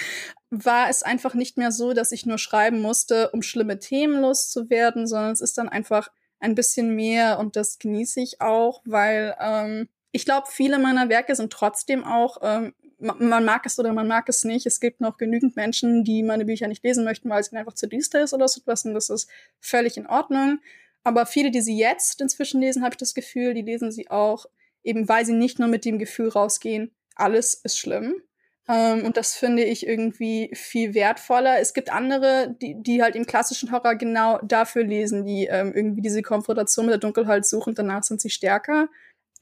war 0.50 0.90
es 0.90 1.02
einfach 1.02 1.32
nicht 1.32 1.56
mehr 1.56 1.72
so, 1.72 1.94
dass 1.94 2.12
ich 2.12 2.26
nur 2.26 2.36
schreiben 2.36 2.82
musste, 2.82 3.30
um 3.30 3.40
schlimme 3.40 3.78
Themen 3.78 4.20
loszuwerden, 4.20 5.06
sondern 5.06 5.32
es 5.32 5.40
ist 5.40 5.56
dann 5.56 5.70
einfach 5.70 6.10
ein 6.40 6.54
bisschen 6.54 6.94
mehr 6.94 7.38
und 7.38 7.56
das 7.56 7.78
genieße 7.78 8.20
ich 8.20 8.42
auch, 8.42 8.82
weil 8.84 9.34
ähm, 9.40 9.88
ich 10.12 10.24
glaube, 10.24 10.46
viele 10.50 10.78
meiner 10.78 11.08
Werke 11.08 11.34
sind 11.34 11.52
trotzdem 11.52 12.04
auch, 12.04 12.38
ähm, 12.42 12.74
man 12.98 13.44
mag 13.44 13.66
es 13.66 13.78
oder 13.80 13.92
man 13.92 14.06
mag 14.06 14.28
es 14.28 14.44
nicht. 14.44 14.64
Es 14.64 14.78
gibt 14.78 15.00
noch 15.00 15.16
genügend 15.16 15.56
Menschen, 15.56 16.04
die 16.04 16.22
meine 16.22 16.44
Bücher 16.44 16.68
nicht 16.68 16.84
lesen 16.84 17.02
möchten, 17.02 17.28
weil 17.30 17.40
es 17.40 17.50
ihnen 17.50 17.58
einfach 17.58 17.74
zu 17.74 17.88
düster 17.88 18.22
ist 18.22 18.32
oder 18.32 18.46
so 18.46 18.60
etwas. 18.60 18.84
Und 18.84 18.94
das 18.94 19.10
ist 19.10 19.28
völlig 19.58 19.96
in 19.96 20.06
Ordnung. 20.06 20.60
Aber 21.02 21.26
viele, 21.26 21.50
die 21.50 21.62
sie 21.62 21.76
jetzt 21.76 22.20
inzwischen 22.20 22.60
lesen, 22.60 22.84
habe 22.84 22.94
ich 22.94 22.98
das 22.98 23.14
Gefühl, 23.14 23.54
die 23.54 23.62
lesen 23.62 23.90
sie 23.90 24.08
auch, 24.08 24.46
eben 24.84 25.08
weil 25.08 25.26
sie 25.26 25.32
nicht 25.32 25.58
nur 25.58 25.66
mit 25.66 25.84
dem 25.84 25.98
Gefühl 25.98 26.28
rausgehen, 26.28 26.92
alles 27.16 27.54
ist 27.54 27.78
schlimm. 27.78 28.22
Ähm, 28.68 29.04
und 29.04 29.16
das 29.16 29.34
finde 29.34 29.64
ich 29.64 29.86
irgendwie 29.86 30.50
viel 30.54 30.94
wertvoller. 30.94 31.58
Es 31.58 31.74
gibt 31.74 31.90
andere, 31.90 32.54
die, 32.60 32.80
die 32.80 33.02
halt 33.02 33.16
im 33.16 33.26
klassischen 33.26 33.72
Horror 33.72 33.96
genau 33.96 34.38
dafür 34.44 34.84
lesen, 34.84 35.24
die 35.24 35.46
ähm, 35.46 35.72
irgendwie 35.74 36.02
diese 36.02 36.22
Konfrontation 36.22 36.86
mit 36.86 36.92
der 36.92 37.00
Dunkelheit 37.00 37.44
suchen, 37.44 37.74
danach 37.74 38.04
sind 38.04 38.20
sie 38.20 38.30
stärker. 38.30 38.88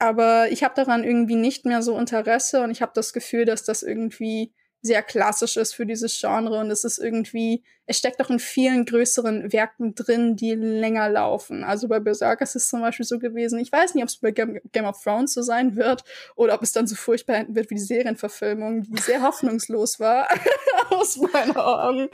Aber 0.01 0.51
ich 0.51 0.63
habe 0.63 0.73
daran 0.73 1.03
irgendwie 1.03 1.35
nicht 1.35 1.63
mehr 1.63 1.83
so 1.83 1.95
Interesse 1.95 2.63
und 2.63 2.71
ich 2.71 2.81
habe 2.81 2.91
das 2.95 3.13
Gefühl, 3.13 3.45
dass 3.45 3.63
das 3.63 3.83
irgendwie 3.83 4.51
sehr 4.81 5.03
klassisch 5.03 5.57
ist 5.57 5.75
für 5.75 5.85
dieses 5.85 6.19
Genre 6.19 6.57
und 6.57 6.71
es 6.71 6.83
ist 6.83 6.97
irgendwie, 6.97 7.63
es 7.85 7.99
steckt 7.99 8.19
auch 8.19 8.31
in 8.31 8.39
vielen 8.39 8.85
größeren 8.85 9.53
Werken 9.53 9.93
drin, 9.93 10.35
die 10.35 10.55
länger 10.55 11.07
laufen. 11.07 11.63
Also 11.63 11.87
bei 11.87 11.99
Berserk 11.99 12.41
ist 12.41 12.55
es 12.55 12.67
zum 12.67 12.81
Beispiel 12.81 13.05
so 13.05 13.19
gewesen. 13.19 13.59
Ich 13.59 13.71
weiß 13.71 13.93
nicht, 13.93 14.01
ob 14.01 14.09
es 14.09 14.17
bei 14.17 14.31
Game, 14.31 14.59
Game, 14.71 14.85
of 14.85 14.99
Thrones 15.03 15.35
so 15.35 15.43
sein 15.43 15.75
wird 15.75 16.03
oder 16.35 16.55
ob 16.55 16.63
es 16.63 16.71
dann 16.71 16.87
so 16.87 16.95
furchtbar 16.95 17.35
enden 17.35 17.53
wird 17.53 17.69
wie 17.69 17.75
die 17.75 17.81
Serienverfilmung, 17.81 18.81
die 18.81 19.01
sehr 19.03 19.21
hoffnungslos 19.21 19.99
war 19.99 20.27
aus 20.89 21.17
meinen 21.17 21.55
Augen. 21.55 22.09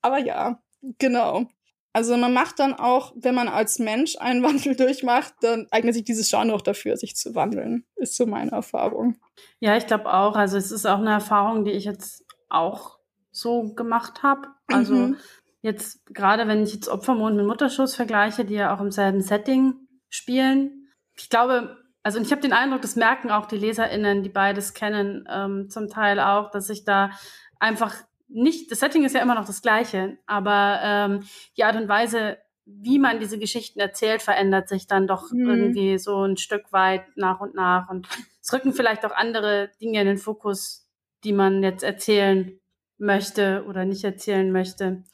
Aber 0.00 0.18
ja, 0.18 0.62
genau. 1.00 1.48
Also 1.96 2.14
man 2.18 2.34
macht 2.34 2.58
dann 2.58 2.74
auch, 2.74 3.14
wenn 3.16 3.34
man 3.34 3.48
als 3.48 3.78
Mensch 3.78 4.18
einen 4.18 4.42
Wandel 4.44 4.76
durchmacht, 4.76 5.32
dann 5.40 5.66
eignet 5.70 5.94
sich 5.94 6.04
dieses 6.04 6.28
Genre 6.28 6.52
auch 6.52 6.60
dafür, 6.60 6.94
sich 6.98 7.16
zu 7.16 7.34
wandeln. 7.34 7.86
Ist 7.94 8.16
so 8.16 8.26
meine 8.26 8.50
Erfahrung. 8.50 9.18
Ja, 9.60 9.78
ich 9.78 9.86
glaube 9.86 10.12
auch. 10.12 10.36
Also 10.36 10.58
es 10.58 10.70
ist 10.70 10.84
auch 10.84 10.98
eine 10.98 11.12
Erfahrung, 11.12 11.64
die 11.64 11.70
ich 11.70 11.86
jetzt 11.86 12.22
auch 12.50 12.98
so 13.30 13.72
gemacht 13.72 14.22
habe. 14.22 14.48
Also 14.66 14.94
mhm. 14.94 15.16
jetzt 15.62 16.04
gerade, 16.12 16.46
wenn 16.48 16.62
ich 16.62 16.74
jetzt 16.74 16.88
Opfermond 16.88 17.34
mit 17.34 17.46
Mutterschuss 17.46 17.94
vergleiche, 17.94 18.44
die 18.44 18.56
ja 18.56 18.76
auch 18.76 18.82
im 18.82 18.90
selben 18.90 19.22
Setting 19.22 19.76
spielen. 20.10 20.90
Ich 21.16 21.30
glaube, 21.30 21.78
also 22.02 22.20
ich 22.20 22.30
habe 22.30 22.42
den 22.42 22.52
Eindruck, 22.52 22.82
das 22.82 22.96
merken 22.96 23.30
auch 23.30 23.46
die 23.46 23.56
LeserInnen, 23.56 24.22
die 24.22 24.28
beides 24.28 24.74
kennen, 24.74 25.26
ähm, 25.30 25.70
zum 25.70 25.88
Teil 25.88 26.20
auch, 26.20 26.50
dass 26.50 26.68
ich 26.68 26.84
da 26.84 27.12
einfach 27.58 27.94
nicht, 28.28 28.70
das 28.70 28.80
Setting 28.80 29.04
ist 29.04 29.14
ja 29.14 29.22
immer 29.22 29.34
noch 29.34 29.46
das 29.46 29.62
gleiche, 29.62 30.18
aber 30.26 30.80
ähm, 30.82 31.24
die 31.56 31.64
Art 31.64 31.76
und 31.76 31.88
Weise, 31.88 32.38
wie 32.64 32.98
man 32.98 33.20
diese 33.20 33.38
Geschichten 33.38 33.78
erzählt, 33.78 34.22
verändert 34.22 34.68
sich 34.68 34.86
dann 34.86 35.06
doch 35.06 35.30
mhm. 35.30 35.48
irgendwie 35.48 35.98
so 35.98 36.24
ein 36.24 36.36
Stück 36.36 36.72
weit 36.72 37.04
nach 37.16 37.40
und 37.40 37.54
nach. 37.54 37.88
Und 37.88 38.08
es 38.42 38.52
rücken 38.52 38.72
vielleicht 38.72 39.04
auch 39.04 39.12
andere 39.12 39.70
Dinge 39.80 40.00
in 40.00 40.06
den 40.06 40.18
Fokus, 40.18 40.88
die 41.24 41.32
man 41.32 41.62
jetzt 41.62 41.84
erzählen 41.84 42.58
möchte 42.98 43.64
oder 43.68 43.84
nicht 43.84 44.04
erzählen 44.04 44.50
möchte. 44.50 45.04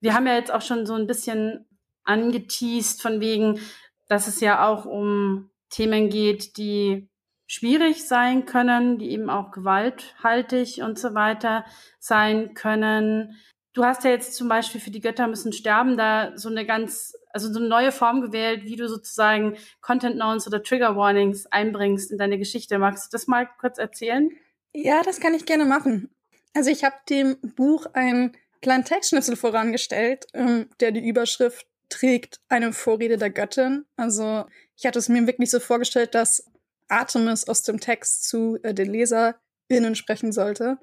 Wir 0.00 0.14
haben 0.14 0.26
ja 0.26 0.34
jetzt 0.34 0.52
auch 0.52 0.62
schon 0.62 0.86
so 0.86 0.94
ein 0.94 1.06
bisschen 1.06 1.66
angeteased 2.04 3.02
von 3.02 3.20
wegen, 3.20 3.60
dass 4.08 4.26
es 4.26 4.40
ja 4.40 4.66
auch 4.68 4.84
um 4.84 5.50
Themen 5.68 6.08
geht, 6.08 6.56
die 6.56 7.09
schwierig 7.50 8.06
sein 8.06 8.46
können, 8.46 8.98
die 8.98 9.10
eben 9.10 9.28
auch 9.28 9.50
gewalthaltig 9.50 10.82
und 10.84 11.00
so 11.00 11.14
weiter 11.14 11.64
sein 11.98 12.54
können. 12.54 13.40
Du 13.72 13.84
hast 13.84 14.04
ja 14.04 14.10
jetzt 14.10 14.36
zum 14.36 14.48
Beispiel 14.48 14.80
für 14.80 14.92
die 14.92 15.00
Götter 15.00 15.26
müssen 15.26 15.52
sterben 15.52 15.96
da 15.96 16.30
so 16.36 16.48
eine 16.48 16.64
ganz, 16.64 17.12
also 17.30 17.52
so 17.52 17.58
eine 17.58 17.66
neue 17.66 17.90
Form 17.90 18.20
gewählt, 18.20 18.66
wie 18.66 18.76
du 18.76 18.88
sozusagen 18.88 19.56
Content 19.80 20.16
Notes 20.16 20.46
oder 20.46 20.62
Trigger 20.62 20.94
Warnings 20.94 21.46
einbringst 21.46 22.12
in 22.12 22.18
deine 22.18 22.38
Geschichte. 22.38 22.78
Magst 22.78 23.06
du 23.06 23.16
das 23.16 23.26
mal 23.26 23.48
kurz 23.58 23.78
erzählen? 23.78 24.30
Ja, 24.72 25.02
das 25.02 25.18
kann 25.18 25.34
ich 25.34 25.44
gerne 25.44 25.64
machen. 25.64 26.08
Also 26.54 26.70
ich 26.70 26.84
habe 26.84 26.94
dem 27.08 27.36
Buch 27.56 27.86
einen 27.94 28.36
kleinen 28.62 28.84
Textschnipsel 28.84 29.34
vorangestellt, 29.34 30.26
ähm, 30.34 30.68
der 30.78 30.92
die 30.92 31.04
Überschrift 31.04 31.66
trägt 31.88 32.38
eine 32.48 32.72
Vorrede 32.72 33.18
der 33.18 33.30
Göttin. 33.30 33.86
Also 33.96 34.44
ich 34.76 34.86
hatte 34.86 35.00
es 35.00 35.08
mir 35.08 35.26
wirklich 35.26 35.50
so 35.50 35.58
vorgestellt, 35.58 36.14
dass 36.14 36.44
Artemis 36.90 37.48
aus 37.48 37.62
dem 37.62 37.80
Text 37.80 38.28
zu 38.28 38.58
äh, 38.62 38.74
den 38.74 38.90
LeserInnen 38.90 39.94
sprechen 39.94 40.32
sollte. 40.32 40.78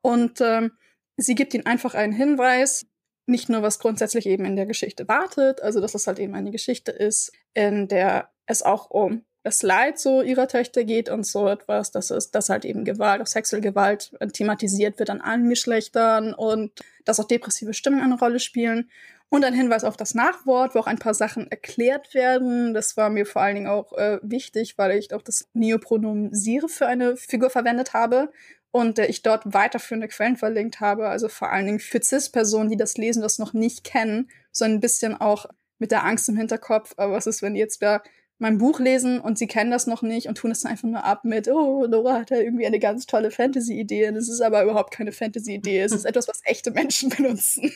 Und 0.00 0.40
ähm, 0.40 0.72
sie 1.16 1.34
gibt 1.34 1.54
ihnen 1.54 1.66
einfach 1.66 1.94
einen 1.94 2.12
Hinweis, 2.12 2.86
nicht 3.26 3.48
nur 3.48 3.62
was 3.62 3.78
grundsätzlich 3.78 4.26
eben 4.26 4.44
in 4.44 4.56
der 4.56 4.66
Geschichte 4.66 5.06
wartet, 5.08 5.62
also 5.62 5.80
dass 5.80 5.94
es 5.94 6.06
halt 6.06 6.18
eben 6.18 6.34
eine 6.34 6.50
Geschichte 6.50 6.90
ist, 6.90 7.32
in 7.54 7.88
der 7.88 8.30
es 8.46 8.62
auch 8.62 8.90
um 8.90 9.24
das 9.44 9.62
Leid 9.62 9.98
so 9.98 10.22
ihrer 10.22 10.46
Töchter 10.46 10.84
geht 10.84 11.08
und 11.08 11.26
so 11.26 11.48
etwas, 11.48 11.90
dass 11.90 12.10
es, 12.10 12.30
dass 12.30 12.48
halt 12.48 12.64
eben 12.64 12.84
Gewalt, 12.84 13.20
auch 13.20 13.26
sexuelle 13.26 13.72
äh, 13.72 14.28
thematisiert 14.28 14.98
wird 14.98 15.10
an 15.10 15.20
allen 15.20 15.48
Geschlechtern 15.48 16.32
und 16.32 16.72
dass 17.04 17.18
auch 17.18 17.26
depressive 17.26 17.74
Stimmungen 17.74 18.04
eine 18.04 18.18
Rolle 18.18 18.38
spielen. 18.38 18.90
Und 19.32 19.46
ein 19.46 19.54
Hinweis 19.54 19.82
auf 19.84 19.96
das 19.96 20.14
Nachwort, 20.14 20.74
wo 20.74 20.80
auch 20.80 20.86
ein 20.86 20.98
paar 20.98 21.14
Sachen 21.14 21.50
erklärt 21.50 22.12
werden. 22.12 22.74
Das 22.74 22.98
war 22.98 23.08
mir 23.08 23.24
vor 23.24 23.40
allen 23.40 23.54
Dingen 23.54 23.66
auch 23.66 23.94
äh, 23.94 24.18
wichtig, 24.20 24.76
weil 24.76 24.90
ich 24.98 25.14
auch 25.14 25.22
das 25.22 25.48
Neopronomen 25.54 26.34
Sire 26.34 26.68
für 26.68 26.86
eine 26.86 27.16
Figur 27.16 27.48
verwendet 27.48 27.94
habe 27.94 28.30
und 28.72 28.98
äh, 28.98 29.06
ich 29.06 29.22
dort 29.22 29.54
weiterführende 29.54 30.08
Quellen 30.08 30.36
verlinkt 30.36 30.80
habe. 30.80 31.08
Also 31.08 31.30
vor 31.30 31.50
allen 31.50 31.64
Dingen 31.64 31.78
für 31.78 32.02
CIS-Personen, 32.02 32.68
die 32.68 32.76
das 32.76 32.98
lesen, 32.98 33.22
das 33.22 33.38
noch 33.38 33.54
nicht 33.54 33.84
kennen, 33.84 34.28
so 34.50 34.66
ein 34.66 34.80
bisschen 34.80 35.18
auch 35.18 35.46
mit 35.78 35.92
der 35.92 36.04
Angst 36.04 36.28
im 36.28 36.36
Hinterkopf. 36.36 36.92
Aber 36.98 37.14
was 37.14 37.26
ist, 37.26 37.40
wenn 37.40 37.56
jetzt 37.56 37.80
da 37.80 38.02
mein 38.42 38.58
Buch 38.58 38.80
lesen 38.80 39.20
und 39.20 39.38
sie 39.38 39.46
kennen 39.46 39.70
das 39.70 39.86
noch 39.86 40.02
nicht 40.02 40.26
und 40.26 40.34
tun 40.34 40.50
es 40.50 40.64
einfach 40.64 40.88
nur 40.88 41.04
ab 41.04 41.22
mit, 41.22 41.46
oh, 41.46 41.86
Laura 41.86 42.14
hat 42.14 42.30
ja 42.30 42.38
irgendwie 42.38 42.66
eine 42.66 42.80
ganz 42.80 43.06
tolle 43.06 43.30
Fantasy-Idee. 43.30 44.10
Das 44.10 44.28
ist 44.28 44.40
aber 44.40 44.64
überhaupt 44.64 44.92
keine 44.92 45.12
Fantasy-Idee. 45.12 45.80
Es 45.80 45.92
ist 45.92 46.04
etwas, 46.04 46.26
was 46.26 46.40
echte 46.42 46.72
Menschen 46.72 47.08
benutzen. 47.16 47.70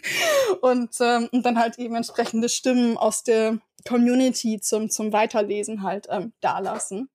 Und, 0.63 0.91
ähm, 1.01 1.29
und 1.31 1.47
dann 1.47 1.57
halt 1.57 1.79
eben 1.79 1.95
entsprechende 1.95 2.49
Stimmen 2.49 2.97
aus 2.97 3.23
der 3.23 3.61
Community 3.89 4.59
zum, 4.61 4.91
zum 4.91 5.13
Weiterlesen 5.13 5.85
halt 5.85 6.09
ähm, 6.11 6.33
dalassen. 6.41 7.11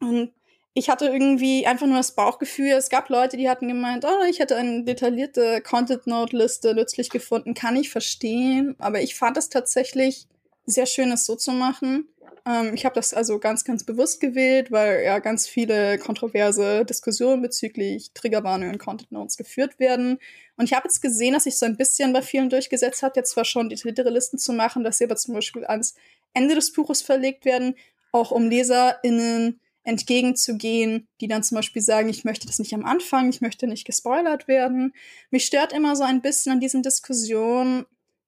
Und 0.00 0.32
ich 0.72 0.88
hatte 0.88 1.04
irgendwie 1.04 1.66
einfach 1.66 1.86
nur 1.86 1.98
das 1.98 2.14
Bauchgefühl, 2.14 2.70
es 2.70 2.88
gab 2.88 3.10
Leute, 3.10 3.36
die 3.36 3.50
hatten 3.50 3.68
gemeint, 3.68 4.06
oh, 4.06 4.24
ich 4.30 4.38
hätte 4.38 4.56
eine 4.56 4.82
detaillierte 4.82 5.60
Content-Note-Liste 5.60 6.74
nützlich 6.74 7.10
gefunden, 7.10 7.52
kann 7.52 7.76
ich 7.76 7.90
verstehen. 7.90 8.76
Aber 8.78 9.02
ich 9.02 9.14
fand 9.14 9.36
es 9.36 9.50
tatsächlich 9.50 10.26
sehr 10.66 10.86
schön, 10.86 11.12
es 11.12 11.26
so 11.26 11.36
zu 11.36 11.52
machen 11.52 12.08
ähm, 12.46 12.74
ich 12.74 12.84
habe 12.84 12.94
das 12.94 13.14
also 13.14 13.38
ganz, 13.38 13.64
ganz 13.64 13.84
bewusst 13.84 14.20
gewählt, 14.20 14.70
weil 14.70 15.02
ja 15.04 15.18
ganz 15.18 15.46
viele 15.46 15.98
kontroverse 15.98 16.84
Diskussionen 16.84 17.42
bezüglich 17.42 18.10
Triggerwarnungen 18.12 18.74
und 18.74 18.78
Content 18.78 19.12
Notes 19.12 19.36
geführt 19.36 19.78
werden. 19.78 20.18
Und 20.56 20.66
ich 20.66 20.74
habe 20.74 20.86
jetzt 20.86 21.00
gesehen, 21.00 21.34
dass 21.34 21.44
sich 21.44 21.58
so 21.58 21.66
ein 21.66 21.76
bisschen 21.76 22.12
bei 22.12 22.22
vielen 22.22 22.50
durchgesetzt 22.50 23.02
hat, 23.02 23.16
jetzt 23.16 23.32
zwar 23.32 23.44
schon 23.44 23.68
detailliertere 23.68 24.10
Listen 24.10 24.38
zu 24.38 24.52
machen, 24.52 24.84
dass 24.84 24.98
sie 24.98 25.04
aber 25.04 25.16
zum 25.16 25.34
Beispiel 25.34 25.64
ans 25.64 25.94
Ende 26.34 26.54
des 26.54 26.72
Buches 26.72 27.02
verlegt 27.02 27.44
werden, 27.44 27.76
auch 28.12 28.30
um 28.30 28.48
LeserInnen 28.50 29.60
entgegenzugehen, 29.84 31.08
die 31.20 31.28
dann 31.28 31.42
zum 31.42 31.56
Beispiel 31.56 31.82
sagen, 31.82 32.08
ich 32.08 32.24
möchte 32.24 32.46
das 32.46 32.58
nicht 32.58 32.72
am 32.74 32.84
Anfang, 32.84 33.28
ich 33.28 33.40
möchte 33.40 33.66
nicht 33.66 33.84
gespoilert 33.84 34.48
werden. 34.48 34.94
Mich 35.30 35.44
stört 35.44 35.72
immer 35.72 35.94
so 35.94 36.04
ein 36.04 36.22
bisschen 36.22 36.52
an 36.52 36.60
diesen 36.60 36.82
Diskussionen, 36.82 37.84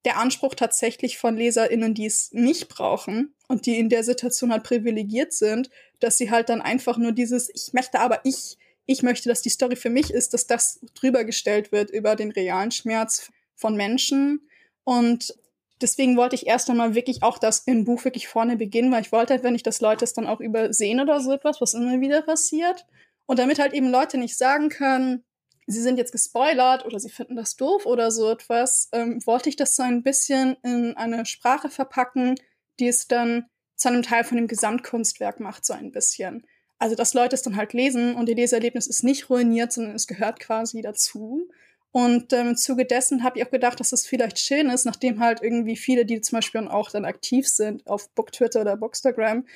der 0.06 0.18
Anspruch 0.18 0.54
tatsächlich 0.54 1.18
von 1.18 1.36
LeserInnen, 1.36 1.92
die 1.92 2.06
es 2.06 2.32
nicht 2.32 2.68
brauchen 2.68 3.34
und 3.48 3.66
die 3.66 3.76
in 3.76 3.88
der 3.88 4.04
Situation 4.04 4.52
halt 4.52 4.62
privilegiert 4.62 5.32
sind, 5.32 5.68
dass 5.98 6.16
sie 6.16 6.30
halt 6.30 6.48
dann 6.48 6.62
einfach 6.62 6.96
nur 6.96 7.10
dieses, 7.10 7.50
ich 7.52 7.72
möchte 7.72 7.98
aber 7.98 8.20
ich, 8.24 8.56
ich 8.86 9.02
möchte, 9.02 9.28
dass 9.28 9.42
die 9.42 9.50
Story 9.50 9.74
für 9.74 9.90
mich 9.90 10.12
ist, 10.12 10.32
dass 10.32 10.46
das 10.46 10.78
drüber 10.94 11.24
gestellt 11.24 11.72
wird 11.72 11.90
über 11.90 12.14
den 12.14 12.30
realen 12.30 12.70
Schmerz 12.70 13.32
von 13.56 13.74
Menschen. 13.76 14.48
Und 14.84 15.34
deswegen 15.80 16.16
wollte 16.16 16.36
ich 16.36 16.46
erst 16.46 16.70
einmal 16.70 16.94
wirklich 16.94 17.24
auch 17.24 17.38
das 17.38 17.64
im 17.66 17.84
Buch 17.84 18.04
wirklich 18.04 18.28
vorne 18.28 18.56
beginnen, 18.56 18.92
weil 18.92 19.02
ich 19.02 19.10
wollte 19.10 19.34
halt, 19.34 19.42
wenn 19.42 19.56
ich 19.56 19.64
das 19.64 19.80
Leute 19.80 20.04
es 20.04 20.12
dann 20.12 20.28
auch 20.28 20.40
übersehen 20.40 21.00
oder 21.00 21.20
so 21.20 21.32
etwas, 21.32 21.60
was 21.60 21.74
immer 21.74 22.00
wieder 22.00 22.22
passiert. 22.22 22.86
Und 23.26 23.40
damit 23.40 23.58
halt 23.58 23.72
eben 23.74 23.90
Leute 23.90 24.18
nicht 24.18 24.38
sagen 24.38 24.68
können, 24.68 25.24
sie 25.66 25.82
sind 25.82 25.98
jetzt 25.98 26.12
gespoilert 26.12 26.84
oder 26.84 26.98
sie 26.98 27.10
finden 27.10 27.36
das 27.36 27.56
doof 27.56 27.86
oder 27.86 28.10
so 28.10 28.30
etwas, 28.30 28.88
ähm, 28.92 29.24
wollte 29.26 29.48
ich 29.48 29.56
das 29.56 29.76
so 29.76 29.82
ein 29.82 30.02
bisschen 30.02 30.56
in 30.62 30.96
eine 30.96 31.26
Sprache 31.26 31.68
verpacken, 31.68 32.36
die 32.78 32.88
es 32.88 33.08
dann 33.08 33.46
zu 33.74 33.88
einem 33.88 34.02
Teil 34.02 34.24
von 34.24 34.36
dem 34.36 34.46
Gesamtkunstwerk 34.46 35.40
macht, 35.40 35.64
so 35.64 35.74
ein 35.74 35.92
bisschen. 35.92 36.46
Also, 36.78 36.94
dass 36.94 37.14
Leute 37.14 37.34
es 37.34 37.42
dann 37.42 37.56
halt 37.56 37.72
lesen 37.72 38.14
und 38.14 38.28
ihr 38.28 38.36
Leseerlebnis 38.36 38.86
ist 38.86 39.02
nicht 39.02 39.30
ruiniert, 39.30 39.72
sondern 39.72 39.94
es 39.94 40.06
gehört 40.06 40.40
quasi 40.40 40.82
dazu. 40.82 41.48
Und 41.90 42.34
ähm, 42.34 42.48
im 42.48 42.56
Zuge 42.56 42.84
dessen 42.84 43.22
habe 43.22 43.38
ich 43.38 43.46
auch 43.46 43.50
gedacht, 43.50 43.80
dass 43.80 43.92
es 43.92 44.06
vielleicht 44.06 44.38
schön 44.38 44.68
ist, 44.68 44.84
nachdem 44.84 45.20
halt 45.20 45.42
irgendwie 45.42 45.76
viele, 45.76 46.04
die 46.04 46.20
zum 46.20 46.36
Beispiel 46.36 46.68
auch 46.68 46.90
dann 46.90 47.06
aktiv 47.06 47.48
sind 47.48 47.86
auf 47.86 48.10
Booktwitter 48.10 48.60
oder 48.60 48.76
Bookstagram, 48.76 49.46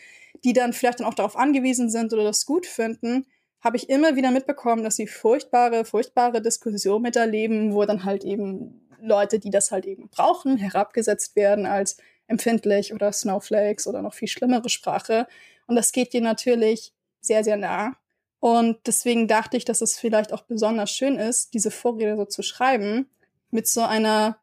die 0.43 0.55
dann 0.55 0.73
vielleicht 0.73 1.01
dann 1.01 1.07
auch 1.07 1.15
darauf 1.15 1.37
angewiesen 1.37 1.91
sind 1.91 2.13
oder 2.15 2.25
das 2.25 2.47
gut 2.47 2.65
finden, 2.65 3.27
habe 3.61 3.77
ich 3.77 3.89
immer 3.89 4.17
wieder 4.17 4.31
mitbekommen, 4.31 4.83
dass 4.83 4.97
sie 4.97 5.07
furchtbare, 5.07 5.85
furchtbare 5.85 6.41
Diskussionen 6.41 7.03
miterleben, 7.03 7.75
wo 7.75 7.85
dann 7.85 8.05
halt 8.05 8.25
eben 8.25 8.89
Leute, 9.01 9.39
die 9.39 9.51
das 9.51 9.71
halt 9.71 9.87
eben 9.87 10.09
brauchen, 10.09 10.57
herabgesetzt 10.57 11.37
werden 11.37 11.67
als 11.67 11.97
empfindlich 12.27 12.95
oder 12.95 13.13
Snowflakes 13.13 13.87
oder 13.87 14.03
noch 14.03 14.15
viel 14.15 14.29
schlimmere 14.29 14.69
Sprache. 14.69 15.27
Und 15.67 15.77
das 15.77 15.93
geht 15.93 16.13
dir 16.13 16.21
natürlich 16.21 16.93
sehr, 17.21 17.45
sehr 17.45 17.57
nah. 17.57 17.97
Und 18.39 18.79
deswegen 18.87 19.29
dachte 19.29 19.57
ich, 19.57 19.65
dass 19.65 19.83
es 19.83 19.99
vielleicht 19.99 20.33
auch 20.33 20.43
besonders 20.43 20.91
schön 20.91 21.17
ist, 21.17 21.53
diese 21.53 21.71
Vorrede 21.71 22.17
so 22.17 22.25
zu 22.25 22.43
schreiben, 22.43 23.11
mit 23.51 23.67
so 23.67 23.83
einer, 23.83 24.39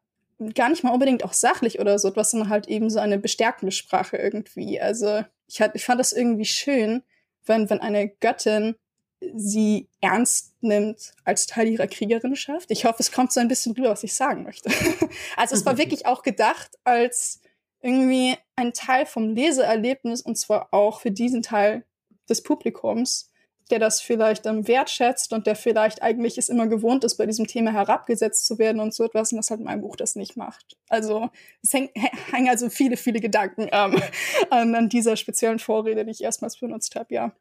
gar 0.54 0.68
nicht 0.68 0.84
mal 0.84 0.92
unbedingt 0.92 1.24
auch 1.24 1.32
sachlich 1.32 1.80
oder 1.80 1.98
so 1.98 2.08
etwas, 2.08 2.30
sondern 2.30 2.50
halt 2.50 2.68
eben 2.68 2.90
so 2.90 3.00
eine 3.00 3.18
bestärkende 3.18 3.72
Sprache 3.72 4.16
irgendwie. 4.16 4.80
Also 4.80 5.24
ich, 5.48 5.60
hat, 5.60 5.72
ich 5.74 5.84
fand 5.84 5.98
das 5.98 6.12
irgendwie 6.12 6.44
schön, 6.44 7.02
wenn, 7.44 7.68
wenn 7.70 7.80
eine 7.80 8.08
Göttin 8.08 8.76
sie 9.34 9.88
ernst 10.00 10.54
nimmt 10.60 11.12
als 11.24 11.46
Teil 11.46 11.68
ihrer 11.68 11.86
Kriegerinnenschaft. 11.86 12.70
Ich 12.70 12.84
hoffe, 12.84 12.98
es 13.00 13.12
kommt 13.12 13.32
so 13.32 13.40
ein 13.40 13.48
bisschen 13.48 13.72
rüber, 13.74 13.90
was 13.90 14.04
ich 14.04 14.14
sagen 14.14 14.44
möchte. 14.44 14.70
also 15.36 15.54
es 15.54 15.66
war 15.66 15.78
wirklich 15.78 16.06
auch 16.06 16.22
gedacht 16.22 16.78
als 16.84 17.40
irgendwie 17.80 18.36
ein 18.56 18.72
Teil 18.72 19.06
vom 19.06 19.30
Leseerlebnis 19.30 20.22
und 20.22 20.36
zwar 20.36 20.68
auch 20.72 21.00
für 21.00 21.10
diesen 21.10 21.42
Teil 21.42 21.84
des 22.28 22.42
Publikums, 22.42 23.30
der 23.70 23.78
das 23.78 24.00
vielleicht 24.00 24.46
ähm, 24.46 24.66
wertschätzt 24.66 25.32
und 25.32 25.46
der 25.46 25.54
vielleicht 25.54 26.02
eigentlich 26.02 26.38
es 26.38 26.48
immer 26.48 26.66
gewohnt 26.66 27.04
ist, 27.04 27.16
bei 27.16 27.26
diesem 27.26 27.46
Thema 27.46 27.72
herabgesetzt 27.72 28.46
zu 28.46 28.58
werden 28.58 28.80
und 28.80 28.94
so 28.94 29.04
etwas 29.04 29.32
und 29.32 29.36
das 29.36 29.50
halt 29.50 29.60
mein 29.60 29.80
Buch 29.80 29.96
das 29.96 30.16
nicht 30.16 30.36
macht. 30.36 30.76
Also 30.88 31.28
es 31.62 31.72
hängen, 31.74 32.48
also 32.48 32.70
viele, 32.70 32.96
viele 32.96 33.20
Gedanken 33.20 33.68
ähm, 33.70 34.00
an, 34.50 34.74
an 34.74 34.88
dieser 34.88 35.16
speziellen 35.16 35.58
Vorrede, 35.58 36.04
die 36.04 36.12
ich 36.12 36.22
erstmals 36.22 36.58
benutzt 36.58 36.96
habe, 36.96 37.14
ja. 37.14 37.32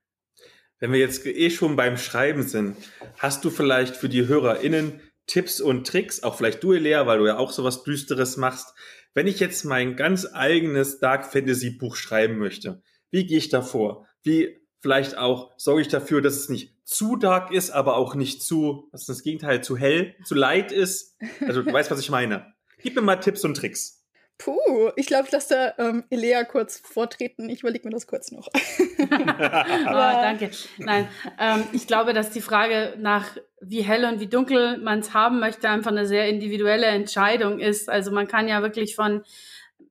Wenn 0.79 0.91
wir 0.91 0.99
jetzt 0.99 1.25
eh 1.25 1.49
schon 1.49 1.75
beim 1.75 1.97
Schreiben 1.97 2.43
sind, 2.43 2.77
hast 3.17 3.43
du 3.43 3.49
vielleicht 3.49 3.95
für 3.95 4.09
die 4.09 4.27
HörerInnen 4.27 5.01
Tipps 5.25 5.59
und 5.59 5.85
Tricks, 5.85 6.23
auch 6.23 6.37
vielleicht 6.37 6.63
du, 6.63 6.71
Lea, 6.71 7.01
weil 7.05 7.19
du 7.19 7.27
ja 7.27 7.37
auch 7.37 7.51
sowas 7.51 7.83
Düsteres 7.83 8.37
machst. 8.37 8.73
Wenn 9.13 9.27
ich 9.27 9.39
jetzt 9.39 9.65
mein 9.65 9.95
ganz 9.95 10.27
eigenes 10.31 10.99
Dark 10.99 11.31
Fantasy 11.31 11.71
Buch 11.71 11.95
schreiben 11.95 12.37
möchte, 12.37 12.81
wie 13.09 13.25
gehe 13.25 13.37
ich 13.37 13.49
da 13.49 13.61
vor? 13.61 14.05
Wie 14.23 14.57
vielleicht 14.79 15.17
auch 15.17 15.51
sorge 15.57 15.81
ich 15.81 15.87
dafür, 15.87 16.21
dass 16.21 16.35
es 16.35 16.49
nicht 16.49 16.75
zu 16.85 17.17
dark 17.17 17.51
ist, 17.51 17.71
aber 17.71 17.97
auch 17.97 18.15
nicht 18.15 18.43
zu, 18.43 18.87
was 18.91 19.01
ist 19.01 19.09
das 19.09 19.23
Gegenteil, 19.23 19.63
zu 19.63 19.75
hell, 19.75 20.15
zu 20.23 20.35
light 20.35 20.71
ist? 20.71 21.17
Also 21.41 21.63
du 21.63 21.73
weißt, 21.73 21.91
was 21.91 21.99
ich 21.99 22.09
meine. 22.09 22.53
Gib 22.79 22.95
mir 22.95 23.01
mal 23.01 23.17
Tipps 23.17 23.43
und 23.43 23.57
Tricks. 23.57 23.96
Puh, 24.37 24.91
ich 24.95 25.07
glaube, 25.07 25.25
ich 25.25 25.31
lasse 25.31 25.73
da 25.77 25.83
ähm, 25.83 26.03
Elea 26.11 26.43
kurz 26.43 26.77
vortreten. 26.77 27.49
Ich 27.49 27.61
überlege 27.61 27.87
mir 27.87 27.93
das 27.93 28.05
kurz 28.05 28.31
noch. 28.31 28.47
oh, 28.99 29.07
danke. 29.07 30.51
Nein, 30.77 31.07
ähm, 31.39 31.63
ich 31.71 31.87
glaube, 31.87 32.13
dass 32.13 32.29
die 32.29 32.41
Frage 32.41 32.93
nach 32.97 33.25
wie 33.61 33.81
hell 33.81 34.05
und 34.05 34.19
wie 34.19 34.27
dunkel 34.27 34.77
man 34.77 34.99
es 34.99 35.15
haben 35.15 35.39
möchte, 35.39 35.69
einfach 35.69 35.91
eine 35.91 36.05
sehr 36.05 36.27
individuelle 36.27 36.85
Entscheidung 36.85 37.59
ist. 37.59 37.89
Also 37.89 38.11
man 38.11 38.27
kann 38.27 38.47
ja 38.47 38.61
wirklich 38.61 38.95
von, 38.95 39.23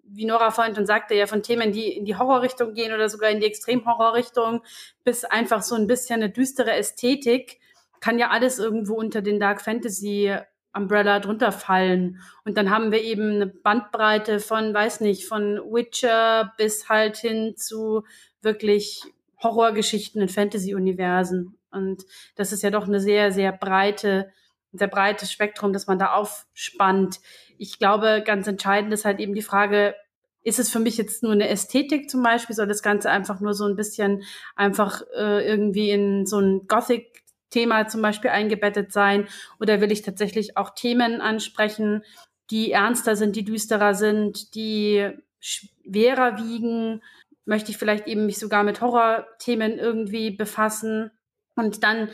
wie 0.04 0.26
Nora 0.26 0.52
vorhin 0.52 0.76
schon 0.76 0.86
sagte, 0.86 1.16
ja 1.16 1.26
von 1.26 1.42
Themen, 1.42 1.72
die 1.72 1.96
in 1.96 2.04
die 2.04 2.16
Horrorrichtung 2.16 2.74
gehen 2.74 2.92
oder 2.92 3.08
sogar 3.08 3.30
in 3.30 3.40
die 3.40 3.46
Extremhorrorrichtung, 3.46 4.62
bis 5.02 5.24
einfach 5.24 5.62
so 5.62 5.74
ein 5.74 5.88
bisschen 5.88 6.22
eine 6.22 6.30
düstere 6.30 6.72
Ästhetik, 6.72 7.58
kann 7.98 8.20
ja 8.20 8.30
alles 8.30 8.60
irgendwo 8.60 8.94
unter 8.94 9.22
den 9.22 9.40
Dark 9.40 9.60
Fantasy 9.60 10.32
Umbrella 10.76 11.20
drunter 11.20 11.52
fallen. 11.52 12.20
Und 12.44 12.56
dann 12.56 12.70
haben 12.70 12.92
wir 12.92 13.02
eben 13.02 13.36
eine 13.36 13.46
Bandbreite 13.46 14.40
von, 14.40 14.72
weiß 14.74 15.00
nicht, 15.00 15.26
von 15.26 15.56
Witcher 15.72 16.52
bis 16.58 16.88
halt 16.88 17.16
hin 17.16 17.54
zu 17.56 18.04
wirklich 18.42 19.02
Horrorgeschichten 19.42 20.20
in 20.22 20.28
Fantasy-Universen. 20.28 21.56
Und 21.70 22.04
das 22.36 22.52
ist 22.52 22.62
ja 22.62 22.70
doch 22.70 22.86
eine 22.86 23.00
sehr, 23.00 23.32
sehr 23.32 23.52
breite, 23.52 24.30
sehr 24.72 24.88
breites 24.88 25.32
Spektrum, 25.32 25.72
das 25.72 25.86
man 25.86 25.98
da 25.98 26.12
aufspannt. 26.12 27.20
Ich 27.58 27.78
glaube, 27.78 28.22
ganz 28.24 28.46
entscheidend 28.46 28.92
ist 28.92 29.04
halt 29.04 29.20
eben 29.20 29.34
die 29.34 29.42
Frage, 29.42 29.94
ist 30.42 30.60
es 30.60 30.70
für 30.70 30.78
mich 30.78 30.96
jetzt 30.96 31.24
nur 31.24 31.32
eine 31.32 31.48
Ästhetik 31.48 32.08
zum 32.08 32.22
Beispiel? 32.22 32.54
Soll 32.54 32.68
das 32.68 32.82
Ganze 32.82 33.10
einfach 33.10 33.40
nur 33.40 33.52
so 33.52 33.64
ein 33.64 33.74
bisschen 33.74 34.22
einfach 34.54 35.02
äh, 35.16 35.44
irgendwie 35.44 35.90
in 35.90 36.24
so 36.24 36.38
ein 36.38 36.68
Gothic 36.68 37.24
Thema 37.56 37.88
zum 37.88 38.02
Beispiel 38.02 38.30
eingebettet 38.30 38.92
sein? 38.92 39.28
Oder 39.58 39.80
will 39.80 39.90
ich 39.90 40.02
tatsächlich 40.02 40.58
auch 40.58 40.74
Themen 40.74 41.22
ansprechen, 41.22 42.02
die 42.50 42.70
ernster 42.72 43.16
sind, 43.16 43.34
die 43.34 43.44
düsterer 43.44 43.94
sind, 43.94 44.54
die 44.54 45.08
schwerer 45.40 46.36
wiegen? 46.36 47.02
Möchte 47.46 47.70
ich 47.70 47.78
vielleicht 47.78 48.06
eben 48.06 48.26
mich 48.26 48.38
sogar 48.38 48.62
mit 48.62 48.82
Horrorthemen 48.82 49.78
irgendwie 49.78 50.30
befassen? 50.32 51.10
Und 51.54 51.82
dann 51.82 52.10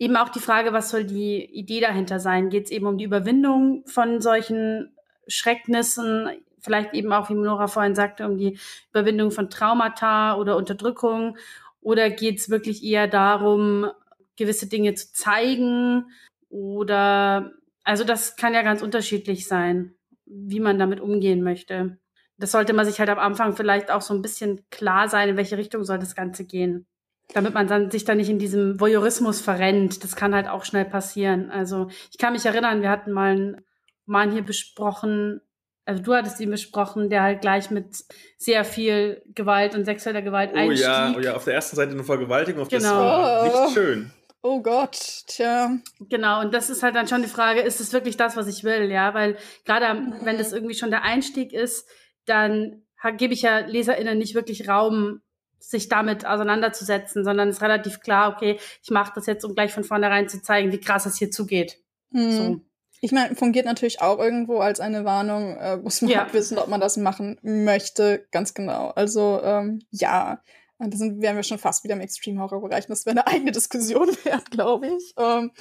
eben 0.00 0.16
auch 0.16 0.30
die 0.30 0.40
Frage, 0.40 0.72
was 0.72 0.90
soll 0.90 1.04
die 1.04 1.44
Idee 1.44 1.80
dahinter 1.80 2.18
sein? 2.18 2.50
Geht 2.50 2.64
es 2.64 2.70
eben 2.72 2.86
um 2.86 2.98
die 2.98 3.04
Überwindung 3.04 3.84
von 3.86 4.20
solchen 4.20 4.92
Schrecknissen? 5.28 6.30
Vielleicht 6.58 6.94
eben 6.94 7.12
auch, 7.12 7.30
wie 7.30 7.34
Nora 7.34 7.68
vorhin 7.68 7.94
sagte, 7.94 8.26
um 8.26 8.36
die 8.36 8.58
Überwindung 8.90 9.30
von 9.30 9.50
Traumata 9.50 10.34
oder 10.34 10.56
Unterdrückung 10.56 11.36
Oder 11.80 12.10
geht 12.10 12.38
es 12.40 12.50
wirklich 12.50 12.82
eher 12.82 13.06
darum, 13.06 13.90
gewisse 14.40 14.66
Dinge 14.66 14.94
zu 14.94 15.12
zeigen? 15.12 16.06
Oder, 16.48 17.52
also 17.84 18.04
das 18.04 18.36
kann 18.36 18.54
ja 18.54 18.62
ganz 18.62 18.82
unterschiedlich 18.82 19.46
sein, 19.46 19.94
wie 20.26 20.60
man 20.60 20.78
damit 20.78 21.00
umgehen 21.00 21.42
möchte. 21.42 21.98
Das 22.36 22.52
sollte 22.52 22.72
man 22.72 22.86
sich 22.86 22.98
halt 22.98 23.08
am 23.10 23.18
Anfang 23.18 23.54
vielleicht 23.54 23.90
auch 23.90 24.00
so 24.02 24.14
ein 24.14 24.22
bisschen 24.22 24.62
klar 24.70 25.08
sein, 25.08 25.28
in 25.30 25.36
welche 25.36 25.58
Richtung 25.58 25.84
soll 25.84 25.98
das 25.98 26.14
Ganze 26.16 26.44
gehen. 26.44 26.86
Damit 27.32 27.54
man 27.54 27.68
dann 27.68 27.90
sich 27.90 28.04
da 28.04 28.14
nicht 28.16 28.28
in 28.30 28.38
diesem 28.40 28.80
Voyeurismus 28.80 29.40
verrennt. 29.40 30.02
Das 30.02 30.16
kann 30.16 30.34
halt 30.34 30.48
auch 30.48 30.64
schnell 30.64 30.84
passieren. 30.84 31.50
Also 31.50 31.88
ich 32.10 32.18
kann 32.18 32.32
mich 32.32 32.44
erinnern, 32.44 32.82
wir 32.82 32.90
hatten 32.90 33.12
mal 33.12 33.30
einen 33.32 33.60
Roman 34.08 34.32
hier 34.32 34.42
besprochen, 34.42 35.40
also 35.84 36.02
du 36.02 36.14
hattest 36.14 36.40
ihn 36.40 36.50
besprochen, 36.50 37.08
der 37.10 37.22
halt 37.22 37.40
gleich 37.40 37.70
mit 37.70 37.86
sehr 38.36 38.64
viel 38.64 39.22
Gewalt 39.34 39.74
und 39.76 39.84
sexueller 39.84 40.22
Gewalt 40.22 40.50
Oh 40.54 40.56
einstieg. 40.58 40.84
ja, 40.86 41.14
oh 41.16 41.20
ja, 41.20 41.34
auf 41.36 41.44
der 41.44 41.54
ersten 41.54 41.76
Seite 41.76 41.92
eine 41.92 42.04
Vergewaltigung, 42.04 42.62
auf 42.62 42.68
das 42.68 42.82
Genau. 42.82 42.96
war 42.96 43.42
Oh. 43.42 43.64
nicht 43.64 43.74
schön. 43.74 44.10
Oh 44.42 44.62
Gott, 44.62 45.24
tja. 45.26 45.76
Genau, 46.00 46.40
und 46.40 46.54
das 46.54 46.70
ist 46.70 46.82
halt 46.82 46.94
dann 46.94 47.06
schon 47.08 47.22
die 47.22 47.28
Frage, 47.28 47.60
ist 47.60 47.80
es 47.80 47.92
wirklich 47.92 48.16
das, 48.16 48.36
was 48.36 48.46
ich 48.46 48.64
will, 48.64 48.90
ja? 48.90 49.12
Weil 49.12 49.36
gerade 49.66 50.00
Mhm. 50.00 50.14
wenn 50.22 50.38
das 50.38 50.52
irgendwie 50.52 50.74
schon 50.74 50.90
der 50.90 51.02
Einstieg 51.02 51.52
ist, 51.52 51.86
dann 52.24 52.82
gebe 53.16 53.34
ich 53.34 53.42
ja 53.42 53.58
LeserInnen 53.58 54.16
nicht 54.18 54.34
wirklich 54.34 54.68
Raum, 54.68 55.20
sich 55.58 55.88
damit 55.88 56.24
auseinanderzusetzen, 56.26 57.22
sondern 57.22 57.48
es 57.50 57.56
ist 57.56 57.62
relativ 57.62 58.00
klar, 58.00 58.32
okay, 58.34 58.58
ich 58.82 58.90
mache 58.90 59.12
das 59.14 59.26
jetzt, 59.26 59.44
um 59.44 59.54
gleich 59.54 59.72
von 59.72 59.84
vornherein 59.84 60.26
zu 60.28 60.40
zeigen, 60.40 60.72
wie 60.72 60.80
krass 60.80 61.04
es 61.04 61.16
hier 61.16 61.30
zugeht. 61.30 61.76
Hm. 62.12 62.30
So. 62.32 62.60
Ich 63.02 63.12
meine, 63.12 63.34
fungiert 63.34 63.66
natürlich 63.66 64.00
auch 64.00 64.18
irgendwo 64.18 64.58
als 64.58 64.80
eine 64.80 65.04
Warnung, 65.04 65.56
äh, 65.58 65.76
muss 65.76 66.00
man 66.02 66.10
Ja. 66.10 66.18
halt 66.20 66.32
wissen, 66.34 66.56
ob 66.58 66.68
man 66.68 66.80
das 66.80 66.96
machen 66.96 67.38
möchte, 67.42 68.26
ganz 68.30 68.52
genau. 68.54 68.88
Also 68.88 69.40
ähm, 69.42 69.80
ja, 69.90 70.42
da 70.88 70.96
sind, 70.96 71.20
wären 71.20 71.36
wir 71.36 71.42
schon 71.42 71.58
fast 71.58 71.84
wieder 71.84 71.94
im 71.94 72.00
Extreme-Horror-Bereich. 72.00 72.86
Das 72.86 73.04
wäre 73.04 73.12
eine 73.12 73.26
eigene 73.26 73.52
Diskussion 73.52 74.08
wert, 74.24 74.50
glaube 74.50 74.88
ich. 74.88 75.14
Ähm, 75.18 75.52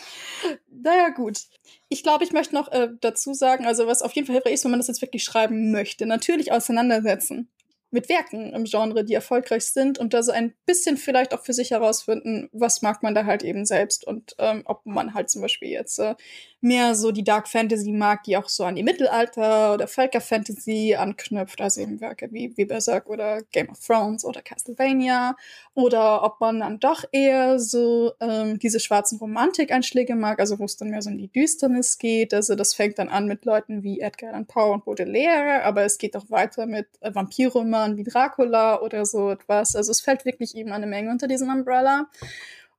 naja, 0.72 1.10
gut. 1.10 1.42
Ich 1.90 2.04
glaube, 2.04 2.24
ich 2.24 2.32
möchte 2.32 2.56
noch 2.56 2.72
äh, 2.72 2.90
dazu 3.02 3.34
sagen, 3.34 3.66
also 3.66 3.88
was 3.88 4.02
auf 4.02 4.14
jeden 4.14 4.28
Fall 4.28 4.36
hilfreich 4.36 4.54
ist, 4.54 4.64
wenn 4.64 4.72
man 4.72 4.80
das 4.80 4.88
jetzt 4.88 5.02
wirklich 5.02 5.24
schreiben 5.24 5.72
möchte, 5.72 6.06
natürlich 6.06 6.52
auseinandersetzen 6.52 7.50
mit 7.92 8.08
Werken 8.10 8.54
im 8.54 8.66
Genre, 8.66 9.04
die 9.04 9.14
erfolgreich 9.14 9.66
sind 9.66 9.98
und 9.98 10.14
da 10.14 10.22
so 10.22 10.32
ein 10.32 10.54
bisschen 10.66 10.98
vielleicht 10.98 11.34
auch 11.34 11.44
für 11.44 11.54
sich 11.54 11.72
herausfinden, 11.72 12.50
was 12.52 12.82
mag 12.82 13.02
man 13.02 13.16
da 13.16 13.26
halt 13.26 13.44
eben 13.44 13.66
selbst 13.66 14.06
und 14.06 14.36
ähm, 14.38 14.62
ob 14.66 14.86
man 14.86 15.14
halt 15.14 15.30
zum 15.30 15.42
Beispiel 15.42 15.70
jetzt 15.70 16.00
äh, 16.00 16.16
mehr 16.62 16.94
so 16.96 17.12
die 17.12 17.24
Dark 17.24 17.48
Fantasy 17.48 17.92
mag, 17.92 18.24
die 18.24 18.36
auch 18.36 18.50
so 18.50 18.66
an 18.66 18.76
die 18.76 18.84
Mittelalter 18.84 19.74
oder 19.74 19.88
Völkerfantasy 19.88 20.96
anknüpft, 20.96 21.62
also 21.62 21.80
eben 21.82 22.02
Werke 22.02 22.30
wie, 22.32 22.56
wie 22.58 22.66
Berserk 22.66 23.08
oder 23.08 23.42
Game 23.52 23.70
of 23.70 23.80
Thrones 23.80 24.26
oder 24.26 24.42
Castlevania. 24.42 25.36
Oder 25.74 26.24
ob 26.24 26.42
man 26.42 26.60
dann 26.60 26.80
doch 26.80 27.06
eher 27.12 27.60
so 27.60 28.12
ähm, 28.20 28.60
diese 28.60 28.80
schwarzen 28.82 29.20
Romantik-Einschläge 29.20 30.16
mag, 30.16 30.40
also 30.40 30.60
wo 30.60 30.66
es 30.66 30.76
dann 30.76 30.90
mehr 30.90 31.02
so 31.02 31.10
in 31.10 31.18
die 31.18 31.32
Düsternis 31.32 31.98
geht, 31.98 32.34
also 32.34 32.56
das 32.56 32.74
fängt 32.74 33.00
dann 33.00 33.08
an 33.08 33.28
mit 33.28 33.46
Leuten 33.46 33.84
wie 33.84 34.02
Edgar 34.02 34.32
Allan 34.32 34.46
Poe 34.46 34.74
und 34.74 34.84
Baudelaire, 34.84 35.64
aber 35.64 35.84
es 35.84 35.98
geht 35.98 36.18
auch 36.18 36.30
weiter 36.30 36.66
mit 36.66 36.88
äh, 37.00 37.16
Vampirromanen 37.16 37.96
wie 37.96 38.04
Dracula 38.04 38.82
oder 38.82 39.06
so 39.06 39.30
etwas, 39.30 39.76
also 39.76 39.92
es 39.92 40.02
fällt 40.02 40.26
wirklich 40.26 40.56
eben 40.56 40.74
eine 40.74 40.88
Menge 40.88 41.12
unter 41.12 41.28
diesem 41.28 41.50
Umbrella. 41.50 42.10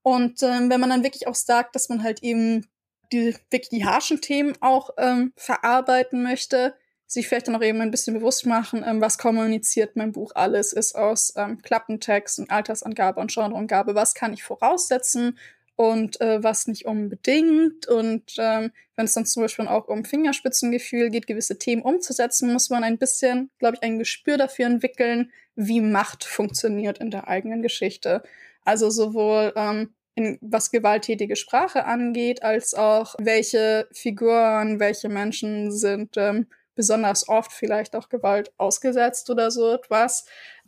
Und 0.03 0.43
ähm, 0.43 0.71
wenn 0.71 0.81
man 0.81 0.91
dann 0.91 1.03
wirklich 1.03 1.27
auch 1.27 1.35
sagt, 1.35 1.75
dass 1.75 1.89
man 1.89 2.03
halt 2.03 2.23
eben 2.23 2.67
die 3.13 3.35
wirklich 3.51 3.69
die 3.71 3.85
harschen 3.85 4.21
Themen 4.21 4.55
auch 4.61 4.91
ähm, 4.99 5.33
verarbeiten 5.37 6.23
möchte, 6.23 6.75
sich 7.07 7.27
vielleicht 7.27 7.49
dann 7.49 7.57
auch 7.57 7.63
eben 7.63 7.81
ein 7.81 7.91
bisschen 7.91 8.15
bewusst 8.15 8.47
machen, 8.47 8.85
ähm, 8.87 9.01
was 9.01 9.19
kommuniziert 9.19 9.97
mein 9.97 10.13
Buch 10.13 10.33
alles, 10.35 10.73
ist 10.73 10.95
aus 10.95 11.33
ähm, 11.37 11.61
Klappentext 11.61 12.39
und 12.39 12.51
Altersangabe 12.51 13.21
und 13.21 13.33
Genreangabe, 13.33 13.95
was 13.95 14.15
kann 14.15 14.33
ich 14.33 14.45
voraussetzen 14.45 15.37
und 15.75 16.21
äh, 16.21 16.45
was 16.45 16.67
nicht 16.67 16.85
unbedingt. 16.85 17.89
Und 17.89 18.35
ähm, 18.39 18.71
wenn 18.97 19.07
es 19.07 19.15
dann 19.15 19.27
zum 19.27 19.43
Beispiel 19.43 19.67
auch 19.67 19.89
um 19.89 20.05
Fingerspitzengefühl 20.05 21.11
geht, 21.11 21.27
gewisse 21.27 21.59
Themen 21.59 21.83
umzusetzen, 21.83 22.53
muss 22.53 22.71
man 22.71 22.85
ein 22.85 22.99
bisschen, 22.99 23.51
glaube 23.59 23.77
ich, 23.77 23.83
ein 23.83 23.99
Gespür 23.99 24.37
dafür 24.37 24.67
entwickeln, 24.67 25.33
wie 25.57 25.81
Macht 25.81 26.25
funktioniert 26.25 26.99
in 26.99 27.11
der 27.11 27.29
eigenen 27.29 27.63
Geschichte. 27.63 28.23
Also 28.65 28.91
sowohl 28.91 29.53
ähm, 29.57 29.95
in, 30.15 30.39
was 30.41 30.71
gewalttätige 30.71 31.37
Sprache 31.37 31.85
angeht, 31.85 32.43
als 32.43 32.75
auch 32.75 33.15
welche 33.19 33.89
Figuren, 33.93 34.81
welche 34.81 35.09
Menschen 35.09 35.71
sind 35.71 36.17
ähm, 36.17 36.47
besonders 36.75 37.29
oft 37.29 37.53
vielleicht 37.53 37.95
auch 37.95 38.09
Gewalt 38.09 38.53
ausgesetzt 38.57 39.29
oder 39.31 39.51
so 39.51 39.73
etwas. 39.73 40.25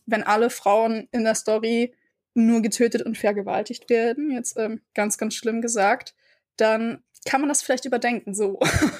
Wenn 0.07 0.23
alle 0.23 0.51
Frauen 0.51 1.09
in 1.13 1.25
der 1.25 1.35
Story 1.35 1.95
nur 2.35 2.63
getötet 2.63 3.03
und 3.03 3.19
vergewaltigt 3.19 3.91
werden, 3.91 4.31
jetzt 4.31 4.57
ähm, 4.59 4.81
ganz, 4.95 5.19
ganz 5.19 5.35
schlimm 5.35 5.61
gesagt, 5.61 6.15
dann 6.57 7.03
kann 7.25 7.41
man 7.41 7.49
das 7.49 7.63
vielleicht 7.63 7.85
überdenken. 7.85 8.35
So, 8.35 8.59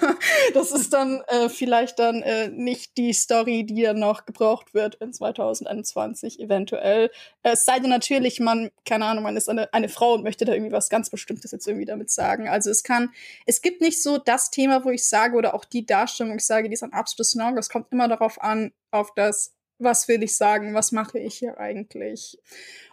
das 0.55 0.71
ist 0.71 0.93
dann 0.93 1.23
äh, 1.27 1.49
vielleicht 1.49 1.99
dann 1.99 2.23
äh, 2.23 2.49
nicht 2.49 2.97
die 2.97 3.13
Story, 3.13 3.65
die 3.65 3.83
dann 3.83 3.99
noch 3.99 4.27
gebraucht 4.27 4.75
wird 4.75 4.95
in 4.97 5.13
2021 5.13 6.39
eventuell. 6.39 7.11
Es 7.43 7.65
sei 7.65 7.81
denn 7.81 7.91
natürlich, 7.91 8.39
man, 8.39 8.71
keine 8.85 9.07
Ahnung, 9.07 9.25
man 9.25 9.37
ist 9.37 9.49
eine, 9.49 9.73
eine 9.75 9.89
Frau 9.89 10.15
und 10.15 10.23
möchte 10.23 10.45
da 10.45 10.53
irgendwie 10.53 10.73
was 10.73 10.89
ganz 10.89 11.11
Bestimmtes 11.11 11.51
jetzt 11.51 11.67
irgendwie 11.67 11.87
damit 11.87 12.11
sagen. 12.11 12.49
Also 12.49 12.71
es 12.71 12.85
kann, 12.85 13.11
es 13.47 13.61
gibt 13.61 13.81
nicht 13.81 14.01
so 14.01 14.19
das 14.19 14.51
Thema, 14.51 14.85
wo 14.85 14.91
ich 14.91 15.07
sage, 15.07 15.37
oder 15.37 15.55
auch 15.55 15.65
die 15.65 15.85
Darstellung, 15.85 16.33
wo 16.33 16.37
ich 16.37 16.47
sage, 16.47 16.69
die 16.69 16.75
ist 16.75 16.85
ein 16.85 16.93
absolutes 16.93 17.35
No. 17.35 17.53
Es 17.59 17.69
kommt 17.69 17.91
immer 17.91 18.07
darauf 18.07 18.41
an, 18.41 18.73
auf 18.93 19.13
das, 19.17 19.53
was 19.79 20.07
will 20.07 20.23
ich 20.23 20.37
sagen, 20.37 20.75
was 20.75 20.93
mache 20.93 21.19
ich 21.19 21.35
hier 21.35 21.59
eigentlich. 21.59 22.39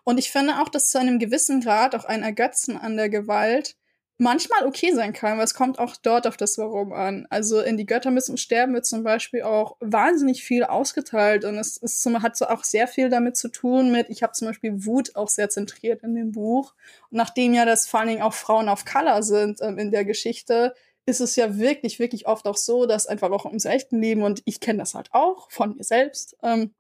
Und 0.04 0.18
ich 0.18 0.32
finde 0.32 0.60
auch, 0.60 0.70
dass 0.70 0.90
zu 0.90 0.98
einem 0.98 1.20
gewissen 1.20 1.62
Grad 1.62 1.94
auch 1.94 2.06
ein 2.06 2.24
Ergötzen 2.24 2.78
an 2.78 2.98
der 2.98 3.10
Gewalt 3.10 3.76
manchmal 4.20 4.68
okay 4.68 4.92
sein 4.94 5.14
kann, 5.14 5.38
weil 5.38 5.46
es 5.46 5.54
kommt 5.54 5.80
auch 5.80 5.96
dort 5.96 6.28
auf 6.28 6.36
das 6.36 6.58
Warum 6.58 6.92
an. 6.92 7.26
Also 7.30 7.62
in 7.62 7.78
Die 7.78 7.86
Götter 7.86 8.12
müssen 8.12 8.38
sterben 8.38 8.74
wird 8.74 8.86
zum 8.86 9.04
Beispiel 9.04 9.44
auch 9.44 9.78
wahnsinnig 9.80 10.44
viel 10.44 10.66
ausgeteilt 10.66 11.46
und 11.46 11.58
es, 11.58 11.82
es 11.82 12.06
hat 12.06 12.36
so 12.36 12.48
auch 12.48 12.66
sehr 12.66 12.88
viel 12.88 13.10
damit 13.10 13.38
zu 13.38 13.48
tun 13.48 13.92
mit, 13.92 14.10
ich 14.10 14.22
habe 14.22 14.34
zum 14.34 14.50
Beispiel 14.50 14.86
Wut 14.86 15.16
auch 15.16 15.30
sehr 15.30 15.50
zentriert 15.50 16.04
in 16.04 16.16
dem 16.16 16.34
Buch. 16.34 16.76
Und 17.10 17.18
nachdem 17.18 17.54
ja 17.54 17.64
das 17.64 17.88
vor 17.88 18.02
allen 18.02 18.10
Dingen 18.10 18.22
auch 18.22 18.34
Frauen 18.34 18.68
of 18.68 18.84
Color 18.84 19.24
sind 19.24 19.62
ähm, 19.62 19.80
in 19.80 19.90
der 19.90 20.04
Geschichte, 20.04 20.76
ist 21.06 21.22
es 21.22 21.38
ja 21.38 21.58
wirklich, 21.58 21.98
wirklich 21.98 22.28
oft 22.28 22.46
auch 22.46 22.58
so, 22.58 22.86
dass 22.86 23.08
einfach 23.08 23.32
auch 23.32 23.46
ums 23.46 23.66
echten 23.66 24.02
Leben, 24.02 24.22
und 24.22 24.42
ich 24.46 24.60
kenne 24.60 24.80
das 24.80 24.96
halt 24.96 25.10
auch 25.14 25.50
von 25.50 25.78
mir 25.78 25.84
selbst 25.84 26.38
ähm, 26.44 26.74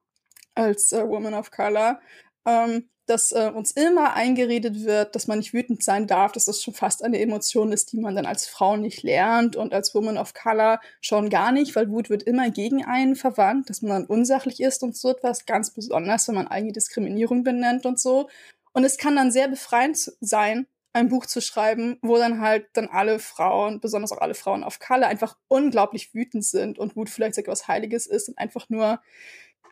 als 0.55 0.91
äh, 0.91 1.07
Woman 1.07 1.33
of 1.33 1.51
Color, 1.51 2.01
ähm, 2.45 2.89
dass 3.09 3.31
äh, 3.31 3.51
uns 3.53 3.71
immer 3.71 4.13
eingeredet 4.13 4.85
wird, 4.85 5.15
dass 5.15 5.27
man 5.27 5.39
nicht 5.39 5.53
wütend 5.53 5.83
sein 5.83 6.07
darf, 6.07 6.31
dass 6.31 6.45
das 6.45 6.61
schon 6.61 6.73
fast 6.73 7.03
eine 7.03 7.19
Emotion 7.19 7.71
ist, 7.71 7.91
die 7.91 7.99
man 7.99 8.15
dann 8.15 8.25
als 8.25 8.47
Frau 8.47 8.77
nicht 8.77 9.03
lernt 9.03 9.55
und 9.55 9.73
als 9.73 9.95
Woman 9.95 10.17
of 10.17 10.33
Color 10.33 10.79
schon 11.01 11.29
gar 11.29 11.51
nicht, 11.51 11.75
weil 11.75 11.89
Wut 11.89 12.09
wird 12.09 12.23
immer 12.23 12.51
gegen 12.51 12.85
einen 12.85 13.15
verwandt, 13.15 13.69
dass 13.69 13.81
man 13.81 13.91
dann 13.91 14.05
unsachlich 14.05 14.59
ist 14.59 14.83
und 14.83 14.95
so 14.95 15.09
etwas, 15.09 15.45
ganz 15.45 15.71
besonders, 15.71 16.27
wenn 16.27 16.35
man 16.35 16.47
eigene 16.47 16.71
Diskriminierung 16.71 17.43
benennt 17.43 17.85
und 17.85 17.99
so. 17.99 18.29
Und 18.73 18.83
es 18.83 18.97
kann 18.97 19.15
dann 19.15 19.31
sehr 19.31 19.47
befreiend 19.47 19.97
sein, 20.21 20.67
ein 20.93 21.09
Buch 21.09 21.25
zu 21.25 21.41
schreiben, 21.41 21.97
wo 22.01 22.17
dann 22.17 22.41
halt 22.41 22.67
dann 22.73 22.87
alle 22.87 23.19
Frauen, 23.19 23.79
besonders 23.79 24.11
auch 24.11 24.21
alle 24.21 24.33
Frauen 24.33 24.63
auf 24.63 24.79
Color, 24.79 25.07
einfach 25.07 25.37
unglaublich 25.47 26.13
wütend 26.13 26.45
sind 26.45 26.79
und 26.79 26.95
Wut 26.95 27.09
vielleicht 27.09 27.35
sogar 27.35 27.51
was 27.51 27.67
Heiliges 27.67 28.07
ist 28.07 28.29
und 28.29 28.37
einfach 28.37 28.69
nur 28.69 28.99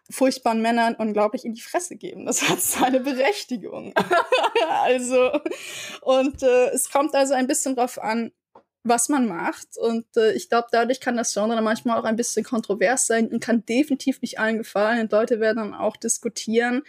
furchtbaren 0.10 0.62
Männern 0.62 0.95
unglaublich 0.95 1.45
in 1.45 1.53
die 1.53 1.62
Fresse 1.62 1.95
geben. 1.95 2.26
Das 2.26 2.47
hat 2.47 2.62
seine 2.62 2.99
Berechtigung. 2.99 3.93
also, 4.82 5.32
und 6.01 6.43
äh, 6.43 6.70
es 6.70 6.89
kommt 6.89 7.16
also 7.16 7.34
ein 7.34 7.47
bisschen 7.47 7.76
drauf 7.76 8.01
an, 8.01 8.32
was 8.84 9.10
man 9.10 9.28
macht. 9.28 9.78
Und 9.78 10.05
äh, 10.16 10.34
ich 10.34 10.49
glaube, 10.49 10.68
dadurch 10.72 10.99
kann 10.99 11.18
das 11.18 11.34
Genre 11.34 11.55
dann 11.55 11.64
manchmal 11.64 11.99
auch 11.99 12.05
ein 12.05 12.16
bisschen 12.16 12.43
kontrovers 12.43 13.08
sein 13.08 13.28
und 13.28 13.43
kann 13.43 13.66
definitiv 13.66 14.22
nicht 14.22 14.39
allen 14.39 14.58
gefallen. 14.58 15.01
Und 15.01 15.12
Leute 15.12 15.39
werden 15.39 15.58
dann 15.58 15.74
auch 15.74 15.97
diskutieren. 15.97 16.84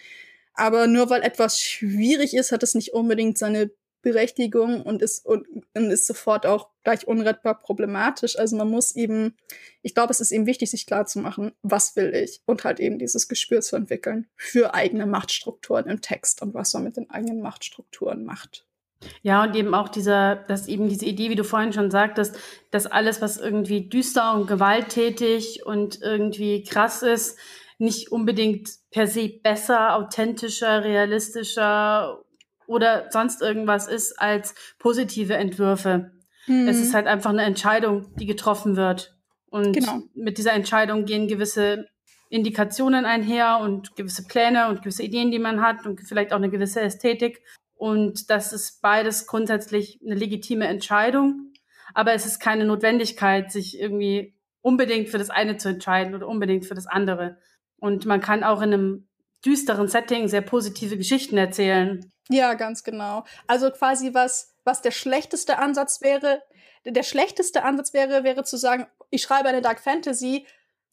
Aber 0.54 0.86
nur 0.86 1.08
weil 1.10 1.22
etwas 1.22 1.60
schwierig 1.60 2.34
ist, 2.34 2.50
hat 2.52 2.62
es 2.62 2.74
nicht 2.74 2.92
unbedingt 2.92 3.38
seine 3.38 3.70
Berechtigung 4.02 4.82
und 4.82 5.02
ist, 5.02 5.26
und, 5.26 5.46
und 5.74 5.90
ist 5.90 6.06
sofort 6.06 6.46
auch 6.46 6.70
gleich 6.84 7.06
unrettbar 7.06 7.58
problematisch. 7.58 8.38
Also 8.38 8.56
man 8.56 8.70
muss 8.70 8.94
eben, 8.94 9.36
ich 9.82 9.94
glaube, 9.94 10.12
es 10.12 10.20
ist 10.20 10.30
eben 10.30 10.46
wichtig, 10.46 10.70
sich 10.70 10.86
klarzumachen, 10.86 11.52
was 11.62 11.96
will 11.96 12.14
ich 12.14 12.42
und 12.46 12.64
halt 12.64 12.80
eben 12.80 12.98
dieses 12.98 13.28
Gespür 13.28 13.60
zu 13.60 13.76
entwickeln 13.76 14.28
für 14.36 14.74
eigene 14.74 15.06
Machtstrukturen 15.06 15.86
im 15.86 16.00
Text 16.00 16.42
und 16.42 16.54
was 16.54 16.72
man 16.74 16.84
mit 16.84 16.96
den 16.96 17.10
eigenen 17.10 17.40
Machtstrukturen 17.40 18.24
macht. 18.24 18.64
Ja, 19.22 19.44
und 19.44 19.54
eben 19.54 19.74
auch 19.74 19.88
dieser, 19.88 20.36
dass 20.36 20.66
eben 20.66 20.88
diese 20.88 21.06
Idee, 21.06 21.30
wie 21.30 21.36
du 21.36 21.44
vorhin 21.44 21.72
schon 21.72 21.90
sagtest, 21.90 22.36
dass 22.70 22.86
alles, 22.86 23.20
was 23.22 23.38
irgendwie 23.38 23.88
düster 23.88 24.34
und 24.34 24.46
gewalttätig 24.46 25.64
und 25.64 26.00
irgendwie 26.02 26.64
krass 26.64 27.02
ist, 27.02 27.38
nicht 27.78 28.10
unbedingt 28.10 28.70
per 28.90 29.06
se 29.06 29.28
besser, 29.28 29.94
authentischer, 29.94 30.82
realistischer 30.82 32.24
oder 32.68 33.06
sonst 33.10 33.42
irgendwas 33.42 33.88
ist 33.88 34.20
als 34.20 34.54
positive 34.78 35.34
Entwürfe. 35.34 36.12
Mhm. 36.46 36.68
Es 36.68 36.78
ist 36.78 36.94
halt 36.94 37.06
einfach 37.06 37.30
eine 37.30 37.42
Entscheidung, 37.42 38.14
die 38.16 38.26
getroffen 38.26 38.76
wird. 38.76 39.16
Und 39.50 39.72
Genau. 39.72 40.02
mit 40.14 40.38
dieser 40.38 40.52
Entscheidung 40.52 41.06
gehen 41.06 41.26
gewisse 41.26 41.86
Indikationen 42.28 43.06
einher 43.06 43.58
und 43.62 43.96
gewisse 43.96 44.26
Pläne 44.26 44.68
und 44.68 44.82
gewisse 44.82 45.02
Ideen, 45.02 45.30
die 45.30 45.38
man 45.38 45.62
hat 45.62 45.86
und 45.86 46.00
vielleicht 46.02 46.32
auch 46.32 46.36
eine 46.36 46.50
gewisse 46.50 46.82
Ästhetik. 46.82 47.42
Und 47.74 48.28
das 48.28 48.52
ist 48.52 48.82
beides 48.82 49.26
grundsätzlich 49.26 49.98
eine 50.04 50.14
legitime 50.14 50.66
Entscheidung. 50.66 51.52
Aber 51.94 52.12
es 52.12 52.26
ist 52.26 52.38
keine 52.38 52.66
Notwendigkeit, 52.66 53.50
sich 53.50 53.80
irgendwie 53.80 54.34
unbedingt 54.60 55.08
für 55.08 55.16
das 55.16 55.30
eine 55.30 55.56
zu 55.56 55.70
entscheiden 55.70 56.14
oder 56.14 56.28
unbedingt 56.28 56.66
für 56.66 56.74
das 56.74 56.86
andere. 56.86 57.38
Und 57.78 58.04
man 58.04 58.20
kann 58.20 58.44
auch 58.44 58.60
in 58.60 58.74
einem 58.74 59.08
düsteren 59.44 59.88
Setting 59.88 60.28
sehr 60.28 60.42
positive 60.42 60.98
Geschichten 60.98 61.38
erzählen. 61.38 62.12
Ja, 62.28 62.54
ganz 62.54 62.84
genau. 62.84 63.24
Also 63.46 63.70
quasi 63.70 64.12
was, 64.12 64.54
was 64.64 64.82
der 64.82 64.90
schlechteste 64.90 65.58
Ansatz 65.58 66.00
wäre, 66.02 66.42
der 66.84 67.02
schlechteste 67.02 67.64
Ansatz 67.64 67.92
wäre, 67.92 68.24
wäre 68.24 68.44
zu 68.44 68.56
sagen, 68.56 68.86
ich 69.10 69.22
schreibe 69.22 69.48
eine 69.48 69.62
Dark 69.62 69.80
Fantasy, 69.80 70.46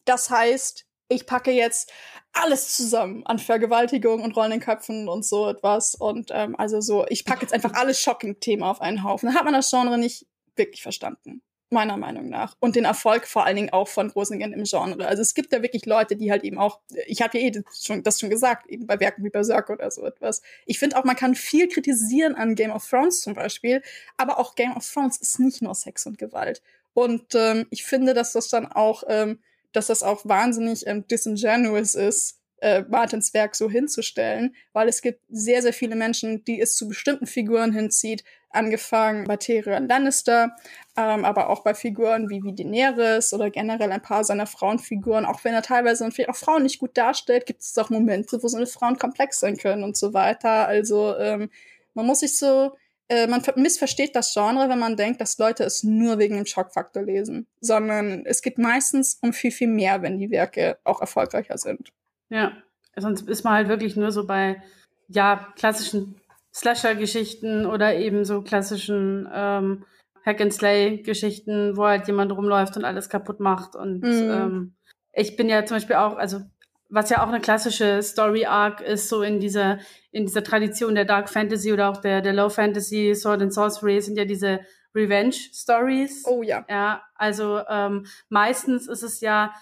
das 0.04 0.30
heißt, 0.30 0.86
ich 1.08 1.26
packe 1.26 1.52
jetzt 1.52 1.92
alles 2.32 2.76
zusammen 2.76 3.24
an 3.26 3.38
Vergewaltigung 3.38 4.22
und 4.22 4.36
rollenden 4.36 4.60
Köpfen 4.60 5.08
und 5.08 5.24
so 5.24 5.48
etwas. 5.48 5.94
Und 5.94 6.30
ähm, 6.32 6.56
also 6.58 6.80
so, 6.80 7.06
ich 7.08 7.24
packe 7.24 7.42
jetzt 7.42 7.52
einfach 7.52 7.72
alles 7.74 8.00
Shocking-Themen 8.00 8.62
auf 8.62 8.80
einen 8.80 9.04
Haufen. 9.04 9.28
Dann 9.28 9.36
hat 9.36 9.44
man 9.44 9.54
das 9.54 9.70
Genre 9.70 9.98
nicht 9.98 10.26
wirklich 10.56 10.82
verstanden 10.82 11.42
meiner 11.70 11.96
Meinung 11.96 12.28
nach. 12.28 12.56
Und 12.60 12.76
den 12.76 12.84
Erfolg 12.84 13.26
vor 13.26 13.44
allen 13.44 13.56
Dingen 13.56 13.72
auch 13.72 13.88
von 13.88 14.10
Rosingen 14.10 14.52
im 14.52 14.64
Genre. 14.64 15.06
Also 15.06 15.22
es 15.22 15.34
gibt 15.34 15.52
ja 15.52 15.62
wirklich 15.62 15.84
Leute, 15.86 16.16
die 16.16 16.30
halt 16.30 16.44
eben 16.44 16.58
auch, 16.58 16.80
ich 17.06 17.22
habe 17.22 17.38
ja 17.38 17.48
eh 17.48 17.62
schon, 17.80 18.02
das 18.02 18.20
schon 18.20 18.30
gesagt, 18.30 18.66
eben 18.68 18.86
bei 18.86 19.00
Werken 19.00 19.24
wie 19.24 19.30
Berserk 19.30 19.70
oder 19.70 19.90
so 19.90 20.04
etwas. 20.04 20.42
Ich 20.64 20.78
finde 20.78 20.96
auch, 20.96 21.04
man 21.04 21.16
kann 21.16 21.34
viel 21.34 21.68
kritisieren 21.68 22.34
an 22.34 22.54
Game 22.54 22.70
of 22.70 22.88
Thrones 22.88 23.20
zum 23.20 23.34
Beispiel, 23.34 23.82
aber 24.16 24.38
auch 24.38 24.54
Game 24.54 24.76
of 24.76 24.88
Thrones 24.88 25.18
ist 25.18 25.40
nicht 25.40 25.62
nur 25.62 25.74
Sex 25.74 26.06
und 26.06 26.18
Gewalt. 26.18 26.62
Und 26.94 27.34
ähm, 27.34 27.66
ich 27.70 27.84
finde, 27.84 28.14
dass 28.14 28.32
das 28.32 28.48
dann 28.48 28.66
auch, 28.66 29.02
ähm, 29.08 29.40
dass 29.72 29.88
das 29.88 30.02
auch 30.02 30.24
wahnsinnig 30.24 30.86
ähm, 30.86 31.06
disingenuous 31.06 31.94
ist, 31.94 32.38
äh, 32.58 32.82
Martins 32.88 33.34
Werk 33.34 33.54
so 33.54 33.70
hinzustellen, 33.70 34.54
weil 34.72 34.88
es 34.88 35.02
gibt 35.02 35.20
sehr, 35.28 35.62
sehr 35.62 35.72
viele 35.72 35.96
Menschen, 35.96 36.44
die 36.44 36.60
es 36.60 36.74
zu 36.74 36.88
bestimmten 36.88 37.26
Figuren 37.26 37.72
hinzieht, 37.72 38.24
angefangen 38.50 39.24
bei 39.24 39.36
Tyrion 39.36 39.86
Lannister, 39.86 40.56
ähm, 40.96 41.24
aber 41.24 41.50
auch 41.50 41.62
bei 41.62 41.74
Figuren 41.74 42.30
wie, 42.30 42.42
wie 42.42 42.54
Daenerys 42.54 43.32
oder 43.32 43.50
generell 43.50 43.92
ein 43.92 44.02
paar 44.02 44.24
seiner 44.24 44.46
Frauenfiguren, 44.46 45.26
auch 45.26 45.44
wenn 45.44 45.54
er 45.54 45.62
teilweise 45.62 46.04
natürlich 46.04 46.30
auch 46.30 46.36
Frauen 46.36 46.62
nicht 46.62 46.78
gut 46.78 46.96
darstellt, 46.96 47.46
gibt 47.46 47.60
es 47.60 47.76
auch 47.76 47.90
Momente, 47.90 48.42
wo 48.42 48.48
so 48.48 48.56
eine 48.56 48.66
Frauen 48.66 48.98
komplex 48.98 49.40
sein 49.40 49.56
können 49.58 49.84
und 49.84 49.96
so 49.96 50.14
weiter. 50.14 50.66
Also 50.66 51.16
ähm, 51.18 51.50
man 51.92 52.06
muss 52.06 52.20
sich 52.20 52.38
so, 52.38 52.74
äh, 53.08 53.26
man 53.26 53.42
missversteht 53.56 54.16
das 54.16 54.32
Genre, 54.32 54.68
wenn 54.70 54.78
man 54.78 54.96
denkt, 54.96 55.20
dass 55.20 55.38
Leute 55.38 55.64
es 55.64 55.82
nur 55.82 56.18
wegen 56.18 56.36
dem 56.36 56.46
Schockfaktor 56.46 57.02
lesen, 57.02 57.46
sondern 57.60 58.24
es 58.24 58.40
geht 58.40 58.56
meistens 58.56 59.18
um 59.20 59.34
viel, 59.34 59.50
viel 59.50 59.68
mehr, 59.68 60.00
wenn 60.00 60.18
die 60.18 60.30
Werke 60.30 60.78
auch 60.84 61.02
erfolgreicher 61.02 61.58
sind. 61.58 61.92
Ja, 62.28 62.52
sonst 62.96 63.28
ist 63.28 63.44
man 63.44 63.54
halt 63.54 63.68
wirklich 63.68 63.96
nur 63.96 64.10
so 64.10 64.26
bei, 64.26 64.62
ja, 65.08 65.48
klassischen 65.56 66.20
Slasher-Geschichten 66.54 67.66
oder 67.66 67.94
eben 67.94 68.24
so 68.24 68.42
klassischen 68.42 69.28
ähm, 69.32 69.84
Hack-and-Slay-Geschichten, 70.24 71.76
wo 71.76 71.84
halt 71.84 72.06
jemand 72.06 72.32
rumläuft 72.32 72.76
und 72.76 72.84
alles 72.84 73.08
kaputt 73.08 73.40
macht. 73.40 73.76
Und 73.76 74.02
mhm. 74.02 74.30
ähm, 74.30 74.74
ich 75.12 75.36
bin 75.36 75.48
ja 75.48 75.64
zum 75.64 75.76
Beispiel 75.76 75.96
auch, 75.96 76.16
also 76.16 76.40
was 76.88 77.10
ja 77.10 77.22
auch 77.22 77.28
eine 77.28 77.40
klassische 77.40 78.02
Story-Arc 78.02 78.80
ist, 78.80 79.08
so 79.08 79.22
in 79.22 79.40
dieser, 79.40 79.78
in 80.12 80.26
dieser 80.26 80.42
Tradition 80.42 80.94
der 80.94 81.04
Dark 81.04 81.28
Fantasy 81.28 81.72
oder 81.72 81.90
auch 81.90 81.98
der, 81.98 82.22
der 82.22 82.32
Low 82.32 82.48
Fantasy, 82.48 83.14
Sword 83.14 83.42
and 83.42 83.52
Sorcery, 83.52 84.00
sind 84.00 84.16
ja 84.16 84.24
diese 84.24 84.60
Revenge-Stories. 84.94 86.24
Oh 86.26 86.42
ja. 86.42 86.64
Ja, 86.68 87.02
also 87.16 87.60
ähm, 87.68 88.06
meistens 88.28 88.88
ist 88.88 89.02
es 89.02 89.20
ja 89.20 89.52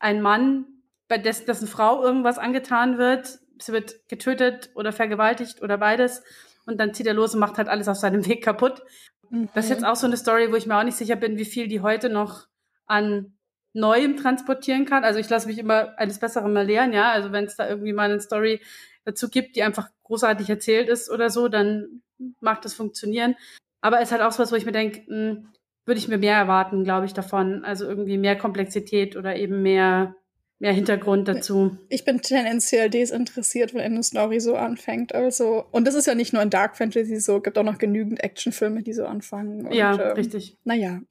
ein 0.00 0.20
Mann, 0.20 0.66
bei 1.08 1.18
dessen, 1.18 1.46
dessen 1.46 1.68
Frau 1.68 2.02
irgendwas 2.02 2.38
angetan 2.38 2.98
wird. 2.98 3.38
Sie 3.58 3.72
wird 3.72 4.08
getötet 4.08 4.70
oder 4.74 4.92
vergewaltigt 4.92 5.62
oder 5.62 5.78
beides. 5.78 6.22
Und 6.66 6.78
dann 6.78 6.94
zieht 6.94 7.06
er 7.06 7.14
los 7.14 7.34
und 7.34 7.40
macht 7.40 7.58
halt 7.58 7.68
alles 7.68 7.88
auf 7.88 7.96
seinem 7.96 8.26
Weg 8.28 8.42
kaputt. 8.44 8.82
Mhm. 9.30 9.48
Das 9.54 9.66
ist 9.66 9.70
jetzt 9.70 9.84
auch 9.84 9.96
so 9.96 10.06
eine 10.06 10.16
Story, 10.16 10.50
wo 10.50 10.56
ich 10.56 10.66
mir 10.66 10.78
auch 10.78 10.84
nicht 10.84 10.96
sicher 10.96 11.16
bin, 11.16 11.38
wie 11.38 11.44
viel 11.44 11.68
die 11.68 11.80
heute 11.80 12.08
noch 12.08 12.46
an 12.86 13.36
Neuem 13.74 14.16
transportieren 14.16 14.84
kann. 14.84 15.04
Also 15.04 15.18
ich 15.18 15.30
lasse 15.30 15.48
mich 15.48 15.58
immer 15.58 15.98
eines 15.98 16.18
Besseren 16.18 16.52
mal 16.52 16.66
lehren, 16.66 16.92
ja. 16.92 17.10
Also 17.10 17.32
wenn 17.32 17.44
es 17.44 17.56
da 17.56 17.68
irgendwie 17.68 17.92
mal 17.92 18.10
eine 18.10 18.20
Story 18.20 18.60
dazu 19.04 19.28
gibt, 19.28 19.56
die 19.56 19.62
einfach 19.62 19.88
großartig 20.04 20.48
erzählt 20.50 20.88
ist 20.88 21.10
oder 21.10 21.30
so, 21.30 21.48
dann 21.48 22.02
mag 22.40 22.62
das 22.62 22.74
funktionieren. 22.74 23.34
Aber 23.80 23.98
es 23.98 24.08
ist 24.08 24.12
halt 24.12 24.22
auch 24.22 24.32
so 24.32 24.42
was, 24.42 24.52
wo 24.52 24.56
ich 24.56 24.66
mir 24.66 24.72
denke, 24.72 25.06
hm, 25.06 25.48
würde 25.84 25.98
ich 25.98 26.08
mir 26.08 26.18
mehr 26.18 26.36
erwarten, 26.36 26.84
glaube 26.84 27.06
ich, 27.06 27.14
davon. 27.14 27.64
Also 27.64 27.86
irgendwie 27.86 28.18
mehr 28.18 28.36
Komplexität 28.36 29.16
oder 29.16 29.36
eben 29.36 29.62
mehr 29.62 30.14
mehr 30.62 30.72
Hintergrund 30.72 31.26
dazu. 31.26 31.76
Ich 31.88 32.04
bin 32.04 32.22
tendenziell 32.22 32.88
desinteressiert, 32.88 33.74
wenn 33.74 33.80
eine 33.80 34.04
Story 34.04 34.38
so 34.38 34.54
anfängt. 34.54 35.12
Also, 35.12 35.64
und 35.72 35.88
das 35.88 35.96
ist 35.96 36.06
ja 36.06 36.14
nicht 36.14 36.32
nur 36.32 36.40
in 36.40 36.50
Dark 36.50 36.76
Fantasy 36.76 37.18
so, 37.18 37.40
gibt 37.40 37.58
auch 37.58 37.64
noch 37.64 37.78
genügend 37.78 38.22
Actionfilme, 38.22 38.84
die 38.84 38.92
so 38.92 39.04
anfangen. 39.04 39.66
Und, 39.66 39.74
ja, 39.74 39.92
ähm, 39.92 40.12
richtig. 40.12 40.56
Naja. 40.62 41.00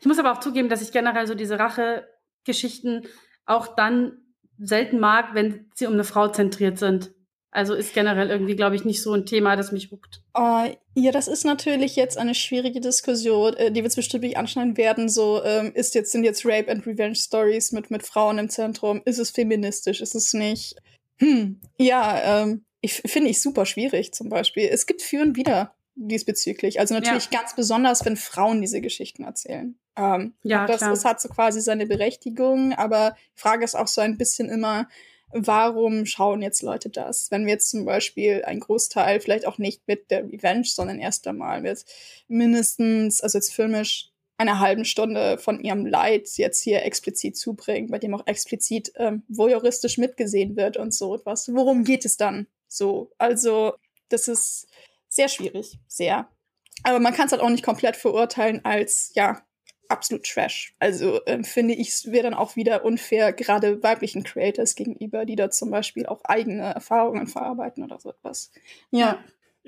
ich 0.00 0.06
muss 0.06 0.18
aber 0.18 0.32
auch 0.32 0.40
zugeben, 0.40 0.68
dass 0.68 0.82
ich 0.82 0.90
generell 0.90 1.28
so 1.28 1.36
diese 1.36 1.56
Rache-Geschichten 1.56 3.02
auch 3.44 3.76
dann 3.76 4.18
selten 4.58 4.98
mag, 4.98 5.34
wenn 5.34 5.70
sie 5.72 5.86
um 5.86 5.92
eine 5.92 6.02
Frau 6.02 6.26
zentriert 6.26 6.78
sind. 6.78 7.12
Also 7.50 7.74
ist 7.74 7.94
generell 7.94 8.28
irgendwie, 8.28 8.56
glaube 8.56 8.76
ich, 8.76 8.84
nicht 8.84 9.02
so 9.02 9.12
ein 9.14 9.24
Thema, 9.24 9.56
das 9.56 9.72
mich 9.72 9.90
huckt. 9.90 10.22
Uh, 10.36 10.68
ja, 10.94 11.10
das 11.10 11.26
ist 11.26 11.44
natürlich 11.44 11.96
jetzt 11.96 12.18
eine 12.18 12.34
schwierige 12.34 12.80
Diskussion, 12.80 13.54
äh, 13.54 13.70
die 13.70 13.76
wir 13.76 13.84
jetzt 13.84 13.96
bestimmt 13.96 14.24
nicht 14.24 14.36
anschneiden 14.36 14.76
werden. 14.76 15.08
So, 15.08 15.42
ähm, 15.42 15.72
ist 15.74 15.94
jetzt, 15.94 16.12
sind 16.12 16.24
jetzt 16.24 16.44
Rape 16.44 16.70
and 16.70 16.86
Revenge 16.86 17.14
Stories 17.14 17.72
mit, 17.72 17.90
mit 17.90 18.02
Frauen 18.02 18.38
im 18.38 18.50
Zentrum? 18.50 19.00
Ist 19.04 19.18
es 19.18 19.30
feministisch? 19.30 20.00
Ist 20.00 20.14
es 20.14 20.34
nicht? 20.34 20.76
Hm, 21.18 21.60
ja, 21.78 22.42
ähm, 22.42 22.64
ich 22.82 22.94
finde 23.06 23.30
ich 23.30 23.40
super 23.40 23.64
schwierig 23.64 24.12
zum 24.12 24.28
Beispiel. 24.28 24.68
Es 24.70 24.86
gibt 24.86 25.00
für 25.00 25.22
und 25.22 25.36
wieder 25.36 25.74
diesbezüglich. 25.96 26.78
Also 26.78 26.94
natürlich 26.94 27.30
ja. 27.32 27.40
ganz 27.40 27.56
besonders, 27.56 28.04
wenn 28.04 28.16
Frauen 28.16 28.60
diese 28.60 28.80
Geschichten 28.80 29.24
erzählen. 29.24 29.78
Ähm, 29.96 30.34
ja, 30.42 30.66
das, 30.66 30.80
das 30.80 31.04
hat 31.04 31.20
so 31.20 31.28
quasi 31.30 31.60
seine 31.62 31.86
Berechtigung, 31.86 32.74
aber 32.74 33.16
die 33.34 33.40
Frage 33.40 33.64
ist 33.64 33.74
auch 33.74 33.88
so 33.88 34.02
ein 34.02 34.18
bisschen 34.18 34.50
immer, 34.50 34.88
warum 35.32 36.06
schauen 36.06 36.42
jetzt 36.42 36.62
Leute 36.62 36.88
das? 36.88 37.30
Wenn 37.30 37.46
wir 37.46 37.54
jetzt 37.54 37.70
zum 37.70 37.84
Beispiel 37.84 38.42
ein 38.44 38.60
Großteil, 38.60 39.20
vielleicht 39.20 39.46
auch 39.46 39.58
nicht 39.58 39.86
mit 39.86 40.10
der 40.10 40.24
Revenge, 40.24 40.64
sondern 40.64 40.98
erst 40.98 41.26
einmal 41.26 41.60
mit 41.60 41.84
mindestens, 42.28 43.20
also 43.20 43.38
jetzt 43.38 43.52
filmisch, 43.52 44.10
einer 44.38 44.60
halben 44.60 44.84
Stunde 44.84 45.38
von 45.38 45.60
ihrem 45.60 45.86
Leid 45.86 46.28
jetzt 46.36 46.62
hier 46.62 46.84
explizit 46.84 47.36
zubringen, 47.36 47.90
bei 47.90 47.98
dem 47.98 48.14
auch 48.14 48.26
explizit 48.26 48.92
ähm, 48.96 49.22
voyeuristisch 49.28 49.96
mitgesehen 49.98 50.56
wird 50.56 50.76
und 50.76 50.92
so 50.92 51.14
etwas. 51.14 51.48
Worum 51.54 51.84
geht 51.84 52.04
es 52.04 52.16
dann 52.16 52.46
so? 52.68 53.10
Also, 53.16 53.74
das 54.10 54.28
ist 54.28 54.68
sehr 55.08 55.28
schwierig, 55.28 55.78
sehr. 55.88 56.28
Aber 56.82 57.00
man 57.00 57.14
kann 57.14 57.26
es 57.26 57.32
halt 57.32 57.40
auch 57.40 57.48
nicht 57.48 57.64
komplett 57.64 57.96
verurteilen 57.96 58.62
als, 58.64 59.12
ja, 59.14 59.45
absolut 59.88 60.24
Trash. 60.24 60.74
Also 60.78 61.20
ähm, 61.26 61.44
finde 61.44 61.74
ich, 61.74 61.88
es 61.88 62.12
wäre 62.12 62.24
dann 62.24 62.34
auch 62.34 62.56
wieder 62.56 62.84
unfair, 62.84 63.32
gerade 63.32 63.82
weiblichen 63.82 64.22
Creators 64.22 64.74
gegenüber, 64.74 65.24
die 65.24 65.36
da 65.36 65.50
zum 65.50 65.70
Beispiel 65.70 66.06
auch 66.06 66.24
eigene 66.24 66.62
Erfahrungen 66.62 67.26
verarbeiten 67.26 67.84
oder 67.84 67.98
so 67.98 68.10
etwas. 68.10 68.50
Ja. 68.90 69.18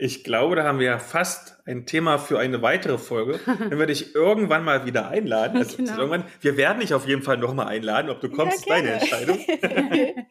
Ich 0.01 0.23
glaube, 0.23 0.55
da 0.55 0.63
haben 0.63 0.79
wir 0.79 0.87
ja 0.87 0.99
fast 1.01 1.57
ein 1.67 1.85
Thema 1.85 2.19
für 2.19 2.39
eine 2.39 2.63
weitere 2.63 2.99
Folge. 2.99 3.41
Wenn 3.47 3.81
wir 3.81 3.87
dich 3.87 4.15
irgendwann 4.15 4.63
mal 4.63 4.87
wieder 4.87 5.09
einladen, 5.09 5.57
also 5.57 5.77
genau. 5.77 5.97
irgendwann, 5.97 6.25
wir 6.41 6.57
werden 6.57 6.79
dich 6.79 6.95
auf 6.95 7.09
jeden 7.09 7.23
Fall 7.23 7.37
nochmal 7.37 7.67
einladen, 7.67 8.09
ob 8.09 8.21
du 8.21 8.31
kommst, 8.31 8.65
ja, 8.67 8.77
deine 8.77 8.93
Entscheidung. 8.93 9.41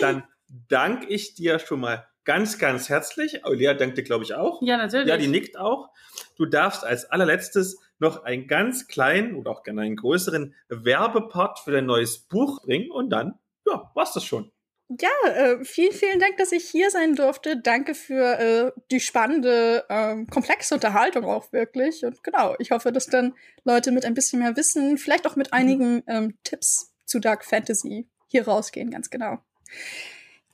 dann 0.00 0.24
danke 0.48 1.08
ich 1.08 1.34
dir 1.34 1.58
schon 1.58 1.80
mal 1.80 2.06
ganz, 2.24 2.58
ganz 2.58 2.90
herzlich. 2.90 3.40
Lea 3.46 3.74
dankt 3.74 3.96
dir, 3.96 4.02
glaube 4.02 4.24
ich, 4.24 4.34
auch. 4.34 4.60
Ja, 4.60 4.76
natürlich. 4.76 5.08
Ja, 5.08 5.16
die 5.16 5.28
nickt 5.28 5.58
auch. 5.58 5.90
Du 6.36 6.44
darfst 6.44 6.84
als 6.84 7.10
allerletztes 7.10 7.78
noch 7.98 8.24
einen 8.24 8.46
ganz 8.46 8.86
kleinen 8.86 9.34
oder 9.34 9.50
auch 9.50 9.62
gerne 9.62 9.82
einen 9.82 9.96
größeren 9.96 10.54
Werbepart 10.68 11.58
für 11.60 11.72
dein 11.72 11.86
neues 11.86 12.18
Buch 12.18 12.62
bringen 12.62 12.90
und 12.90 13.10
dann, 13.10 13.38
ja, 13.66 13.90
war's 13.94 14.12
das 14.12 14.24
schon. 14.24 14.50
Ja, 14.88 15.30
äh, 15.30 15.64
vielen, 15.64 15.92
vielen 15.92 16.20
Dank, 16.20 16.36
dass 16.36 16.52
ich 16.52 16.68
hier 16.68 16.90
sein 16.90 17.16
durfte. 17.16 17.60
Danke 17.60 17.94
für 17.94 18.38
äh, 18.38 18.72
die 18.92 19.00
spannende, 19.00 19.84
ähm, 19.88 20.28
komplexe 20.28 20.74
Unterhaltung 20.74 21.24
auch 21.24 21.52
wirklich. 21.52 22.04
Und 22.04 22.22
genau, 22.22 22.54
ich 22.60 22.70
hoffe, 22.70 22.92
dass 22.92 23.06
dann 23.06 23.34
Leute 23.64 23.90
mit 23.90 24.04
ein 24.04 24.14
bisschen 24.14 24.38
mehr 24.38 24.56
Wissen, 24.56 24.96
vielleicht 24.96 25.26
auch 25.26 25.34
mit 25.34 25.52
einigen 25.52 26.04
ähm, 26.06 26.38
Tipps 26.44 26.94
zu 27.04 27.18
Dark 27.18 27.44
Fantasy 27.44 28.08
hier 28.28 28.46
rausgehen, 28.46 28.90
ganz 28.90 29.10
genau. 29.10 29.38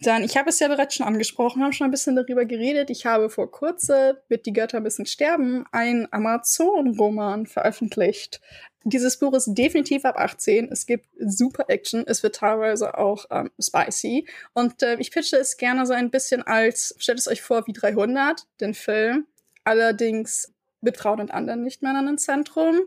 Dann, 0.03 0.25
ich 0.25 0.37
habe 0.37 0.51
es 0.51 0.59
ja 0.59 0.67
bereits 0.67 0.97
schon 0.97 1.07
angesprochen, 1.07 1.63
haben 1.63 1.73
schon 1.73 1.87
ein 1.87 1.93
bisschen 1.93 2.17
darüber 2.17 2.45
geredet. 2.45 2.91
Ich 2.91 3.07
habe 3.07 3.31
vor 3.31 3.51
kurzem 3.51 4.17
mit 4.29 4.47
Die 4.47 4.53
Götter 4.53 4.81
müssen 4.81 5.07
sterben 5.07 5.65
ein 5.71 6.09
Amazon-Roman 6.11 7.47
veröffentlicht. 7.47 8.41
Dieses 8.83 9.21
Buch 9.21 9.33
ist 9.35 9.55
definitiv 9.55 10.05
ab 10.05 10.19
18. 10.19 10.73
Es 10.73 10.87
gibt 10.87 11.07
super 11.21 11.67
Action. 11.69 12.05
Es 12.05 12.25
wird 12.25 12.35
teilweise 12.35 12.99
auch 12.99 13.27
ähm, 13.31 13.53
spicy. 13.61 14.27
Und 14.55 14.83
äh, 14.83 14.97
ich 14.99 15.13
pitche 15.13 15.37
es 15.37 15.57
gerne 15.57 15.87
so 15.87 15.93
ein 15.93 16.11
bisschen 16.11 16.43
als, 16.43 16.97
stellt 16.99 17.21
es 17.21 17.29
euch 17.29 17.43
vor 17.43 17.65
wie 17.69 17.73
300, 17.73 18.45
den 18.61 18.75
Film. 18.75 19.29
Allerdings 19.63 20.53
mit 20.81 20.97
Frauen 20.97 21.21
und 21.21 21.31
anderen 21.31 21.63
nicht 21.63 21.81
mehr 21.81 21.93
in 21.93 21.99
einem 21.99 22.19
Zentrum. 22.19 22.81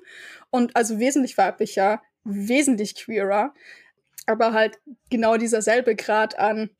Und 0.49 0.75
also 0.75 0.99
wesentlich 0.99 1.37
weiblicher, 1.37 2.01
wesentlich 2.25 2.95
queerer. 2.95 3.53
Aber 4.25 4.51
halt 4.51 4.79
genau 5.09 5.37
dieser 5.37 5.61
selbe 5.61 5.95
Grad 5.95 6.37
an 6.37 6.71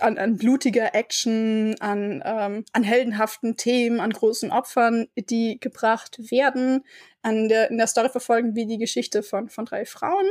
an, 0.00 0.18
an 0.18 0.36
blutiger 0.36 0.94
Action, 0.94 1.76
an, 1.80 2.22
ähm, 2.24 2.64
an 2.72 2.82
heldenhaften 2.82 3.56
Themen, 3.56 4.00
an 4.00 4.10
großen 4.10 4.50
Opfern, 4.50 5.08
die 5.16 5.58
gebracht 5.60 6.30
werden. 6.30 6.84
An 7.22 7.48
der, 7.48 7.70
in 7.70 7.78
der 7.78 7.86
Story 7.86 8.08
verfolgen 8.08 8.54
wir 8.54 8.66
die 8.66 8.78
Geschichte 8.78 9.22
von, 9.22 9.48
von 9.48 9.64
drei 9.64 9.84
Frauen, 9.84 10.26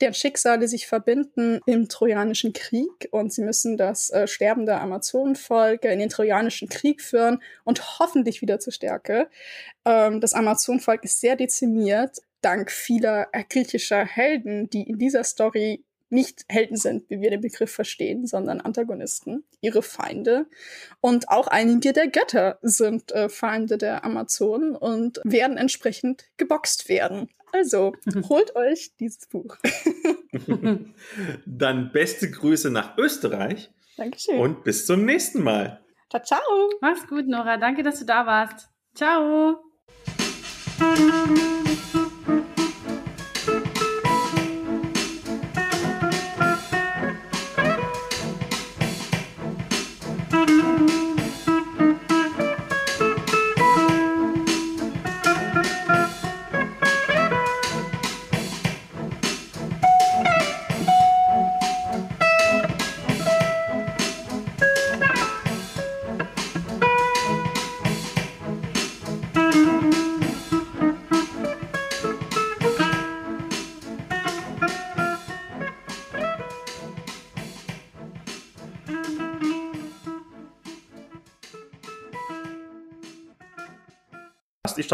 deren 0.00 0.14
Schicksale 0.14 0.68
sich 0.68 0.86
verbinden 0.86 1.60
im 1.66 1.88
Trojanischen 1.88 2.52
Krieg 2.52 3.08
und 3.10 3.32
sie 3.32 3.42
müssen 3.42 3.76
das 3.76 4.10
äh, 4.10 4.28
sterbende 4.28 4.78
Amazonenvolk 4.78 5.84
in 5.84 5.98
den 5.98 6.08
Trojanischen 6.08 6.68
Krieg 6.68 7.02
führen 7.02 7.42
und 7.64 7.98
hoffentlich 7.98 8.40
wieder 8.42 8.60
zur 8.60 8.72
Stärke. 8.72 9.28
Ähm, 9.84 10.20
das 10.20 10.34
Amazonenvolk 10.34 11.04
ist 11.04 11.20
sehr 11.20 11.34
dezimiert, 11.34 12.18
dank 12.40 12.70
vieler 12.70 13.28
griechischer 13.48 14.04
Helden, 14.04 14.70
die 14.70 14.82
in 14.82 14.98
dieser 14.98 15.24
Story 15.24 15.84
nicht 16.10 16.44
Helden 16.48 16.76
sind, 16.76 17.08
wie 17.10 17.20
wir 17.20 17.30
den 17.30 17.40
Begriff 17.40 17.72
verstehen, 17.72 18.26
sondern 18.26 18.60
Antagonisten, 18.60 19.44
ihre 19.60 19.82
Feinde. 19.82 20.46
Und 21.00 21.28
auch 21.28 21.48
einige 21.48 21.92
der 21.92 22.08
Götter 22.08 22.58
sind 22.62 23.12
äh, 23.12 23.28
Feinde 23.28 23.78
der 23.78 24.04
Amazonen 24.04 24.74
und 24.74 25.20
werden 25.24 25.56
entsprechend 25.56 26.24
geboxt 26.36 26.88
werden. 26.88 27.28
Also, 27.52 27.94
holt 28.28 28.56
euch 28.56 28.92
dieses 28.98 29.26
Buch. 29.26 29.56
Dann 31.46 31.92
beste 31.92 32.30
Grüße 32.30 32.70
nach 32.70 32.96
Österreich. 32.98 33.70
Dankeschön. 33.96 34.38
Und 34.38 34.64
bis 34.64 34.86
zum 34.86 35.04
nächsten 35.04 35.42
Mal. 35.42 35.80
Ciao, 36.10 36.22
ciao. 36.22 36.70
Mach's 36.80 37.06
gut, 37.06 37.26
Nora. 37.26 37.56
Danke, 37.56 37.82
dass 37.82 37.98
du 37.98 38.06
da 38.06 38.26
warst. 38.26 38.68
Ciao. 38.94 39.62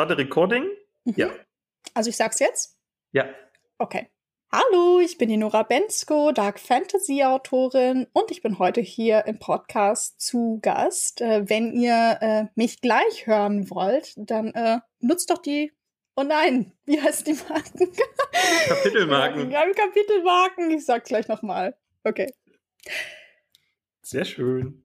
Starte 0.05 0.19
Recording. 0.19 0.67
Ja. 1.05 1.31
Also 1.95 2.11
ich 2.11 2.17
sag's 2.19 2.39
jetzt? 2.39 2.77
Ja. 3.13 3.25
Okay. 3.79 4.11
Hallo, 4.53 5.01
ich 5.01 5.17
bin 5.17 5.31
die 5.31 5.39
Nora 5.39 5.63
Bensko, 5.63 6.31
Dark 6.31 6.61
Fantasy 6.61 7.25
Autorin 7.25 8.07
und 8.13 8.31
ich 8.31 8.43
bin 8.43 8.59
heute 8.59 8.83
hier 8.83 9.25
im 9.25 9.39
Podcast 9.39 10.21
zu 10.21 10.59
Gast. 10.61 11.23
Äh, 11.23 11.49
wenn 11.49 11.73
ihr 11.73 12.19
äh, 12.21 12.45
mich 12.55 12.83
gleich 12.83 13.27
hören 13.27 13.71
wollt, 13.71 14.13
dann 14.17 14.49
äh, 14.53 14.81
nutzt 15.01 15.31
doch 15.31 15.39
die 15.39 15.73
Oh 16.17 16.23
nein, 16.23 16.73
wie 16.85 17.01
heißt 17.01 17.27
die 17.27 17.39
Marken? 17.49 17.91
Kapitelmarken. 18.69 19.51
Ja, 19.51 19.65
Kapitelmarken. 19.73 20.71
Ich 20.71 20.85
sag's 20.85 21.09
gleich 21.09 21.29
nochmal. 21.29 21.79
Okay. 22.05 22.31
Sehr 24.03 24.27
schön. 24.27 24.83